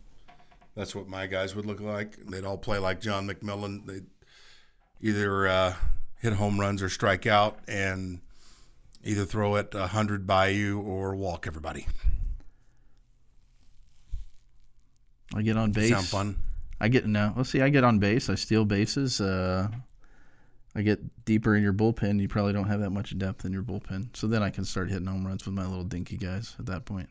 That's 0.75 0.93
what 0.93 1.07
my 1.07 1.27
guys 1.27 1.55
would 1.55 1.65
look 1.65 1.79
like. 1.79 2.17
They'd 2.17 2.45
all 2.45 2.57
play 2.57 2.79
like 2.79 2.99
John 2.99 3.27
McMillan. 3.27 3.85
They'd 3.85 4.05
either 5.01 5.47
uh, 5.47 5.75
hit 6.19 6.33
home 6.33 6.59
runs 6.59 6.81
or 6.81 6.89
strike 6.89 7.25
out, 7.25 7.59
and 7.67 8.21
Either 9.07 9.23
throw 9.23 9.55
it 9.55 9.75
a 9.75 9.85
hundred 9.85 10.25
by 10.25 10.47
you 10.47 10.79
or 10.79 11.15
walk 11.15 11.45
everybody. 11.45 11.85
I 15.35 15.43
get 15.43 15.57
on 15.57 15.71
base. 15.71 15.91
Sound 15.91 16.07
fun? 16.07 16.37
I 16.85 16.87
get 16.87 17.07
no. 17.07 17.33
Let's 17.35 17.49
see. 17.49 17.61
I 17.61 17.69
get 17.69 17.83
on 17.83 17.97
base. 17.97 18.29
I 18.29 18.35
steal 18.35 18.63
bases. 18.63 19.19
Uh, 19.19 19.69
I 20.75 20.83
get 20.83 21.25
deeper 21.25 21.55
in 21.55 21.63
your 21.63 21.73
bullpen. 21.73 22.21
You 22.21 22.27
probably 22.27 22.53
don't 22.53 22.67
have 22.67 22.81
that 22.81 22.91
much 22.91 23.17
depth 23.17 23.43
in 23.43 23.51
your 23.51 23.63
bullpen. 23.63 24.15
So 24.15 24.27
then 24.27 24.43
I 24.43 24.51
can 24.51 24.65
start 24.65 24.91
hitting 24.91 25.07
home 25.07 25.25
runs 25.25 25.45
with 25.47 25.55
my 25.55 25.65
little 25.65 25.83
dinky 25.83 26.15
guys 26.17 26.55
at 26.59 26.67
that 26.67 26.85
point. 26.85 27.09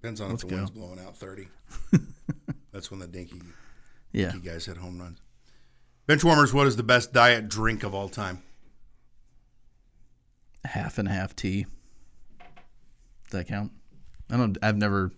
Depends 0.00 0.20
on 0.20 0.30
Let's 0.30 0.42
if 0.42 0.48
the 0.48 0.54
go. 0.54 0.56
wind's 0.62 0.70
blowing 0.72 0.98
out 0.98 1.16
thirty. 1.16 1.46
That's 2.72 2.90
when 2.90 2.98
the 2.98 3.06
dinky, 3.06 3.40
Yeah. 4.10 4.32
dinky 4.32 4.48
guys 4.48 4.66
hit 4.66 4.78
home 4.78 4.98
runs. 5.00 5.20
Benchwarmers, 6.08 6.52
what 6.52 6.66
is 6.66 6.74
the 6.74 6.82
best 6.82 7.12
diet 7.12 7.48
drink 7.48 7.84
of 7.84 7.94
all 7.94 8.08
time? 8.08 8.42
half 10.64 10.98
and 10.98 11.08
half 11.08 11.34
tea. 11.36 11.66
Does 13.30 13.32
that 13.40 13.46
count? 13.48 13.70
I 14.30 14.36
don't. 14.36 14.58
I've 14.62 14.76
never. 14.76 15.12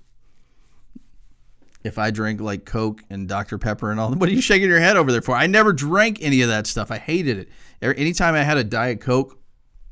If 1.82 1.98
I 1.98 2.10
drink 2.10 2.40
like 2.40 2.66
Coke 2.66 3.02
and 3.08 3.26
Dr 3.26 3.56
Pepper 3.58 3.90
and 3.90 3.98
all, 3.98 4.12
what 4.14 4.28
are 4.28 4.32
you 4.32 4.42
shaking 4.42 4.68
your 4.68 4.80
head 4.80 4.96
over 4.96 5.10
there 5.10 5.22
for? 5.22 5.34
I 5.34 5.46
never 5.46 5.72
drank 5.72 6.18
any 6.20 6.42
of 6.42 6.48
that 6.48 6.66
stuff. 6.66 6.90
I 6.90 6.98
hated 6.98 7.38
it. 7.38 7.48
Anytime 7.98 8.34
I 8.34 8.42
had 8.42 8.58
a 8.58 8.64
diet 8.64 9.00
Coke, 9.00 9.38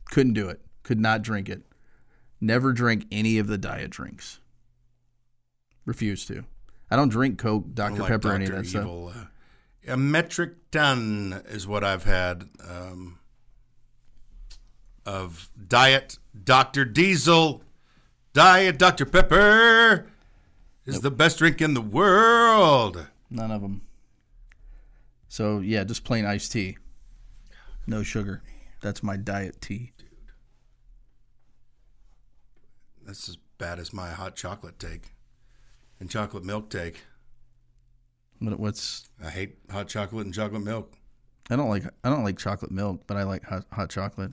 couldn't 0.06 0.34
do 0.34 0.48
it. 0.48 0.60
Could 0.82 1.00
not 1.00 1.22
drink 1.22 1.48
it. 1.48 1.62
Never 2.40 2.72
drink 2.72 3.06
any 3.10 3.38
of 3.38 3.46
the 3.46 3.58
diet 3.58 3.90
drinks. 3.90 4.40
Refuse 5.84 6.26
to. 6.26 6.44
I 6.90 6.96
don't 6.96 7.08
drink 7.08 7.38
Coke, 7.38 7.74
Dr 7.74 8.00
Like 8.00 8.08
Pepper, 8.08 8.32
any 8.32 8.44
of 8.44 8.50
Dr. 8.50 8.62
that 8.62 8.68
stuff. 8.68 8.82
Evil, 8.82 9.12
uh, 9.14 9.92
a 9.92 9.96
metric 9.96 10.70
ton 10.70 11.42
is 11.48 11.66
what 11.66 11.82
I've 11.84 12.04
had 12.04 12.48
um, 12.66 13.18
of 15.06 15.50
diet 15.66 16.18
Dr. 16.44 16.84
Diesel. 16.84 17.62
Diet 18.34 18.78
Dr. 18.78 19.06
Pepper 19.06 20.06
is 20.88 21.00
the 21.00 21.10
best 21.10 21.38
drink 21.38 21.60
in 21.60 21.74
the 21.74 21.80
world. 21.80 23.06
None 23.30 23.50
of 23.50 23.60
them. 23.62 23.82
So 25.28 25.60
yeah, 25.60 25.84
just 25.84 26.04
plain 26.04 26.24
iced 26.24 26.52
tea, 26.52 26.78
no 27.86 28.02
sugar. 28.02 28.42
That's 28.80 29.02
my 29.02 29.16
diet 29.16 29.60
tea. 29.60 29.92
Dude, 29.98 30.08
That's 33.04 33.28
as 33.28 33.36
bad 33.58 33.78
as 33.78 33.92
my 33.92 34.10
hot 34.10 34.36
chocolate 34.36 34.78
take 34.78 35.12
and 36.00 36.08
chocolate 36.08 36.44
milk 36.44 36.70
take. 36.70 37.02
What, 38.38 38.58
what's 38.58 39.10
I 39.22 39.30
hate 39.30 39.58
hot 39.70 39.88
chocolate 39.88 40.24
and 40.24 40.34
chocolate 40.34 40.62
milk. 40.62 40.94
I 41.50 41.56
don't 41.56 41.68
like 41.68 41.84
I 42.02 42.08
don't 42.08 42.24
like 42.24 42.38
chocolate 42.38 42.70
milk, 42.70 43.02
but 43.06 43.16
I 43.16 43.24
like 43.24 43.44
hot, 43.44 43.64
hot 43.72 43.90
chocolate. 43.90 44.32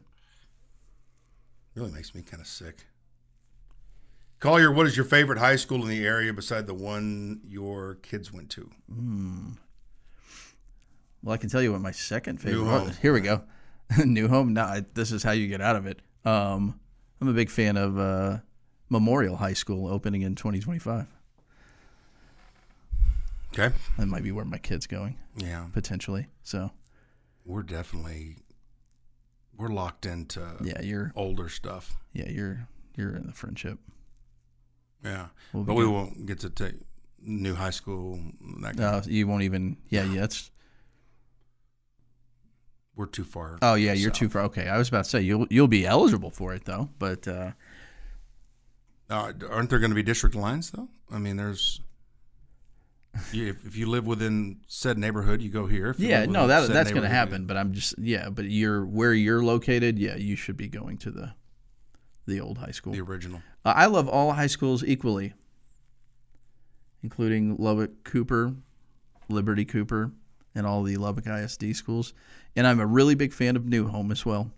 Really 1.76 1.92
makes 1.92 2.16
me 2.16 2.22
kind 2.22 2.42
of 2.42 2.48
sick. 2.48 2.86
Collier, 4.40 4.72
what 4.72 4.86
is 4.86 4.96
your 4.96 5.06
favorite 5.06 5.40
high 5.40 5.56
school 5.56 5.82
in 5.84 5.90
the 5.90 6.06
area 6.06 6.32
beside 6.34 6.68
the 6.68 6.74
one 6.74 7.42
your 7.48 7.96
kids 7.96 8.32
went 8.32 8.50
to? 8.52 8.70
Well, 11.24 11.34
I 11.34 11.38
can 11.38 11.50
tell 11.50 11.62
you 11.62 11.72
what 11.72 11.82
my 11.82 11.92
second 11.92 12.40
favorite. 12.42 12.60
New 12.64 12.66
Home. 12.70 12.92
here 13.02 13.14
we 13.14 13.22
go. 13.22 13.42
New 14.06 14.28
home. 14.28 14.54
Now 14.54 14.66
I- 14.66 14.86
this 14.94 15.12
is 15.12 15.24
how 15.24 15.32
you 15.32 15.48
get 15.48 15.62
out 15.62 15.76
of 15.76 15.86
it. 15.88 16.02
Um, 16.26 16.80
I'm 17.22 17.28
a 17.28 17.34
big 17.34 17.50
fan 17.50 17.78
of 17.78 17.98
uh, 17.98 18.38
Memorial 18.90 19.36
High 19.38 19.54
School 19.54 19.88
opening 19.88 20.22
in 20.22 20.36
2025. 20.36 21.08
Okay. 23.54 23.74
That 23.98 24.08
might 24.08 24.24
be 24.24 24.32
where 24.32 24.44
my 24.46 24.58
kid's 24.58 24.86
going 24.86 25.18
Yeah. 25.38 25.68
potentially. 25.72 26.28
So 26.44 26.72
We're 27.46 27.64
definitely 27.64 28.38
we're 29.58 29.70
locked 29.70 30.06
into 30.06 30.42
yeah, 30.62 30.82
you're 30.82 31.14
older 31.16 31.48
stuff. 31.48 31.96
yeah 32.12 32.28
you're 32.30 32.68
you're 32.98 33.16
in 33.16 33.26
the 33.28 33.32
friendship. 33.34 33.80
Yeah. 35.06 35.28
We'll 35.54 35.64
but 35.64 35.76
we 35.76 35.86
won't 35.88 36.26
get 36.26 36.40
to 36.40 36.50
take 36.50 36.74
new 37.22 37.54
high 37.56 37.70
school. 37.70 38.20
That 38.62 38.76
No, 38.76 39.02
you 39.06 39.28
won't 39.28 39.44
even. 39.44 39.78
Yeah, 39.90 40.04
yeah. 40.06 40.22
That's. 40.22 40.52
we're 42.96 43.06
too 43.06 43.24
far. 43.24 43.58
Oh 43.62 43.76
yeah, 43.76 43.94
you're 43.94 44.10
south. 44.12 44.20
too 44.20 44.30
far. 44.30 44.42
Okay, 44.44 44.68
I 44.68 44.78
was 44.78 44.90
about 44.90 45.04
to 45.06 45.10
say 45.10 45.22
you'll 45.22 45.48
you'll 45.50 45.68
be 45.68 45.86
eligible 45.86 46.32
for 46.32 46.54
it 46.54 46.66
though, 46.66 46.90
but 47.00 47.28
uh, 47.28 47.52
Uh, 49.10 49.34
aren't 49.50 49.70
there 49.70 49.80
going 49.80 49.92
to 49.92 49.96
be 49.96 50.04
district 50.04 50.36
lines 50.36 50.72
though? 50.72 50.90
I 51.12 51.20
mean, 51.20 51.38
there's. 51.38 51.82
you- 53.32 53.48
If, 53.50 53.66
if 53.66 53.76
you 53.78 53.88
live 53.88 54.06
within 54.08 54.58
said 54.68 54.98
neighborhood, 54.98 55.42
you 55.42 55.50
go 55.50 55.68
here. 55.68 55.94
You 55.98 56.08
yeah, 56.10 56.26
no, 56.26 56.48
that 56.48 56.68
that's 56.70 56.90
going 56.92 57.04
to 57.04 57.10
happen. 57.10 57.46
But 57.46 57.58
I'm 57.58 57.74
just 57.74 57.96
yeah, 58.00 58.30
but 58.30 58.46
you're 58.46 58.84
where 58.86 59.14
you're 59.14 59.44
located. 59.44 60.00
Yeah, 60.00 60.16
you 60.16 60.36
should 60.36 60.58
be 60.58 60.68
going 60.68 60.98
to 61.00 61.12
the 61.12 61.34
the 62.28 62.40
old 62.40 62.58
high 62.58 62.72
school. 62.72 62.94
The 62.94 63.02
original. 63.02 63.42
Uh, 63.64 63.74
I 63.76 63.86
love 63.88 64.08
all 64.08 64.34
high 64.34 64.48
schools 64.48 64.84
equally, 64.84 65.34
including 67.04 67.56
Lubbock 67.58 68.04
Cooper, 68.04 68.54
Liberty 69.30 69.66
Cooper, 69.66 70.12
and 70.54 70.66
all 70.66 70.84
the 70.84 70.98
Lubbock 70.98 71.28
ISD 71.28 71.76
schools. 71.76 72.14
And 72.56 72.66
I'm 72.66 72.80
a 72.80 72.86
really 72.86 73.16
big 73.16 73.34
fan 73.34 73.56
of 73.56 73.66
New 73.66 73.88
Home 73.88 74.12
as 74.12 74.26
well. 74.26 74.52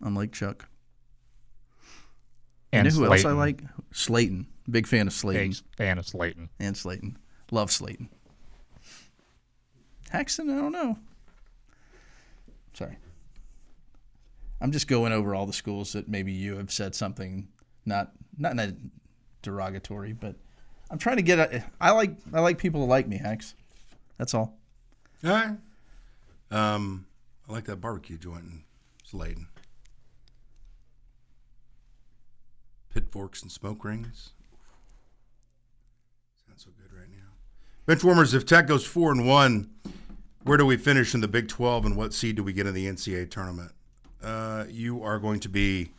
Unlike 0.00 0.32
Chuck. 0.32 0.68
And 2.72 2.86
you 2.86 2.92
know 2.92 3.06
who 3.06 3.12
else 3.12 3.24
I 3.24 3.32
like? 3.32 3.62
Slaton. 3.92 4.46
Big 4.70 4.86
fan 4.86 5.06
of 5.08 5.12
Slaton. 5.12 5.34
Big 5.34 5.56
fan 5.76 5.98
of 5.98 6.06
Slaton. 6.06 6.48
And 6.58 6.76
Slaton. 6.76 7.16
Love 7.50 7.70
Slaton. 7.70 8.08
Haxton, 10.10 10.50
I 10.50 10.54
don't 10.54 10.72
know. 10.72 10.98
Sorry. 12.72 12.96
I'm 14.60 14.72
just 14.72 14.88
going 14.88 15.12
over 15.12 15.34
all 15.34 15.46
the 15.46 15.52
schools 15.52 15.92
that 15.94 16.08
maybe 16.08 16.32
you 16.32 16.56
have 16.56 16.70
said 16.70 16.94
something 16.94 17.48
not 17.86 18.12
not 18.36 18.52
in 18.52 18.58
a 18.58 18.74
derogatory, 19.42 20.12
but 20.12 20.36
I'm 20.90 20.98
trying 20.98 21.16
to 21.16 21.22
get 21.22 21.38
a, 21.38 21.64
I 21.80 21.92
like 21.92 22.16
I 22.32 22.40
like 22.40 22.58
people 22.58 22.80
to 22.80 22.86
like 22.86 23.08
me, 23.08 23.16
Hax. 23.18 23.54
That's 24.18 24.34
all. 24.34 24.58
All 25.24 25.30
right. 25.30 25.56
Um, 26.50 27.06
I 27.48 27.52
like 27.52 27.64
that 27.64 27.76
barbecue 27.76 28.18
joint 28.18 28.44
in 28.44 28.62
Slaton. 29.08 29.46
Pitforks 32.92 33.42
and 33.42 33.52
smoke 33.52 33.84
rings. 33.84 34.30
Sounds 36.46 36.64
so 36.64 36.70
good 36.82 36.96
right 36.96 37.08
now. 37.08 37.92
Benchwarmers, 37.92 38.34
if 38.34 38.44
Tech 38.44 38.66
goes 38.66 38.84
four 38.84 39.12
and 39.12 39.28
one, 39.28 39.70
where 40.42 40.58
do 40.58 40.66
we 40.66 40.76
finish 40.76 41.14
in 41.14 41.20
the 41.20 41.28
Big 41.28 41.48
Twelve, 41.48 41.86
and 41.86 41.96
what 41.96 42.12
seed 42.12 42.36
do 42.36 42.42
we 42.42 42.52
get 42.52 42.66
in 42.66 42.74
the 42.74 42.86
NCAA 42.86 43.30
tournament? 43.30 43.72
Uh, 44.22 44.64
you 44.68 45.02
are 45.02 45.18
going 45.18 45.40
to 45.40 45.48
be 45.48 45.90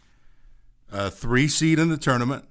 a 0.91 1.09
three 1.09 1.47
seed 1.47 1.79
in 1.79 1.89
the 1.89 1.97
tournament, 1.97 2.45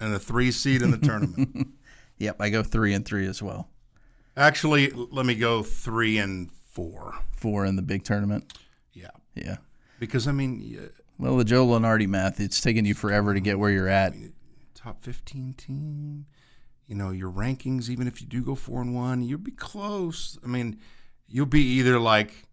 and 0.00 0.14
a 0.14 0.18
three 0.18 0.50
seed 0.50 0.82
in 0.82 0.90
the 0.90 0.98
tournament. 0.98 1.68
Yep, 2.18 2.36
I 2.38 2.50
go 2.50 2.62
three 2.62 2.92
and 2.92 3.02
three 3.02 3.26
as 3.26 3.42
well. 3.42 3.70
Actually, 4.36 4.90
let 4.90 5.24
me 5.24 5.34
go 5.34 5.62
three 5.62 6.18
and 6.18 6.50
four. 6.70 7.14
Four 7.34 7.64
in 7.64 7.76
the 7.76 7.82
big 7.82 8.04
tournament. 8.04 8.52
Yeah, 8.92 9.08
Yeah. 9.34 9.56
because 9.98 10.28
I 10.28 10.32
mean, 10.32 10.90
Well, 11.18 11.38
the 11.38 11.44
Joe 11.46 11.66
Lunardi 11.66 12.06
math, 12.06 12.38
it's 12.38 12.60
taken 12.60 12.84
you 12.84 12.92
forever 12.92 13.32
to 13.32 13.40
get 13.40 13.58
where 13.58 13.70
you're 13.70 13.88
at. 13.88 14.12
top 14.74 15.02
15 15.02 15.54
team. 15.54 16.26
You 16.86 16.94
know, 16.94 17.08
your 17.10 17.30
rankings, 17.32 17.88
even 17.88 18.06
if 18.06 18.20
you 18.20 18.26
do 18.26 18.42
go 18.42 18.54
four 18.54 18.82
and 18.82 18.94
one, 18.94 19.22
you'll 19.22 19.38
be 19.38 19.50
close. 19.52 20.38
I 20.44 20.46
mean, 20.46 20.78
you'll 21.26 21.46
be 21.46 21.62
either 21.62 21.98
like 21.98 22.44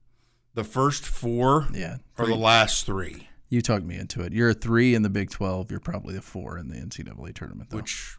the 0.58 0.64
first 0.64 1.06
four 1.06 1.68
Yeah. 1.72 1.98
or 2.18 2.26
the 2.26 2.36
last 2.36 2.86
three, 2.88 3.30
You 3.50 3.62
talked 3.62 3.86
me 3.86 3.96
into 3.96 4.22
it. 4.22 4.34
You're 4.34 4.50
a 4.50 4.54
three 4.56 4.96
in 4.96 5.04
the 5.04 5.10
Big 5.10 5.30
12. 5.30 5.70
You're 5.70 5.80
probably 5.80 6.18
a 6.18 6.22
four 6.22 6.58
in 6.58 6.68
the 6.68 6.76
NCAA 6.76 7.32
tournament, 7.34 7.70
though. 7.70 7.78
which 7.78 8.18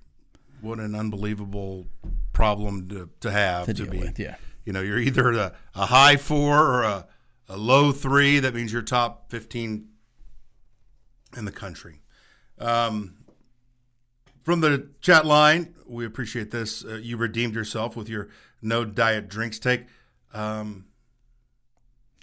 what 0.60 0.78
an 0.78 0.94
unbelievable 0.94 1.88
problem 2.32 2.88
to, 2.90 3.10
to 3.20 3.30
have 3.32 3.66
to 3.66 3.74
to, 3.74 3.82
deal 3.82 3.90
be. 3.90 3.98
with, 3.98 4.18
yeah. 4.20 4.36
You 4.64 4.72
know, 4.72 4.80
you're 4.80 4.98
either 4.98 5.32
a, 5.32 5.52
a 5.74 5.86
high 5.86 6.16
four 6.16 6.56
or 6.58 6.82
a, 6.84 7.06
a 7.48 7.56
low 7.56 7.90
three. 7.92 8.38
That 8.38 8.54
means 8.54 8.72
you're 8.72 8.82
top 8.82 9.30
15 9.30 9.88
in 11.36 11.44
the 11.44 11.52
country. 11.52 12.02
Um, 12.58 13.14
from 14.44 14.60
the 14.60 14.90
chat 15.00 15.26
line, 15.26 15.74
we 15.86 16.06
appreciate 16.06 16.50
this. 16.52 16.84
Uh, 16.84 16.94
you 17.02 17.16
redeemed 17.16 17.54
yourself 17.54 17.96
with 17.96 18.08
your 18.08 18.28
no 18.62 18.84
diet 18.84 19.28
drinks 19.28 19.58
take. 19.58 19.86
Um, 20.32 20.84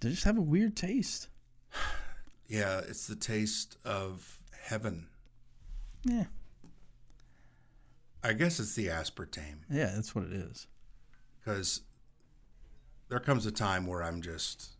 They 0.01 0.09
just 0.09 0.23
have 0.25 0.37
a 0.37 0.41
weird 0.41 0.75
taste. 0.75 1.29
yeah, 2.47 2.79
it's 2.79 3.07
the 3.07 3.15
taste 3.15 3.77
of 3.85 4.39
heaven. 4.61 5.07
Yeah. 6.03 6.25
I 8.23 8.33
guess 8.33 8.59
it's 8.59 8.73
the 8.73 8.87
aspartame 8.87 9.59
Yeah, 9.69 9.91
that's 9.93 10.15
what 10.15 10.25
it 10.25 10.33
is. 10.33 10.65
because 11.39 11.81
there 13.07 13.19
comes 13.19 13.45
a 13.45 13.51
time 13.51 13.85
where 13.85 14.01
I'm 14.01 14.21
just 14.21 14.71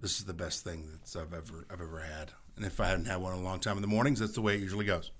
this 0.00 0.18
is 0.18 0.24
the 0.24 0.32
best 0.34 0.64
thing 0.64 0.88
that 0.90 1.20
I've 1.20 1.32
ever 1.34 1.66
I've 1.70 1.80
ever 1.80 2.00
had, 2.00 2.32
and 2.56 2.64
if 2.64 2.80
I 2.80 2.88
hadn't 2.88 3.04
had 3.06 3.16
one 3.16 3.32
in 3.34 3.40
a 3.40 3.42
long 3.42 3.60
time 3.60 3.76
in 3.76 3.82
the 3.82 3.88
mornings, 3.88 4.20
that's 4.20 4.32
the 4.32 4.40
way 4.42 4.54
it 4.54 4.60
usually 4.60 4.84
goes. 4.86 5.10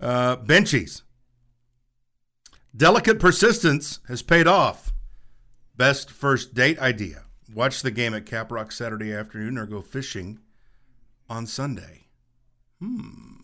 Uh, 0.00 0.36
benchies. 0.36 1.02
Delicate 2.76 3.18
persistence 3.20 4.00
has 4.08 4.22
paid 4.22 4.46
off. 4.48 4.92
Best 5.76 6.10
first 6.10 6.54
date 6.54 6.78
idea. 6.78 7.24
watch 7.52 7.82
the 7.82 7.90
game 7.90 8.14
at 8.14 8.26
Caprock 8.26 8.72
Saturday 8.72 9.12
afternoon 9.12 9.58
or 9.58 9.66
go 9.66 9.80
fishing 9.80 10.40
on 11.28 11.46
Sunday? 11.46 12.06
Hmm. 12.80 13.34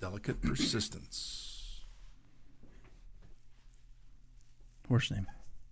Delicate 0.00 0.40
persistence. 0.40 1.82
Horse 4.88 5.10
name. 5.10 5.26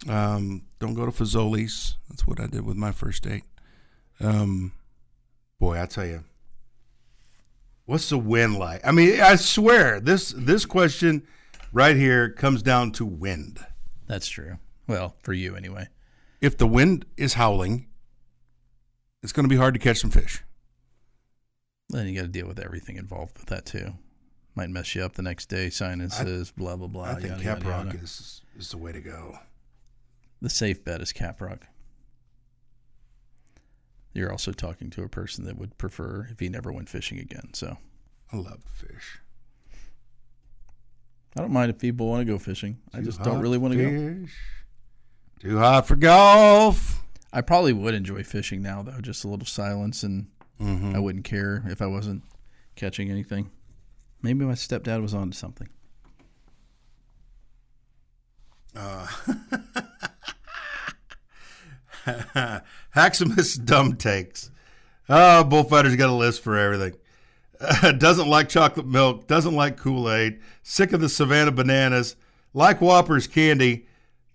Um, 0.08 0.62
don't 0.78 0.94
go 0.94 1.06
to 1.06 1.12
Fazoli's. 1.12 1.96
That's 2.08 2.26
what 2.26 2.40
I 2.40 2.46
did 2.46 2.66
with 2.66 2.76
my 2.76 2.92
first 2.92 3.22
date. 3.22 3.44
Um, 4.20 4.72
boy, 5.58 5.80
I 5.80 5.86
tell 5.86 6.06
you, 6.06 6.24
what's 7.86 8.08
the 8.08 8.18
wind 8.18 8.58
like? 8.58 8.86
I 8.86 8.90
mean, 8.92 9.20
I 9.20 9.36
swear 9.36 10.00
this 10.00 10.34
this 10.36 10.66
question 10.66 11.26
right 11.72 11.96
here 11.96 12.30
comes 12.30 12.62
down 12.62 12.92
to 12.92 13.06
wind. 13.06 13.64
That's 14.07 14.28
true. 14.28 14.59
Well, 14.86 15.16
for 15.22 15.32
you 15.32 15.57
anyway. 15.57 15.88
If 16.40 16.59
the 16.59 16.66
wind 16.66 17.07
is 17.16 17.34
howling, 17.34 17.88
it's 19.22 19.32
going 19.32 19.44
to 19.44 19.48
be 19.52 19.57
hard 19.57 19.74
to 19.74 19.80
catch 19.80 19.98
some 19.98 20.11
fish. 20.11 20.42
Then 21.88 22.07
you 22.07 22.14
got 22.14 22.22
to 22.22 22.28
deal 22.28 22.46
with 22.46 22.59
everything 22.59 22.96
involved 22.96 23.38
with 23.38 23.46
that 23.46 23.66
too. 23.66 23.94
Might 24.54 24.70
mess 24.70 24.94
you 24.94 25.02
up 25.02 25.14
the 25.14 25.22
next 25.22 25.46
day. 25.48 25.70
Sinuses, 25.70 26.50
blah 26.50 26.76
blah 26.76 26.88
blah. 26.88 27.04
I 27.04 27.14
think 27.14 27.42
yada, 27.42 27.42
Cap 27.42 27.64
yada. 27.64 27.98
is 27.98 28.42
is 28.59 28.70
the 28.70 28.78
way 28.78 28.92
to 28.92 29.00
go. 29.00 29.38
The 30.40 30.50
safe 30.50 30.84
bet 30.84 31.00
is 31.00 31.12
Caprock. 31.12 31.62
You're 34.14 34.30
also 34.32 34.52
talking 34.52 34.88
to 34.90 35.02
a 35.02 35.09
person 35.09 35.44
that 35.44 35.59
would 35.59 35.76
prefer 35.76 36.28
if 36.30 36.40
he 36.40 36.48
never 36.48 36.72
went 36.72 36.88
fishing 36.88 37.18
again. 37.18 37.50
So 37.52 37.76
I 38.32 38.36
love 38.36 38.62
fish. 38.74 39.18
I 41.37 41.41
don't 41.41 41.53
mind 41.53 41.70
if 41.70 41.78
people 41.78 42.09
want 42.09 42.26
to 42.26 42.32
go 42.32 42.39
fishing. 42.39 42.78
I 42.95 43.01
just 43.03 43.22
don't 43.22 43.41
really 43.41 43.59
want 43.59 43.74
to 43.74 43.80
go. 43.82 44.26
Too 45.41 45.59
hot 45.59 45.87
for 45.87 45.97
golf. 45.97 47.03
I 47.32 47.43
probably 47.43 47.72
would 47.74 47.95
enjoy 47.95 48.22
fishing 48.24 48.62
now, 48.62 48.82
though. 48.82 49.01
Just 49.01 49.24
a 49.24 49.28
little 49.28 49.47
silence, 49.47 50.03
and 50.03 50.28
Mm-hmm. 50.59 50.97
I 50.97 50.99
wouldn't 51.01 51.26
care 51.26 51.62
if 51.66 51.82
I 51.82 51.87
wasn't 51.87 52.22
catching 52.76 53.11
anything. 53.11 53.51
Maybe 54.22 54.47
my 54.47 54.55
stepdad 54.55 55.03
was 55.03 55.12
onto 55.12 55.37
something. 55.37 55.68
Uh, 58.74 59.07
Haximus 62.95 63.62
dumb 63.62 63.97
takes. 63.97 64.51
Oh, 65.09 65.45
bullfighter's 65.45 65.97
got 65.97 66.09
a 66.11 66.14
list 66.14 66.43
for 66.43 66.57
everything. 66.57 66.99
doesn't 67.98 68.28
like 68.28 68.48
chocolate 68.48 68.86
milk. 68.86 69.26
Doesn't 69.26 69.54
like 69.54 69.76
Kool 69.76 70.11
Aid. 70.11 70.40
Sick 70.62 70.92
of 70.92 71.00
the 71.00 71.09
Savannah 71.09 71.52
bananas. 71.52 72.16
Like 72.52 72.80
Whoppers 72.80 73.26
candy. 73.26 73.86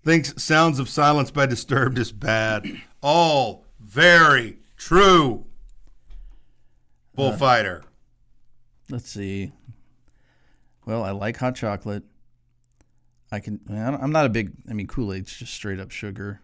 Thinks 0.04 0.42
Sounds 0.42 0.78
of 0.78 0.88
Silence 0.88 1.30
by 1.30 1.46
Disturbed 1.46 1.98
is 1.98 2.12
bad. 2.12 2.66
All 3.02 3.64
very 3.78 4.58
true. 4.76 5.46
Bullfighter. 7.14 7.84
Let's 8.90 9.10
see. 9.10 9.52
Well, 10.84 11.04
I 11.04 11.10
like 11.12 11.36
hot 11.36 11.54
chocolate. 11.54 12.02
I 13.30 13.40
can. 13.40 13.60
I'm 13.70 14.12
not 14.12 14.26
a 14.26 14.28
big. 14.28 14.52
I 14.68 14.74
mean, 14.74 14.86
Kool 14.86 15.12
Aid's 15.12 15.34
just 15.34 15.54
straight 15.54 15.80
up 15.80 15.90
sugar, 15.90 16.42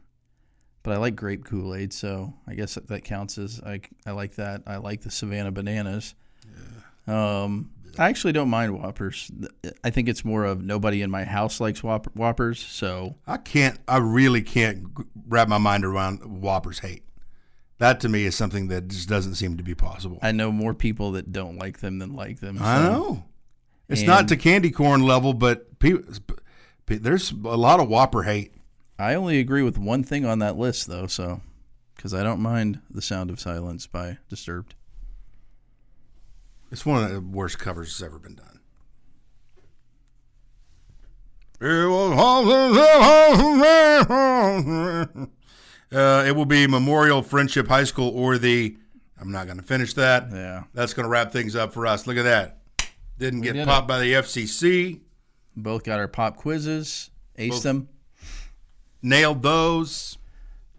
but 0.83 0.93
I 0.93 0.97
like 0.97 1.17
grape 1.17 1.45
Kool 1.45 1.75
Aid, 1.75 1.93
so 1.93 2.35
I 2.47 2.55
guess 2.55 2.75
that, 2.75 2.89
that 2.89 3.05
counts 3.05 3.37
as 3.39 3.61
I. 3.61 3.81
I 4.07 4.13
like 4.13 4.37
that. 4.37 4.63
I 4.67 4.77
like 4.77 5.03
the 5.03 5.11
Savannah 5.11 5.53
bananas. 5.53 6.15
Um, 7.09 7.71
I 7.99 8.09
actually 8.09 8.33
don't 8.33 8.49
mind 8.49 8.79
Whoppers. 8.79 9.31
I 9.83 9.91
think 9.91 10.09
it's 10.09 10.25
more 10.25 10.45
of 10.45 10.63
nobody 10.63 11.03
in 11.03 11.11
my 11.11 11.25
house 11.25 11.61
likes 11.61 11.83
Whoppers, 11.83 12.61
so 12.61 13.17
I 13.27 13.39
can't. 13.39 13.79
I 13.89 13.99
really 13.99 14.43
can't 14.43 14.87
wrap 15.27 15.49
my 15.49 15.59
mind 15.59 15.85
around 15.85 16.21
Whoppers 16.25 16.79
hate. 16.79 17.03
That 17.79 18.01
to 18.01 18.09
me 18.09 18.25
is 18.25 18.37
something 18.37 18.69
that 18.69 18.89
just 18.89 19.09
doesn't 19.09 19.37
seem 19.37 19.57
to 19.57 19.63
be 19.63 19.75
possible. 19.75 20.19
I 20.23 20.33
know 20.33 20.53
more 20.53 20.75
people 20.75 21.13
that 21.13 21.33
don't 21.33 21.59
like 21.59 21.79
them 21.79 21.99
than 21.99 22.15
like 22.15 22.41
them. 22.41 22.59
I 22.61 22.83
know. 22.83 23.25
It's 23.89 24.03
not 24.03 24.29
to 24.29 24.37
candy 24.37 24.71
corn 24.71 25.03
level, 25.03 25.33
but 25.33 25.79
people, 25.79 26.13
there's 26.87 27.31
a 27.31 27.57
lot 27.57 27.81
of 27.81 27.89
Whopper 27.89 28.25
hate. 28.25 28.53
I 28.99 29.15
only 29.15 29.39
agree 29.39 29.63
with 29.63 29.79
one 29.79 30.03
thing 30.03 30.27
on 30.27 30.41
that 30.41 30.59
list, 30.59 30.89
though, 30.89 31.07
so 31.07 31.41
because 31.97 32.13
I 32.13 32.23
don't 32.23 32.41
mind 32.41 32.81
the 32.91 33.01
sound 33.01 33.31
of 33.31 33.41
silence 33.41 33.87
by 33.87 34.19
Disturbed. 34.29 34.75
It's 36.71 36.85
one 36.85 37.03
of 37.03 37.11
the 37.11 37.21
worst 37.21 37.59
covers 37.59 37.89
that's 37.99 38.03
ever 38.07 38.19
been 38.19 38.35
done. 38.37 38.61
Uh, 45.91 46.23
it 46.27 46.37
will 46.37 46.45
be 46.45 46.67
Memorial 46.67 47.23
Friendship 47.23 47.67
High 47.69 47.85
School 47.85 48.11
or 48.15 48.37
the. 48.39 48.77
I'm 49.21 49.33
not 49.33 49.47
going 49.47 49.57
to 49.59 49.65
finish 49.65 49.95
that. 49.95 50.29
Yeah. 50.31 50.65
That's 50.75 50.93
going 50.95 51.05
to 51.05 51.09
wrap 51.11 51.33
things 51.33 51.57
up 51.57 51.73
for 51.73 51.87
us. 51.87 52.07
Look 52.07 52.19
at 52.19 52.23
that. 52.25 52.59
Didn't 53.19 53.41
get 53.41 53.55
did 53.55 53.67
popped 53.67 53.89
by 53.89 53.99
the 53.99 54.13
FCC. 54.13 55.01
Both 55.57 55.83
got 55.85 55.99
our 55.99 56.07
pop 56.07 56.37
quizzes, 56.37 57.11
aced 57.37 57.51
Both. 57.51 57.63
them, 57.65 57.89
Nailed 59.03 59.43
those. 59.43 60.19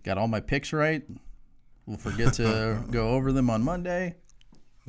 got 0.03 0.17
all 0.17 0.27
my 0.29 0.39
picks 0.39 0.71
right. 0.71 1.03
We'll 1.85 1.97
forget 1.97 2.33
to 2.35 2.81
go 2.91 3.09
over 3.09 3.33
them 3.33 3.49
on 3.49 3.61
Monday. 3.63 4.15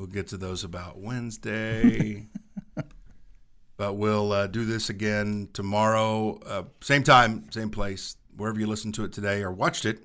We'll 0.00 0.08
get 0.08 0.28
to 0.28 0.38
those 0.38 0.64
about 0.64 0.98
Wednesday. 0.98 2.28
but 3.76 3.92
we'll 3.98 4.32
uh, 4.32 4.46
do 4.46 4.64
this 4.64 4.88
again 4.88 5.50
tomorrow, 5.52 6.40
uh, 6.46 6.62
same 6.80 7.02
time, 7.02 7.50
same 7.50 7.68
place, 7.68 8.16
wherever 8.34 8.58
you 8.58 8.66
listened 8.66 8.94
to 8.94 9.04
it 9.04 9.12
today 9.12 9.42
or 9.42 9.52
watched 9.52 9.84
it, 9.84 9.98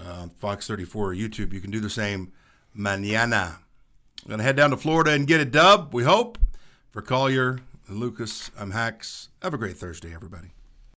uh, 0.00 0.28
Fox 0.38 0.68
34 0.68 1.10
or 1.10 1.12
YouTube. 1.12 1.52
You 1.52 1.58
can 1.58 1.72
do 1.72 1.80
the 1.80 1.90
same 1.90 2.30
mañana. 2.78 3.56
I'm 4.22 4.28
going 4.28 4.38
to 4.38 4.44
head 4.44 4.54
down 4.54 4.70
to 4.70 4.76
Florida 4.76 5.10
and 5.10 5.26
get 5.26 5.40
a 5.40 5.44
dub, 5.44 5.92
we 5.92 6.04
hope. 6.04 6.38
For 6.90 7.02
Collier, 7.02 7.58
Lucas, 7.88 8.52
I'm 8.56 8.70
Hax. 8.70 9.30
Have 9.42 9.54
a 9.54 9.58
great 9.58 9.76
Thursday, 9.76 10.14
everybody. 10.14 10.52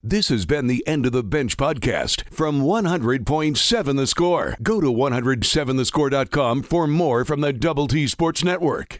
This 0.04 0.30
has 0.30 0.46
been 0.46 0.66
the 0.66 0.84
End 0.84 1.06
of 1.06 1.12
the 1.12 1.22
Bench 1.22 1.56
podcast 1.56 2.28
from 2.28 2.60
100.7 2.62 3.96
The 3.96 4.06
Score. 4.08 4.56
Go 4.60 4.80
to 4.80 4.92
107thescore.com 4.92 6.62
for 6.64 6.88
more 6.88 7.24
from 7.24 7.40
the 7.40 7.52
Double 7.52 7.86
T 7.86 8.08
Sports 8.08 8.42
Network. 8.42 8.98